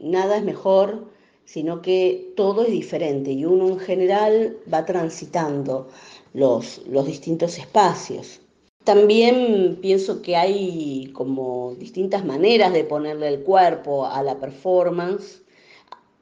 Nada 0.00 0.36
es 0.36 0.44
mejor, 0.44 1.08
sino 1.44 1.82
que 1.82 2.32
todo 2.36 2.62
es 2.62 2.70
diferente 2.70 3.32
y 3.32 3.44
uno 3.46 3.66
en 3.68 3.80
general 3.80 4.58
va 4.72 4.84
transitando 4.84 5.88
los, 6.34 6.82
los 6.86 7.06
distintos 7.06 7.58
espacios. 7.58 8.40
También 8.84 9.78
pienso 9.82 10.22
que 10.22 10.36
hay 10.36 11.10
como 11.14 11.74
distintas 11.80 12.24
maneras 12.24 12.72
de 12.72 12.84
ponerle 12.84 13.26
el 13.26 13.42
cuerpo 13.42 14.06
a 14.06 14.22
la 14.22 14.38
performance, 14.38 15.43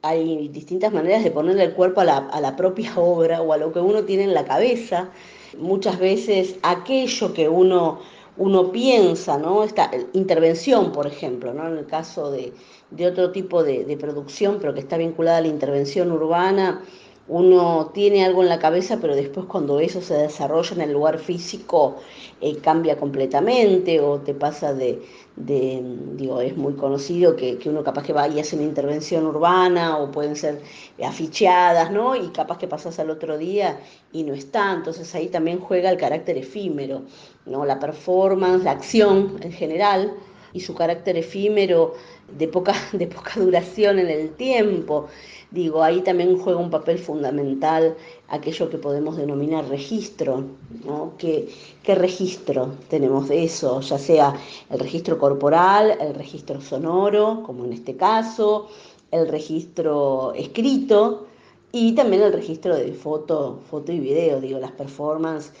hay 0.03 0.49
distintas 0.49 0.93
maneras 0.93 1.23
de 1.23 1.31
ponerle 1.31 1.63
el 1.63 1.73
cuerpo 1.73 2.01
a 2.01 2.05
la, 2.05 2.17
a 2.17 2.39
la, 2.41 2.55
propia 2.55 2.93
obra 2.97 3.41
o 3.41 3.53
a 3.53 3.57
lo 3.57 3.73
que 3.73 3.79
uno 3.79 4.03
tiene 4.03 4.25
en 4.25 4.33
la 4.33 4.45
cabeza. 4.45 5.09
Muchas 5.57 5.97
veces 5.97 6.57
aquello 6.61 7.33
que 7.33 7.49
uno, 7.49 7.99
uno 8.37 8.71
piensa, 8.71 9.37
¿no? 9.37 9.63
Esta 9.63 9.89
intervención, 10.13 10.91
por 10.91 11.07
ejemplo, 11.07 11.53
¿no? 11.53 11.67
En 11.67 11.77
el 11.77 11.85
caso 11.85 12.31
de, 12.31 12.53
de 12.91 13.07
otro 13.07 13.31
tipo 13.31 13.63
de, 13.63 13.97
producción, 13.99 14.57
pero 14.59 14.73
que 14.73 14.81
está 14.81 14.97
vinculada 14.97 15.37
a 15.37 15.41
la 15.41 15.47
intervención 15.47 16.11
urbana, 16.11 16.83
uno 17.27 17.91
tiene 17.93 18.25
algo 18.25 18.43
en 18.43 18.49
la 18.49 18.59
cabeza, 18.59 18.97
pero 18.99 19.15
después 19.15 19.45
cuando 19.45 19.79
eso 19.79 20.01
se 20.01 20.15
desarrolla 20.15 20.75
en 20.75 20.81
el 20.81 20.91
lugar 20.91 21.19
físico 21.19 21.95
eh, 22.41 22.57
cambia 22.57 22.97
completamente 22.97 24.01
o 24.01 24.19
te 24.19 24.33
pasa 24.33 24.73
de, 24.73 25.01
de, 25.35 25.81
digo, 26.15 26.41
es 26.41 26.55
muy 26.55 26.73
conocido 26.73 27.35
que, 27.35 27.57
que, 27.57 27.69
uno 27.69 27.83
capaz 27.83 28.03
que 28.03 28.13
va 28.13 28.27
y 28.27 28.39
hace 28.39 28.55
una 28.55 28.65
intervención 28.65 29.25
urbana 29.25 29.97
o 29.97 30.11
pueden 30.11 30.35
ser 30.35 30.61
aficheadas, 31.03 31.91
¿no? 31.91 32.15
Y 32.15 32.29
capaz 32.29 32.59
que 32.59 32.67
pasas 32.67 32.99
al 32.99 33.09
otro 33.09 33.37
día 33.37 33.79
y 34.11 34.23
no 34.23 34.33
está, 34.33 34.71
entonces 34.73 35.13
ahí 35.15 35.29
también 35.29 35.59
juega 35.59 35.89
el 35.89 35.97
carácter 35.97 36.37
efímero, 36.37 37.03
¿no? 37.45 37.65
La 37.65 37.79
performance, 37.79 38.63
la 38.63 38.71
acción 38.71 39.37
en 39.41 39.51
general 39.51 40.13
y 40.53 40.59
su 40.59 40.75
carácter 40.75 41.17
efímero 41.17 41.95
de 42.37 42.47
poca, 42.47 42.73
de 42.93 43.07
poca 43.07 43.39
duración 43.39 43.99
en 43.99 44.09
el 44.09 44.31
tiempo. 44.31 45.07
Digo, 45.51 45.83
ahí 45.83 46.01
también 46.01 46.37
juega 46.39 46.59
un 46.59 46.71
papel 46.71 46.97
fundamental 46.97 47.95
aquello 48.27 48.69
que 48.69 48.79
podemos 48.79 49.17
denominar 49.17 49.67
registro, 49.69 50.43
¿no? 50.83 51.13
¿Qué, 51.17 51.47
¿Qué 51.83 51.93
registro 51.93 52.73
tenemos 52.89 53.29
de 53.29 53.43
eso? 53.43 53.79
Ya 53.81 53.99
sea 53.99 54.33
el 54.71 54.79
registro 54.79 55.19
corporal, 55.19 55.95
el 56.01 56.15
registro 56.15 56.59
sonoro, 56.59 57.43
como 57.45 57.65
en 57.65 57.73
este 57.73 57.95
caso, 57.95 58.69
el 59.11 59.27
registro 59.27 60.33
escrito 60.33 61.27
y 61.71 61.93
también 61.93 62.23
el 62.23 62.33
registro 62.33 62.75
de 62.75 62.93
foto, 62.93 63.59
foto 63.69 63.91
y 63.91 63.99
video, 63.99 64.41
digo, 64.41 64.59
las 64.59 64.71
performances 64.71 65.53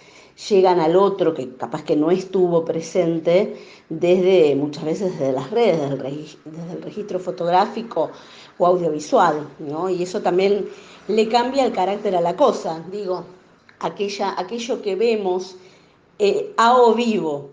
llegan 0.49 0.79
al 0.79 0.95
otro 0.95 1.33
que 1.33 1.55
capaz 1.55 1.83
que 1.83 1.95
no 1.95 2.11
estuvo 2.11 2.65
presente 2.65 3.55
desde 3.89 4.55
muchas 4.55 4.83
veces 4.85 5.19
desde 5.19 5.33
las 5.33 5.51
redes, 5.51 5.79
desde 5.79 6.73
el, 6.73 6.81
registro, 6.81 7.19
fotográfico 7.19 8.11
o 8.57 8.65
audiovisual, 8.65 9.47
¿no? 9.59 9.89
Y 9.89 10.03
eso 10.03 10.21
también 10.21 10.67
le 11.07 11.27
cambia 11.27 11.65
el 11.65 11.71
carácter 11.71 12.15
a 12.15 12.21
la 12.21 12.35
cosa, 12.35 12.83
digo, 12.91 13.25
aquella, 13.79 14.33
aquello 14.37 14.81
que 14.81 14.95
vemos 14.95 15.57
eh, 16.19 16.53
a 16.57 16.77
o 16.77 16.93
vivo, 16.93 17.49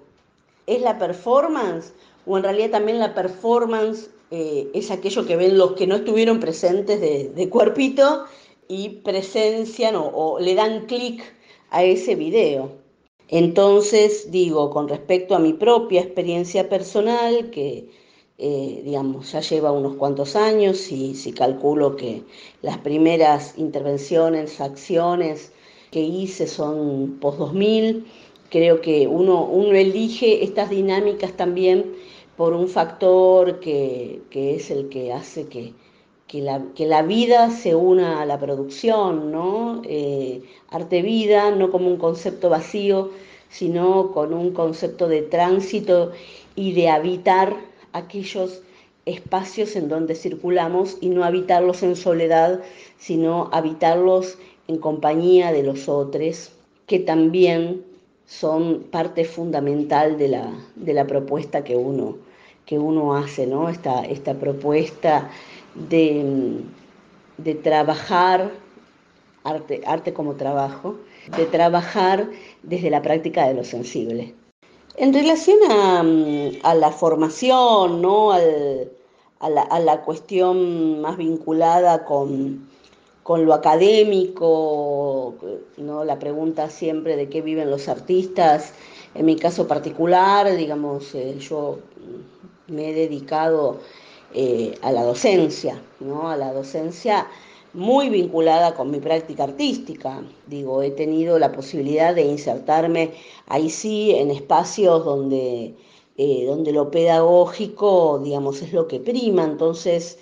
¿es 0.67 0.81
la 0.81 0.99
performance? 0.99 1.93
O 2.27 2.37
en 2.37 2.45
realidad 2.45 2.71
también 2.71 2.99
la 2.99 3.15
performance 3.15 4.11
eh, 4.31 4.71
es 4.73 4.91
aquello 4.91 5.27
que 5.27 5.37
ven 5.37 5.59
los 5.59 5.73
que 5.73 5.87
no 5.87 5.97
estuvieron 5.97 6.39
presentes 6.41 7.01
de, 7.01 7.31
de 7.31 7.49
cuerpito 7.49 8.27
y 8.69 8.91
presencian 8.91 9.97
o, 9.97 10.07
o 10.07 10.39
le 10.39 10.55
dan 10.55 10.87
clic 10.87 11.40
a 11.71 11.85
ese 11.85 12.15
video. 12.15 12.73
Entonces, 13.29 14.31
digo, 14.31 14.71
con 14.71 14.89
respecto 14.89 15.35
a 15.35 15.39
mi 15.39 15.53
propia 15.53 16.01
experiencia 16.03 16.69
personal, 16.69 17.51
que 17.51 17.89
eh, 18.43 18.81
digamos, 18.85 19.33
ya 19.33 19.41
lleva 19.41 19.71
unos 19.71 19.97
cuantos 19.97 20.35
años 20.35 20.91
y 20.91 21.15
si 21.15 21.33
calculo 21.33 21.95
que 21.97 22.23
las 22.63 22.79
primeras 22.79 23.59
intervenciones, 23.59 24.63
acciones 24.63 25.53
que 25.91 26.01
hice 26.01 26.47
son 26.47 27.19
post-2000, 27.21 28.05
creo 28.49 28.81
que 28.81 29.07
uno, 29.07 29.51
elige 29.75 30.43
estas 30.43 30.71
dinámicas 30.71 31.37
también 31.37 31.95
por 32.39 32.55
un 32.55 32.69
factor 32.69 33.61
que 33.61 34.23
es 34.33 34.71
el 34.71 34.89
que 34.89 35.13
hace 35.13 35.47
que, 35.47 35.75
que 36.31 36.41
la, 36.41 36.63
que 36.77 36.87
la, 36.87 37.03
vida 37.03 37.51
se 37.51 37.75
una 37.75 38.23
a 38.23 38.25
la 38.25 38.39
producción, 38.39 39.33
¿no? 39.33 39.83
Eh, 39.85 40.45
arte-vida, 40.71 41.51
no 41.51 41.73
como 41.73 41.89
un 41.89 41.97
concepto 41.97 42.49
vacío, 42.49 43.11
sino 43.49 44.13
con 44.13 44.33
un 44.33 44.53
concepto 44.53 45.09
de 45.09 45.23
tránsito 45.23 46.13
y 46.55 46.73
de 46.73 46.89
habitar 46.89 47.57
aquellos 47.93 48.63
espacios 49.07 49.75
en 49.75 49.89
donde 49.89 50.15
circulamos 50.15 50.99
y 51.01 51.09
no 51.09 51.25
habitarlos 51.25 51.83
en 51.83 51.97
soledad, 51.97 52.61
sino 52.97 53.51
habitarlos 53.51 54.39
en 54.69 54.79
compañía 54.79 55.51
de 55.51 55.65
los 55.65 55.89
otros, 55.89 56.53
que 56.87 57.01
también 57.01 57.85
son 58.25 58.85
parte 58.85 59.25
fundamental 59.25 60.17
de 60.17 60.29
la, 60.29 60.53
de 60.77 60.95
la 60.95 61.09
propuesta 61.09 61.65
que 61.65 61.75
uno, 61.75 62.19
que 62.67 62.79
uno 62.79 63.17
hace, 63.17 63.49
¿no? 63.49 63.69
esta, 63.69 64.05
esta 64.05 64.35
propuesta 64.35 65.29
de, 65.75 66.63
de 67.39 67.55
trabajar, 67.55 68.51
arte, 69.45 69.83
arte 69.87 70.13
como 70.13 70.35
trabajo, 70.35 70.97
de 71.37 71.47
trabajar 71.47 72.29
desde 72.63 72.91
la 72.91 73.03
práctica 73.03 73.47
de 73.47 73.55
lo 73.55 73.65
sensible. 73.65 74.35
En 74.97 75.15
relación 75.15 75.59
a, 75.71 76.01
a 76.69 76.75
la 76.75 76.91
formación, 76.91 78.03
¿no? 78.03 78.33
Al, 78.33 78.91
a, 79.39 79.49
la, 79.49 79.63
a, 79.63 79.81
la, 79.81 80.03
cuestión 80.03 81.01
más 81.01 81.17
vinculada 81.17 82.05
con, 82.05 82.69
con, 83.23 83.47
lo 83.47 83.55
académico, 83.55 85.35
¿no? 85.79 86.05
la 86.05 86.19
pregunta 86.19 86.69
siempre 86.69 87.17
de 87.17 87.31
qué 87.31 87.41
viven 87.41 87.71
los 87.71 87.89
artistas, 87.89 88.75
en 89.15 89.27
mi 89.27 89.37
caso 89.37 89.67
particular, 89.67 90.55
digamos, 90.55 91.15
eh, 91.15 91.39
yo 91.39 91.79
me 92.69 92.91
he 92.91 92.95
dedicado 92.95 93.81
eh, 94.35 94.75
a 94.83 94.93
la 94.93 95.03
docencia, 95.05 95.83
¿no? 96.01 96.29
a 96.29 96.37
la 96.37 96.53
docencia 96.53 97.27
muy 97.73 98.09
vinculada 98.09 98.75
con 98.75 98.91
mi 98.91 98.99
práctica 98.99 99.45
artística. 99.45 100.23
Digo, 100.47 100.83
he 100.83 100.91
tenido 100.91 101.39
la 101.39 101.53
posibilidad 101.53 102.15
de 102.15 102.23
insertarme 102.23 103.13
ahí 103.47 103.71
sí 103.71 104.13
en 104.13 104.31
espacios 104.31 105.05
donde 105.05 105.75
eh, 106.23 106.45
donde 106.45 106.71
lo 106.73 106.91
pedagógico, 106.91 108.21
digamos, 108.23 108.61
es 108.61 108.75
lo 108.75 108.87
que 108.87 109.01
prima. 109.01 109.43
Entonces, 109.43 110.19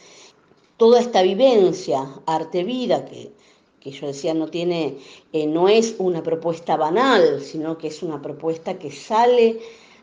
toda 0.76 1.00
esta 1.00 1.22
vivencia, 1.22 2.08
arte-vida, 2.24 3.04
que, 3.04 3.32
que 3.80 3.90
yo 3.90 4.06
decía 4.06 4.32
no 4.32 4.46
tiene, 4.46 4.98
eh, 5.32 5.48
no 5.48 5.68
es 5.68 5.96
una 5.98 6.22
propuesta 6.22 6.76
banal, 6.76 7.40
sino 7.40 7.78
que 7.78 7.88
es 7.88 8.04
una 8.04 8.22
propuesta 8.22 8.78
que 8.78 8.92
sale 8.92 9.58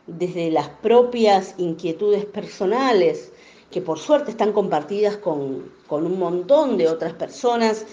desde 0.06 0.50
las 0.50 0.68
propias 0.68 1.54
inquietudes 1.56 2.26
personales, 2.26 3.32
que 3.76 3.82
por 3.82 3.98
suerte 3.98 4.30
están 4.30 4.52
compartidas 4.54 5.18
con, 5.18 5.70
con 5.86 6.06
un 6.06 6.18
montón 6.18 6.78
de 6.78 6.88
otras 6.88 7.12
personas, 7.12 7.84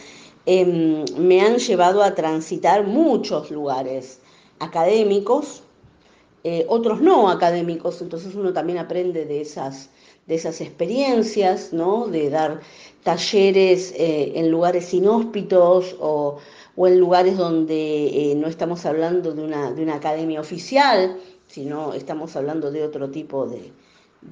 eh, 0.46 1.04
me 1.18 1.42
han 1.42 1.58
llevado 1.58 2.02
a 2.02 2.16
transitar 2.16 2.88
muchos 2.88 3.52
lugares 3.52 4.22
académicos, 4.60 5.62
eh, 6.46 6.66
otros 6.70 7.02
no 7.02 7.30
académicos, 7.30 8.02
entonces 8.02 8.34
uno 8.34 8.54
también 8.54 8.78
aprende 8.78 9.26
de 9.26 9.42
esas, 9.42 9.90
de 10.26 10.36
esas 10.36 10.62
experiencias, 10.62 11.74
¿no? 11.74 12.08
de 12.08 12.30
dar 12.30 12.62
talleres 13.04 13.92
eh, 13.98 14.32
en 14.36 14.52
lugares 14.52 14.94
inhóspitos 14.94 15.98
o, 16.00 16.38
o 16.78 16.88
en 16.88 16.98
lugares 16.98 17.36
donde 17.36 18.32
eh, 18.32 18.36
no 18.36 18.48
estamos 18.48 18.86
hablando 18.86 19.34
de 19.34 19.44
una, 19.44 19.74
de 19.74 19.84
una 19.84 19.96
academia 19.96 20.40
oficial, 20.40 21.18
sino 21.48 21.94
estamos 21.94 22.38
hablando 22.38 22.72
de 22.72 22.86
otro 22.86 23.10
tipo 23.10 23.48
de, 23.48 23.74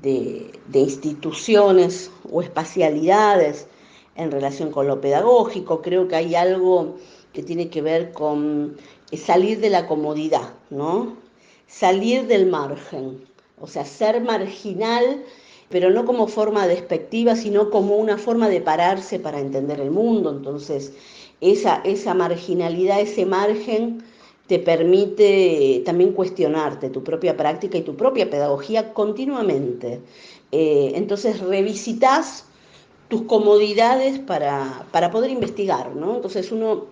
de, 0.01 0.51
de 0.67 0.79
instituciones 0.79 2.11
o 2.31 2.41
espacialidades 2.41 3.67
en 4.15 4.31
relación 4.31 4.71
con 4.71 4.87
lo 4.87 5.01
pedagógico. 5.01 5.81
Creo 5.81 6.07
que 6.07 6.15
hay 6.15 6.35
algo 6.35 6.95
que 7.33 7.43
tiene 7.43 7.69
que 7.69 7.81
ver 7.81 8.11
con 8.11 8.77
salir 9.13 9.59
de 9.59 9.69
la 9.69 9.87
comodidad, 9.87 10.53
¿no? 10.69 11.17
Salir 11.67 12.27
del 12.27 12.47
margen, 12.47 13.23
o 13.59 13.67
sea, 13.67 13.85
ser 13.85 14.21
marginal, 14.21 15.23
pero 15.69 15.89
no 15.89 16.05
como 16.05 16.27
forma 16.27 16.67
despectiva, 16.67 17.35
sino 17.35 17.69
como 17.69 17.95
una 17.95 18.17
forma 18.17 18.49
de 18.49 18.61
pararse 18.61 19.19
para 19.19 19.39
entender 19.39 19.79
el 19.79 19.91
mundo. 19.91 20.31
Entonces, 20.31 20.93
esa, 21.39 21.81
esa 21.85 22.13
marginalidad, 22.13 22.99
ese 22.99 23.25
margen, 23.25 24.03
te 24.51 24.59
permite 24.59 25.81
también 25.85 26.11
cuestionarte 26.11 26.89
tu 26.89 27.05
propia 27.05 27.37
práctica 27.37 27.77
y 27.77 27.83
tu 27.83 27.95
propia 27.95 28.29
pedagogía 28.29 28.93
continuamente. 28.93 30.01
Eh, 30.51 30.91
entonces, 30.95 31.39
revisitas 31.39 32.43
tus 33.07 33.21
comodidades 33.21 34.19
para, 34.19 34.85
para 34.91 35.09
poder 35.09 35.31
investigar, 35.31 35.95
¿no? 35.95 36.17
Entonces, 36.17 36.51
uno 36.51 36.87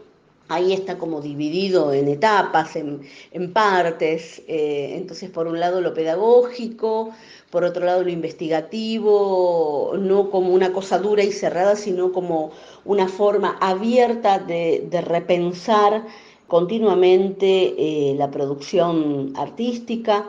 ahí 0.48 0.72
está 0.72 0.98
como 0.98 1.20
dividido 1.20 1.92
en 1.92 2.08
etapas, 2.08 2.78
en, 2.78 3.02
en 3.34 3.52
partes. 3.52 4.42
Eh, 4.48 4.94
entonces, 4.96 5.30
por 5.30 5.46
un 5.46 5.60
lado 5.60 5.82
lo 5.82 5.94
pedagógico, 5.94 7.12
por 7.50 7.66
otro 7.66 7.86
lado 7.86 8.04
lo 8.04 8.10
investigativo, 8.10 9.96
no 10.00 10.30
como 10.32 10.54
una 10.54 10.72
cosa 10.72 10.98
dura 10.98 11.24
y 11.24 11.34
cerrada, 11.34 11.76
sino 11.76 12.14
como 12.14 12.52
una 12.86 13.10
forma 13.10 13.58
abierta 13.60 14.40
de, 14.40 14.88
de 14.90 15.02
repensar 15.02 16.06
continuamente 16.50 17.76
eh, 17.78 18.16
la 18.18 18.30
producción 18.30 19.32
artística. 19.38 20.28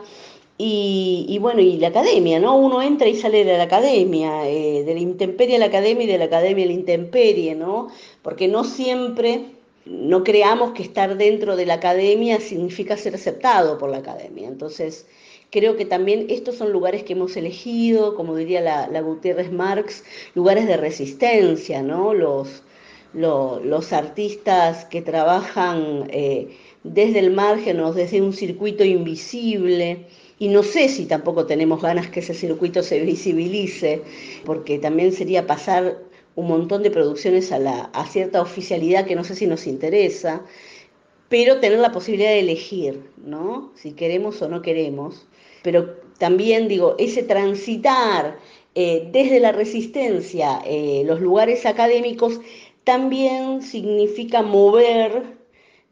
Y, 0.63 1.39
bueno, 1.41 1.59
y 1.59 1.77
la 1.77 1.87
academia, 1.87 2.39
¿no? 2.39 2.55
Uno 2.55 2.83
entra 2.83 3.07
y 3.07 3.15
sale 3.15 3.43
de 3.43 3.57
la 3.57 3.63
academia, 3.63 4.47
eh, 4.47 4.83
de 4.83 4.93
la 4.93 4.99
intemperie 4.99 5.55
a 5.55 5.59
la 5.59 5.65
academia 5.65 6.03
y 6.03 6.07
de 6.07 6.19
la 6.19 6.25
academia 6.25 6.65
a 6.65 6.67
la 6.67 6.73
intemperie, 6.73 7.55
¿no? 7.55 7.87
Porque 8.21 8.47
no 8.47 8.63
siempre 8.63 9.45
no 9.85 10.23
creamos 10.23 10.73
que 10.73 10.83
estar 10.83 11.17
dentro 11.17 11.55
de 11.55 11.65
la 11.65 11.75
academia 11.75 12.39
significa 12.39 12.95
ser 12.95 13.15
aceptado 13.15 13.79
por 13.79 13.89
la 13.89 13.97
academia. 13.97 14.47
Entonces, 14.47 15.07
creo 15.49 15.75
que 15.77 15.85
también 15.85 16.27
estos 16.29 16.57
son 16.57 16.71
lugares 16.71 17.03
que 17.03 17.13
hemos 17.13 17.35
elegido, 17.35 18.13
como 18.15 18.35
diría 18.35 18.61
la, 18.61 18.87
la 18.87 19.01
Gutiérrez 19.01 19.51
Marx, 19.51 20.03
lugares 20.35 20.67
de 20.67 20.77
resistencia, 20.77 21.81
¿no? 21.81 22.13
Los, 22.13 22.61
lo, 23.13 23.59
los 23.59 23.93
artistas 23.93 24.85
que 24.85 25.01
trabajan 25.01 26.07
eh, 26.11 26.57
desde 26.83 27.19
el 27.19 27.31
margen 27.31 27.79
o 27.79 27.93
desde 27.93 28.21
un 28.21 28.33
circuito 28.33 28.83
invisible. 28.83 30.07
Y 30.39 30.47
no 30.47 30.63
sé 30.63 30.89
si 30.89 31.05
tampoco 31.05 31.45
tenemos 31.45 31.81
ganas 31.81 32.09
que 32.09 32.21
ese 32.21 32.33
circuito 32.33 32.81
se 32.81 32.99
visibilice, 33.01 34.01
porque 34.43 34.79
también 34.79 35.11
sería 35.11 35.45
pasar 35.45 35.99
un 36.35 36.47
montón 36.47 36.81
de 36.81 36.89
producciones 36.89 37.51
a, 37.51 37.59
la, 37.59 37.91
a 37.93 38.05
cierta 38.07 38.41
oficialidad 38.41 39.05
que 39.05 39.15
no 39.15 39.23
sé 39.23 39.35
si 39.35 39.45
nos 39.45 39.67
interesa, 39.67 40.43
pero 41.29 41.59
tener 41.59 41.79
la 41.79 41.91
posibilidad 41.91 42.31
de 42.31 42.39
elegir, 42.39 43.09
¿no? 43.23 43.71
Si 43.75 43.91
queremos 43.91 44.41
o 44.41 44.49
no 44.49 44.61
queremos. 44.61 45.27
Pero 45.61 45.95
también 46.17 46.67
digo, 46.67 46.95
ese 46.97 47.23
transitar 47.23 48.39
eh, 48.73 49.09
desde 49.11 49.39
la 49.39 49.51
resistencia 49.51 50.61
eh, 50.65 51.03
los 51.05 51.19
lugares 51.19 51.65
académicos 51.65 52.39
también 52.83 53.61
significa 53.61 54.41
mover, 54.41 55.37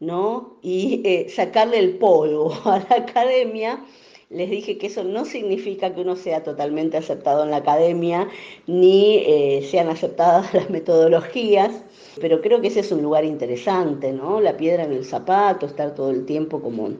¿no? 0.00 0.58
Y 0.62 1.02
eh, 1.04 1.28
sacarle 1.28 1.78
el 1.78 1.98
polvo 1.98 2.52
a 2.64 2.78
la 2.78 2.96
academia 2.96 3.84
les 4.30 4.48
dije 4.48 4.78
que 4.78 4.86
eso 4.86 5.02
no 5.02 5.24
significa 5.24 5.92
que 5.92 6.00
uno 6.02 6.14
sea 6.14 6.44
totalmente 6.44 6.96
aceptado 6.96 7.42
en 7.42 7.50
la 7.50 7.58
academia, 7.58 8.28
ni 8.68 9.16
eh, 9.26 9.66
sean 9.68 9.88
aceptadas 9.88 10.54
las 10.54 10.70
metodologías, 10.70 11.82
pero 12.20 12.40
creo 12.40 12.60
que 12.60 12.68
ese 12.68 12.80
es 12.80 12.92
un 12.92 13.02
lugar 13.02 13.24
interesante, 13.24 14.12
¿no? 14.12 14.40
La 14.40 14.56
piedra 14.56 14.84
en 14.84 14.92
el 14.92 15.04
zapato, 15.04 15.66
estar 15.66 15.94
todo 15.96 16.10
el 16.10 16.26
tiempo 16.26 16.62
como, 16.62 16.90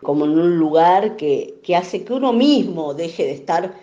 como 0.00 0.24
en 0.26 0.38
un 0.38 0.58
lugar 0.58 1.16
que, 1.16 1.58
que 1.64 1.74
hace 1.74 2.04
que 2.04 2.12
uno 2.12 2.32
mismo 2.32 2.94
deje 2.94 3.24
de 3.24 3.32
estar 3.32 3.74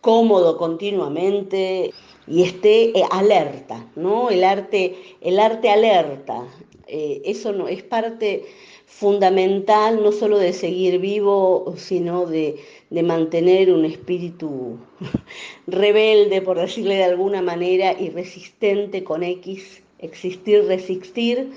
cómodo 0.00 0.56
continuamente 0.56 1.92
y 2.26 2.42
esté 2.42 2.98
eh, 2.98 3.04
alerta, 3.10 3.86
¿no? 3.96 4.30
El 4.30 4.44
arte, 4.44 4.96
el 5.20 5.38
arte 5.38 5.70
alerta, 5.70 6.44
eh, 6.86 7.22
eso 7.24 7.52
no 7.52 7.68
es 7.68 7.82
parte 7.82 8.44
fundamental 8.86 10.02
no 10.02 10.12
solo 10.12 10.38
de 10.38 10.52
seguir 10.52 11.00
vivo, 11.00 11.74
sino 11.76 12.26
de, 12.26 12.56
de 12.90 13.02
mantener 13.02 13.72
un 13.72 13.84
espíritu 13.84 14.78
rebelde, 15.66 16.40
por 16.40 16.58
decirle 16.58 16.96
de 16.96 17.04
alguna 17.04 17.42
manera, 17.42 17.94
y 17.98 18.10
resistente 18.10 19.04
con 19.04 19.22
X, 19.22 19.82
existir, 19.98 20.64
resistir, 20.64 21.52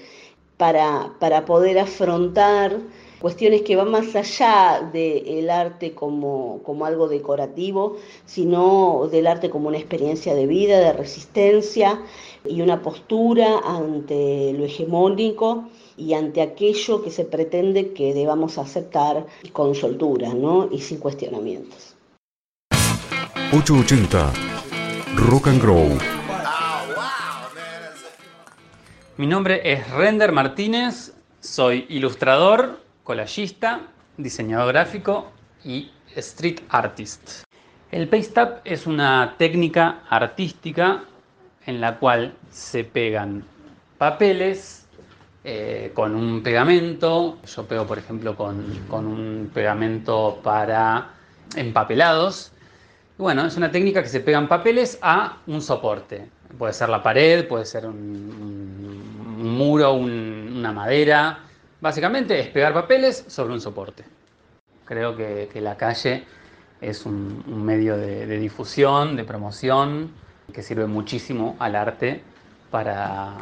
para, 0.57 1.13
para 1.19 1.45
poder 1.45 1.79
afrontar 1.79 2.81
cuestiones 3.19 3.61
que 3.63 3.75
van 3.75 3.91
más 3.91 4.15
allá 4.15 4.89
del 4.91 5.49
arte 5.49 5.93
como, 5.93 6.61
como 6.63 6.85
algo 6.85 7.07
decorativo, 7.07 7.97
sino 8.25 9.07
del 9.11 9.27
arte 9.27 9.49
como 9.49 9.67
una 9.67 9.77
experiencia 9.77 10.33
de 10.35 10.47
vida, 10.47 10.79
de 10.79 10.93
resistencia 10.93 12.01
y 12.45 12.61
una 12.61 12.81
postura 12.81 13.59
ante 13.65 14.53
lo 14.53 14.65
hegemónico 14.65 15.65
y 15.97 16.13
ante 16.13 16.41
aquello 16.41 17.03
que 17.03 17.11
se 17.11 17.25
pretende 17.25 17.93
que 17.93 18.13
debamos 18.13 18.57
aceptar 18.57 19.25
con 19.51 19.75
soltura 19.75 20.33
¿no? 20.33 20.69
y 20.71 20.79
sin 20.79 20.99
cuestionamientos. 20.99 21.95
880 23.51 24.31
Rock 25.15 25.47
and 25.47 25.61
Grow. 25.61 25.97
Mi 29.17 29.27
nombre 29.27 29.59
es 29.65 29.89
Render 29.91 30.31
Martínez, 30.31 31.13
soy 31.41 31.85
ilustrador, 31.89 32.79
collagista, 33.09 33.87
diseñador 34.17 34.67
gráfico 34.71 35.31
y 35.65 35.89
street 36.15 36.59
artist. 36.69 37.43
El 37.91 38.07
paste 38.07 38.39
up 38.39 38.49
es 38.65 38.85
una 38.85 39.33
técnica 39.39 40.01
artística 40.11 41.05
en 41.65 41.81
la 41.81 41.97
cual 41.97 42.35
se 42.51 42.83
pegan 42.83 43.43
papeles 43.97 44.87
eh, 45.43 45.89
con 45.95 46.13
un 46.13 46.43
pegamento. 46.43 47.39
Yo 47.47 47.65
pego, 47.65 47.87
por 47.87 47.97
ejemplo, 47.97 48.35
con, 48.35 48.85
con 48.87 49.07
un 49.07 49.49
pegamento 49.51 50.39
para 50.43 51.09
empapelados. 51.55 52.51
Bueno, 53.17 53.43
es 53.43 53.57
una 53.57 53.71
técnica 53.71 54.03
que 54.03 54.09
se 54.09 54.19
pegan 54.19 54.47
papeles 54.47 54.99
a 55.01 55.39
un 55.47 55.63
soporte. 55.63 56.29
Puede 56.59 56.73
ser 56.73 56.89
la 56.89 57.01
pared, 57.01 57.47
puede 57.47 57.65
ser 57.65 57.87
un, 57.87 59.57
muro, 59.57 59.93
un, 59.93 60.53
una 60.57 60.71
madera. 60.71 61.48
Básicamente 61.81 62.37
es 62.39 62.47
pegar 62.47 62.73
papeles 62.73 63.23
sobre 63.27 63.53
un 63.53 63.61
soporte. 63.61 64.03
Creo 64.83 65.15
que, 65.15 65.49
la 65.61 65.77
calle 65.77 66.25
es 66.81 67.05
un, 67.05 67.43
medio 67.63 67.95
de, 67.95 68.25
difusión, 68.37 69.15
de 69.15 69.23
promoción, 69.23 70.11
que 70.53 70.61
sirve 70.61 70.87
muchísimo 70.87 71.55
al 71.59 71.75
arte 71.75 72.21
para 72.71 73.35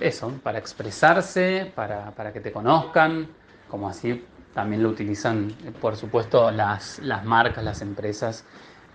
eso, 0.00 0.32
para 0.42 0.58
expresarse, 0.58 1.70
para, 1.74 2.10
para, 2.12 2.32
que 2.32 2.40
te 2.40 2.50
conozcan, 2.50 3.28
como 3.68 3.88
así 3.88 4.24
también 4.54 4.82
lo 4.82 4.88
utilizan, 4.88 5.54
por 5.80 5.96
supuesto, 5.96 6.50
las, 6.50 6.98
las 7.00 7.24
marcas, 7.24 7.62
las 7.62 7.82
empresas, 7.82 8.44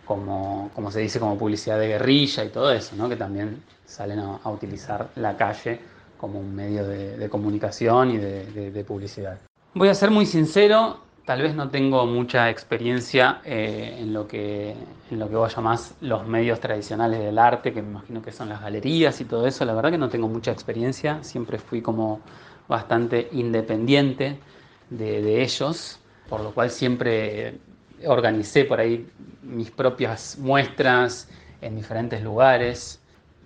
como, 0.05 0.69
como, 0.73 0.91
se 0.91 0.99
dice, 0.99 1.19
como 1.19 1.37
publicidad 1.37 1.79
de 1.79 1.87
guerrilla 1.87 2.43
y 2.43 2.49
todo 2.49 2.71
eso, 2.71 2.95
¿no? 2.95 3.07
que 3.07 3.15
también 3.15 3.63
salen 3.85 4.19
a 4.19 4.49
utilizar 4.49 5.09
la 5.15 5.37
calle 5.37 5.79
como 6.25 6.39
un 6.39 6.55
medio 6.55 6.87
de, 6.87 7.17
de 7.17 7.29
comunicación 7.29 8.09
y 8.09 8.17
de, 8.17 8.45
de, 8.47 8.71
de 8.71 8.83
publicidad. 8.83 9.37
Voy 9.75 9.89
a 9.89 9.93
ser 9.93 10.09
muy 10.09 10.25
sincero, 10.25 10.99
tal 11.25 11.41
vez 11.41 11.55
no 11.55 11.69
tengo 11.69 12.05
mucha 12.05 12.49
experiencia 12.49 13.41
eh, 13.43 13.97
en, 13.99 14.11
lo 14.11 14.27
que, 14.27 14.75
en 15.11 15.19
lo 15.19 15.29
que 15.29 15.35
vos 15.35 15.55
llamás 15.55 15.95
los 16.01 16.25
medios 16.27 16.59
tradicionales 16.59 17.19
del 17.19 17.37
arte, 17.37 17.73
que 17.73 17.81
me 17.81 17.89
imagino 17.89 18.21
que 18.21 18.31
son 18.31 18.49
las 18.49 18.61
galerías 18.61 19.19
y 19.21 19.25
todo 19.25 19.45
eso. 19.45 19.65
La 19.65 19.73
verdad 19.73 19.91
que 19.91 19.97
no 19.97 20.09
tengo 20.09 20.27
mucha 20.27 20.51
experiencia, 20.51 21.23
siempre 21.23 21.57
fui 21.57 21.81
como 21.81 22.21
bastante 22.67 23.27
independiente 23.31 24.39
de, 24.89 25.43
ellos, 25.43 25.99
por 26.29 26.41
lo 26.41 26.51
cual 26.51 26.69
siempre 26.69 27.59
organicé 28.05 28.65
por 28.65 28.79
ahí 28.79 29.07
mis 29.43 29.71
propias 29.71 30.37
muestras 30.39 31.29
en 31.61 31.75
diferentes 31.75 32.23
lugares. 32.23 33.01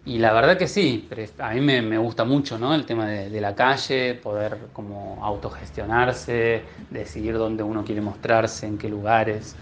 Y 0.09 0.17
la 0.17 0.33
verdad 0.33 0.57
que 0.57 0.67
sí, 0.67 1.07
a 1.37 1.51
mí 1.51 1.61
me, 1.61 1.97
gusta 1.99 2.23
mucho 2.23 2.57
¿no? 2.57 2.73
el 2.73 2.83
tema 2.87 3.05
de, 3.05 3.29
de 3.29 3.39
la 3.39 3.53
calle, 3.53 4.15
poder 4.15 4.57
como 4.73 5.23
autogestionarse, 5.23 6.63
decidir 6.89 7.37
dónde 7.37 7.61
uno 7.61 7.85
quiere 7.85 8.01
mostrarse, 8.01 8.65
en 8.65 8.79
qué 8.79 8.89
lugares. 8.89 9.55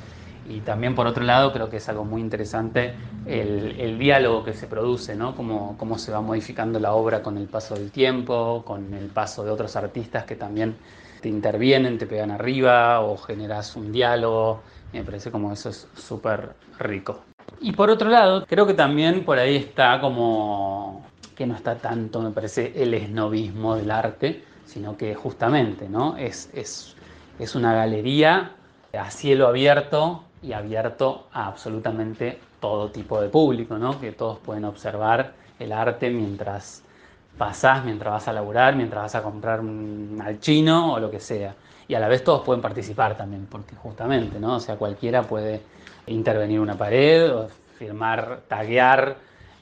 Y 0.47 0.61
también 0.61 0.95
por 0.95 1.05
otro 1.05 1.25
lado 1.25 1.51
creo 1.51 1.69
que 1.69 1.75
es 1.75 1.89
algo 1.89 2.05
muy 2.05 2.21
interesante 2.21 2.93
el, 3.25 3.75
el 3.77 3.99
diálogo 3.99 4.45
que 4.45 4.53
se 4.53 4.67
produce, 4.67 5.17
¿no? 5.17 5.35
Cómo, 5.35 5.75
cómo 5.77 5.97
se 5.97 6.13
va 6.13 6.21
modificando 6.21 6.79
la 6.79 6.93
obra 6.93 7.21
con 7.21 7.37
el 7.37 7.47
paso 7.47 7.75
del 7.75 7.91
tiempo, 7.91 8.63
con 8.65 8.93
el 8.93 9.07
paso 9.07 9.43
de 9.43 9.51
otros 9.51 9.75
artistas 9.75 10.23
que 10.23 10.37
también 10.37 10.77
te 11.19 11.27
intervienen, 11.27 11.97
te 11.97 12.07
pegan 12.07 12.31
arriba 12.31 13.01
o 13.01 13.17
generas 13.17 13.75
un 13.75 13.91
diálogo. 13.91 14.61
Me 14.93 15.03
parece 15.03 15.29
como 15.29 15.51
eso 15.51 15.67
es 15.67 15.89
súper 15.93 16.53
rico. 16.79 17.19
Y 17.59 17.71
por 17.71 17.89
otro 17.89 18.09
lado, 18.09 18.45
creo 18.45 18.67
que 18.67 18.73
también 18.73 19.25
por 19.25 19.39
ahí 19.39 19.55
está 19.55 19.99
como 19.99 21.05
que 21.35 21.45
no 21.45 21.55
está 21.55 21.75
tanto, 21.75 22.21
me 22.21 22.31
parece, 22.31 22.73
el 22.75 22.93
esnovismo 22.93 23.75
del 23.75 23.91
arte, 23.91 24.43
sino 24.65 24.97
que 24.97 25.13
justamente, 25.15 25.87
¿no? 25.87 26.17
Es, 26.17 26.49
es, 26.53 26.95
es 27.37 27.55
una 27.55 27.73
galería 27.73 28.53
a 28.97 29.11
cielo 29.11 29.47
abierto 29.47 30.23
y 30.41 30.53
abierto 30.53 31.27
a 31.31 31.47
absolutamente 31.47 32.39
todo 32.59 32.89
tipo 32.89 33.21
de 33.21 33.29
público, 33.29 33.77
¿no? 33.77 33.99
Que 33.99 34.11
todos 34.11 34.39
pueden 34.39 34.65
observar 34.65 35.33
el 35.59 35.71
arte 35.71 36.09
mientras 36.09 36.83
pasás, 37.37 37.85
mientras 37.85 38.13
vas 38.13 38.27
a 38.27 38.33
laburar, 38.33 38.75
mientras 38.75 39.03
vas 39.03 39.15
a 39.15 39.21
comprar 39.21 39.59
al 39.59 40.39
chino 40.39 40.93
o 40.93 40.99
lo 40.99 41.11
que 41.11 41.19
sea. 41.19 41.55
Y 41.87 41.93
a 41.93 41.99
la 41.99 42.07
vez 42.07 42.23
todos 42.23 42.41
pueden 42.43 42.61
participar 42.61 43.15
también, 43.15 43.47
porque 43.49 43.75
justamente, 43.75 44.39
¿no? 44.39 44.55
O 44.55 44.59
sea, 44.59 44.75
cualquiera 44.75 45.23
puede 45.23 45.61
intervenir 46.07 46.59
una 46.59 46.77
pared, 46.77 47.31
firmar, 47.77 48.41
taguear, 48.47 49.17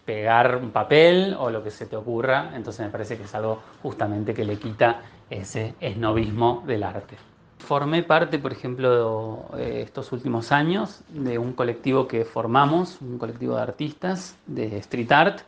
pegar 0.06 0.58
un 0.58 0.72
papel 0.72 1.36
o 1.38 1.50
lo 1.50 1.64
que 1.64 1.72
se 1.72 1.86
te 1.86 1.96
ocurra. 1.96 2.52
Entonces 2.56 2.86
me 2.86 2.92
parece 2.92 3.18
que 3.18 3.24
es 3.24 3.36
algo 3.36 3.62
justamente 3.82 4.34
que 4.34 4.46
le 4.46 4.58
quita 4.58 5.02
ese 5.30 5.74
esnovismo 5.80 6.64
del 6.66 6.84
arte. 6.84 7.18
Formé 7.60 8.04
parte, 8.04 8.38
por 8.38 8.52
ejemplo, 8.52 9.46
eh, 9.58 9.82
estos 9.84 10.12
últimos 10.12 10.52
años 10.52 11.02
de 11.10 11.40
un 11.40 11.54
colectivo 11.54 12.08
que 12.08 12.24
formamos, 12.24 13.02
un 13.02 13.18
colectivo 13.18 13.56
de 13.56 13.62
artistas 13.64 14.38
de 14.46 14.78
street 14.78 15.12
art, 15.12 15.40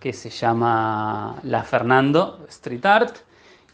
que 0.00 0.12
se 0.12 0.28
llama 0.28 1.36
La 1.42 1.62
Fernando 1.62 2.44
Street 2.48 2.84
Art. 2.84 3.16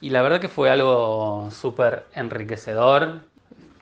Y 0.00 0.10
la 0.10 0.22
verdad 0.22 0.40
que 0.40 0.48
fue 0.48 0.70
algo 0.70 1.48
súper 1.50 2.06
enriquecedor. 2.14 3.20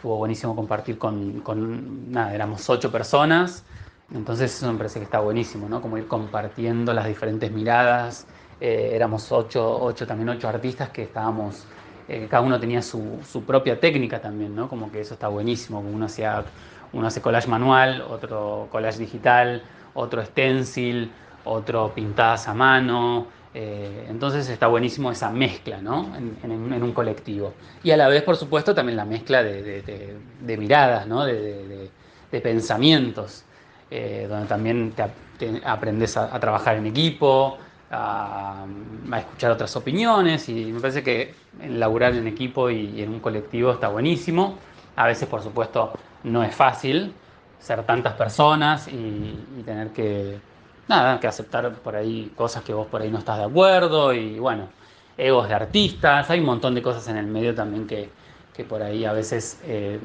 Estuvo 0.01 0.17
buenísimo 0.17 0.57
compartir 0.57 0.97
con, 0.97 1.41
con, 1.41 2.11
nada, 2.11 2.35
éramos 2.35 2.71
ocho 2.71 2.91
personas. 2.91 3.65
Entonces 4.15 4.57
eso 4.57 4.73
me 4.73 4.79
parece 4.79 4.99
que 4.99 5.05
está 5.05 5.21
buenísimo, 5.21 5.69
¿no? 5.69 5.83
Como 5.83 5.99
ir 5.99 6.07
compartiendo 6.07 6.95
las 6.95 7.07
diferentes 7.07 7.53
miradas. 7.53 8.27
Eh, 8.63 8.93
éramos 8.95 9.31
ocho, 9.31 9.79
ocho, 9.79 10.07
también 10.07 10.31
ocho 10.31 10.49
artistas 10.49 10.89
que 10.89 11.03
estábamos, 11.03 11.67
eh, 12.09 12.29
cada 12.31 12.43
uno 12.43 12.59
tenía 12.59 12.81
su, 12.81 13.19
su, 13.31 13.45
propia 13.45 13.79
técnica 13.79 14.23
también, 14.23 14.57
¿no? 14.57 14.71
Como 14.71 14.91
que 14.91 15.03
eso 15.03 15.13
está 15.13 15.29
buenísimo. 15.29 15.81
Uno, 15.81 16.07
hacía, 16.07 16.45
uno 16.95 17.07
hace 17.07 17.21
collage 17.21 17.49
manual, 17.49 18.01
otro 18.01 18.69
collage 18.73 19.01
digital, 19.01 19.63
otro 19.93 20.25
stencil, 20.25 21.13
otro 21.45 21.93
pintadas 21.95 22.49
a 22.49 22.55
mano. 22.55 23.27
Eh, 23.53 24.07
entonces 24.09 24.49
está 24.49 24.69
buenísimo 24.69 25.11
esa 25.11 25.31
mezcla 25.31 25.83
¿no? 25.83 26.15
en, 26.17 26.83
un 26.83 26.93
colectivo. 26.93 27.55
Y 27.83 27.91
a 27.91 27.97
la 27.97 28.09
vez, 28.09 28.23
por 28.23 28.37
supuesto, 28.37 28.75
también 28.75 28.97
la 28.97 29.05
mezcla 29.05 29.43
de, 29.43 30.57
miradas, 30.59 31.07
¿no? 31.07 31.25
de, 31.25 31.91
pensamientos, 32.31 33.45
eh, 33.91 34.27
donde 34.29 34.47
también 34.47 34.93
te, 34.93 35.63
aprendes 35.65 36.17
a, 36.17 36.39
trabajar 36.39 36.77
en 36.77 36.87
equipo, 36.87 37.59
a, 37.91 38.67
escuchar 39.19 39.51
otras 39.51 39.75
opiniones 39.75 40.49
y 40.49 40.67
me 40.67 40.81
parece 40.81 41.03
que 41.03 41.35
laburar 41.69 42.15
en 42.15 42.29
equipo 42.29 42.71
y, 42.71 43.03
en 43.03 43.11
un 43.11 43.21
colectivo 43.21 43.73
está 43.73 43.89
buenísimo. 43.89 44.59
A 44.95 45.07
veces, 45.07 45.29
por 45.29 45.43
supuesto, 45.43 45.93
no 46.23 46.45
es 46.45 46.55
fácil 46.55 47.13
ser 47.59 47.83
tantas 47.83 48.15
personas 48.15 48.87
y 48.89 49.63
tener 49.65 49.89
que 49.89 50.39
nada, 50.91 51.21
que 51.21 51.29
aceptar 51.29 51.73
por 51.73 51.95
ahí 51.95 52.33
cosas 52.37 52.65
que 52.65 52.75
vos 52.75 52.87
por 52.89 53.01
ahí 53.01 53.11
no 53.11 53.19
estás 53.19 53.39
de 53.39 53.45
acuerdo 53.45 54.13
y 54.13 54.39
bueno, 54.41 54.69
egos 55.17 55.49
de 55.49 55.55
artistas, 55.55 56.29
hay 56.29 56.41
un 56.41 56.47
montón 56.47 56.75
de 56.75 56.83
cosas 56.83 57.07
en 57.09 57.17
el 57.17 57.27
medio 57.27 57.55
también 57.55 57.87
que, 57.87 58.11
que 58.53 58.65
por 58.65 58.83
ahí 58.83 59.05
a 59.05 59.13
veces 59.13 59.61
eh, 59.65 60.01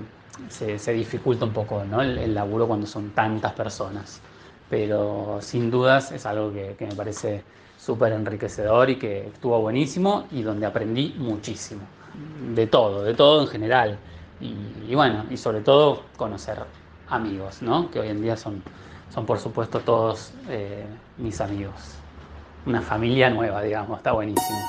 se, 0.47 0.77
se, 0.77 0.93
dificulta 0.93 1.43
un 1.45 1.53
poco 1.53 1.83
¿no? 1.83 2.01
el, 2.01 2.19
el, 2.19 2.35
laburo 2.35 2.67
cuando 2.67 2.85
son 2.85 3.09
tantas 3.11 3.53
personas, 3.53 4.21
pero 4.69 5.39
sin 5.41 5.71
dudas 5.71 6.11
es 6.11 6.25
algo 6.27 6.53
que, 6.53 6.75
que 6.77 6.85
me 6.85 6.93
parece 6.93 7.43
súper 7.79 8.13
enriquecedor 8.13 8.91
y 8.91 8.97
que 8.97 9.27
estuvo 9.29 9.59
buenísimo 9.59 10.27
y 10.31 10.43
donde 10.43 10.67
aprendí 10.67 11.15
muchísimo, 11.17 11.81
de 12.53 12.67
todo, 12.67 13.03
de 13.03 13.15
todo 13.15 13.41
en 13.41 13.47
general 13.47 13.97
y, 14.39 14.53
y 14.87 14.93
bueno, 14.93 15.25
y 15.31 15.37
sobre 15.37 15.61
todo 15.61 16.03
conocer 16.15 16.59
amigos, 17.09 17.63
¿no? 17.63 17.89
que 17.89 17.99
hoy 17.99 18.09
en 18.09 18.21
día 18.21 18.37
son 18.37 18.61
son 19.15 19.25
por 19.25 19.39
supuesto 19.39 19.79
todos 19.79 20.33
eh, 20.49 20.85
mis 21.17 21.39
amigos. 21.39 21.73
Una 22.65 22.81
familia 22.81 23.29
nueva, 23.29 23.61
digamos, 23.61 23.97
está 23.97 24.11
buenísimo. 24.11 24.59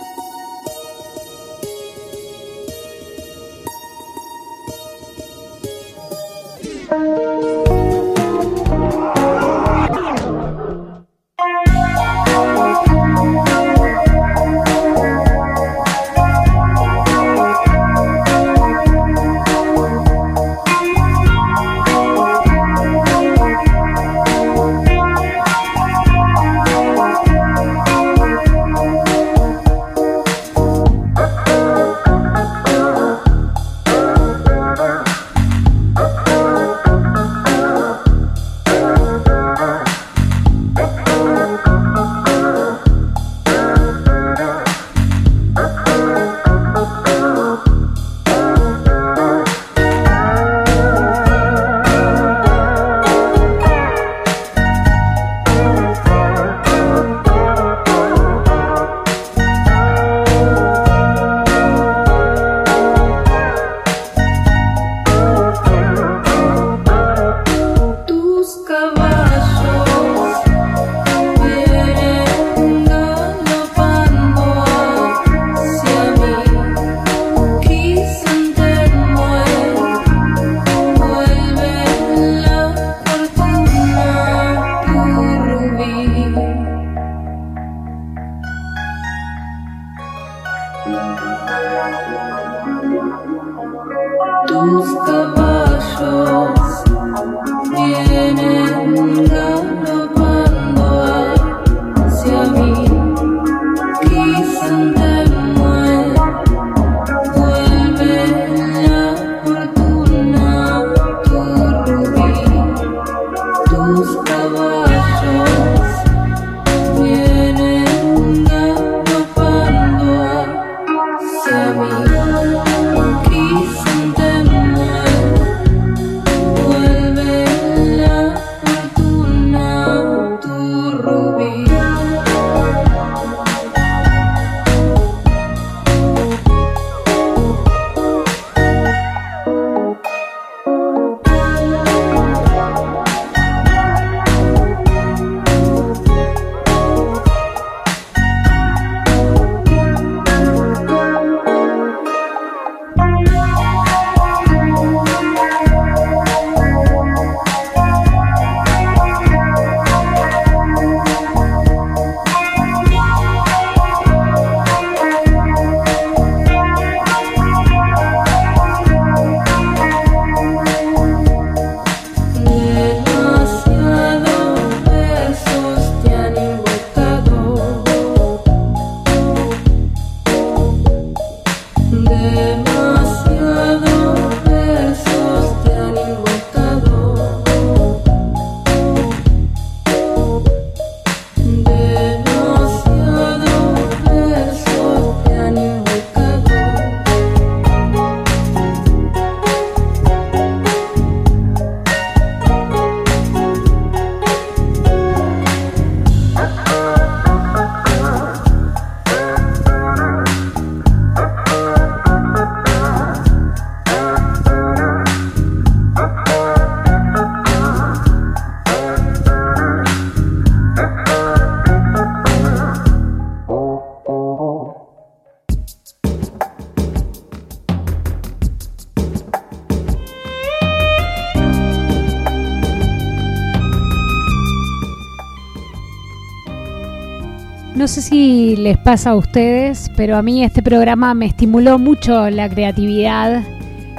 Sé 237.96 238.02
si 238.02 238.56
les 238.56 238.76
pasa 238.76 239.10
a 239.10 239.16
ustedes, 239.16 239.90
pero 239.96 240.18
a 240.18 240.22
mí 240.22 240.44
este 240.44 240.62
programa 240.62 241.14
me 241.14 241.24
estimuló 241.24 241.78
mucho 241.78 242.28
la 242.28 242.46
creatividad, 242.46 243.42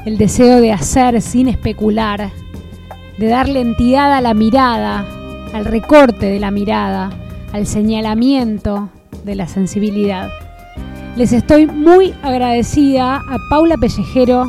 el 0.06 0.20
deseo 0.20 0.62
de 0.62 0.72
hacer 0.72 1.20
sin 1.20 1.48
especular, 1.48 2.30
de 3.18 3.28
darle 3.28 3.60
entidad 3.60 4.14
a 4.14 4.22
la 4.22 4.36
mirada, 4.36 5.04
al 5.52 5.66
recorte 5.66 6.28
de 6.28 6.40
la 6.40 6.52
mirada, 6.52 7.10
al 7.54 7.66
señalamiento 7.66 8.90
de 9.24 9.34
la 9.34 9.48
sensibilidad. 9.48 10.30
Les 11.16 11.34
estoy 11.34 11.66
muy 11.66 12.14
agradecida 12.22 13.16
a 13.16 13.38
Paula 13.50 13.78
Pellejero, 13.78 14.46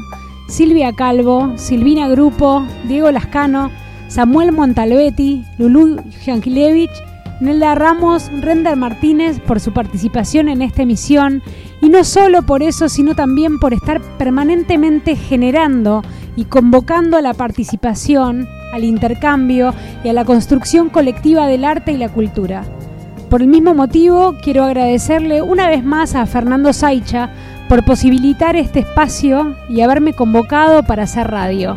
Silvia 0.51 0.93
Calvo, 0.93 1.55
Silvina 1.57 2.07
Grupo, 2.09 2.67
Diego 2.87 3.11
Lascano, 3.11 3.71
Samuel 4.09 4.53
Montalbetti, 4.53 5.43
Lulú 5.57 6.03
Jankilevich, 6.27 7.08
Nelda 7.41 7.75
Ramos, 7.77 8.31
Render 8.41 8.77
Martínez 8.77 9.41
por 9.41 9.61
su 9.61 9.73
participación 9.73 10.49
en 10.49 10.61
esta 10.61 10.83
emisión 10.83 11.43
y 11.81 11.89
no 11.89 12.03
solo 12.03 12.43
por 12.43 12.63
eso, 12.63 12.89
sino 12.89 13.15
también 13.15 13.61
por 13.61 13.73
estar 13.73 14.01
permanentemente 14.19 15.15
generando 15.15 16.03
y 16.35 16.45
convocando 16.47 17.17
a 17.17 17.23
la 17.23 17.35
participación, 17.35 18.49
al 18.73 18.85
intercambio 18.85 19.73
y 20.03 20.09
a 20.09 20.13
la 20.13 20.25
construcción 20.25 20.89
colectiva 20.89 21.47
del 21.47 21.65
arte 21.65 21.93
y 21.93 21.97
la 21.97 22.09
cultura. 22.09 22.65
Por 23.31 23.43
el 23.43 23.49
mismo 23.49 23.75
motivo, 23.75 24.37
quiero 24.43 24.65
agradecerle 24.65 25.43
una 25.43 25.69
vez 25.69 25.85
más 25.85 26.15
a 26.15 26.27
Fernando 26.27 26.73
Saicha 26.73 27.31
por 27.69 27.85
posibilitar 27.85 28.57
este 28.57 28.81
espacio 28.81 29.55
y 29.69 29.83
haberme 29.83 30.15
convocado 30.15 30.83
para 30.83 31.03
hacer 31.05 31.29
radio. 31.31 31.77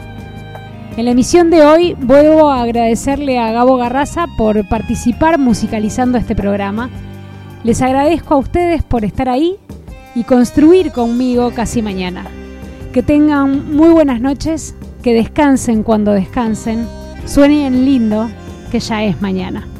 En 0.98 1.06
la 1.06 1.12
emisión 1.12 1.50
de 1.50 1.64
hoy 1.64 1.96
vuelvo 2.00 2.52
a 2.52 2.64
agradecerle 2.64 3.40
a 3.40 3.54
Gabo 3.54 3.78
Garraza 3.78 4.28
por 4.38 4.68
participar 4.68 5.40
musicalizando 5.40 6.18
este 6.18 6.36
programa. 6.36 6.90
Les 7.64 7.82
agradezco 7.82 8.34
a 8.34 8.38
ustedes 8.38 8.84
por 8.84 9.06
estar 9.06 9.30
ahí 9.30 9.56
y 10.16 10.26
construir 10.26 10.92
conmigo 10.92 11.52
casi 11.56 11.82
mañana. 11.82 12.26
Que 12.92 13.04
tengan 13.04 13.74
muy 13.74 13.90
buenas 13.90 14.20
noches, 14.20 14.76
que 15.02 15.14
descansen 15.14 15.84
cuando 15.84 16.12
descansen, 16.12 16.86
suenen 17.26 17.86
lindo, 17.86 18.30
que 18.70 18.82
ya 18.82 19.06
es 19.06 19.22
mañana. 19.22 19.70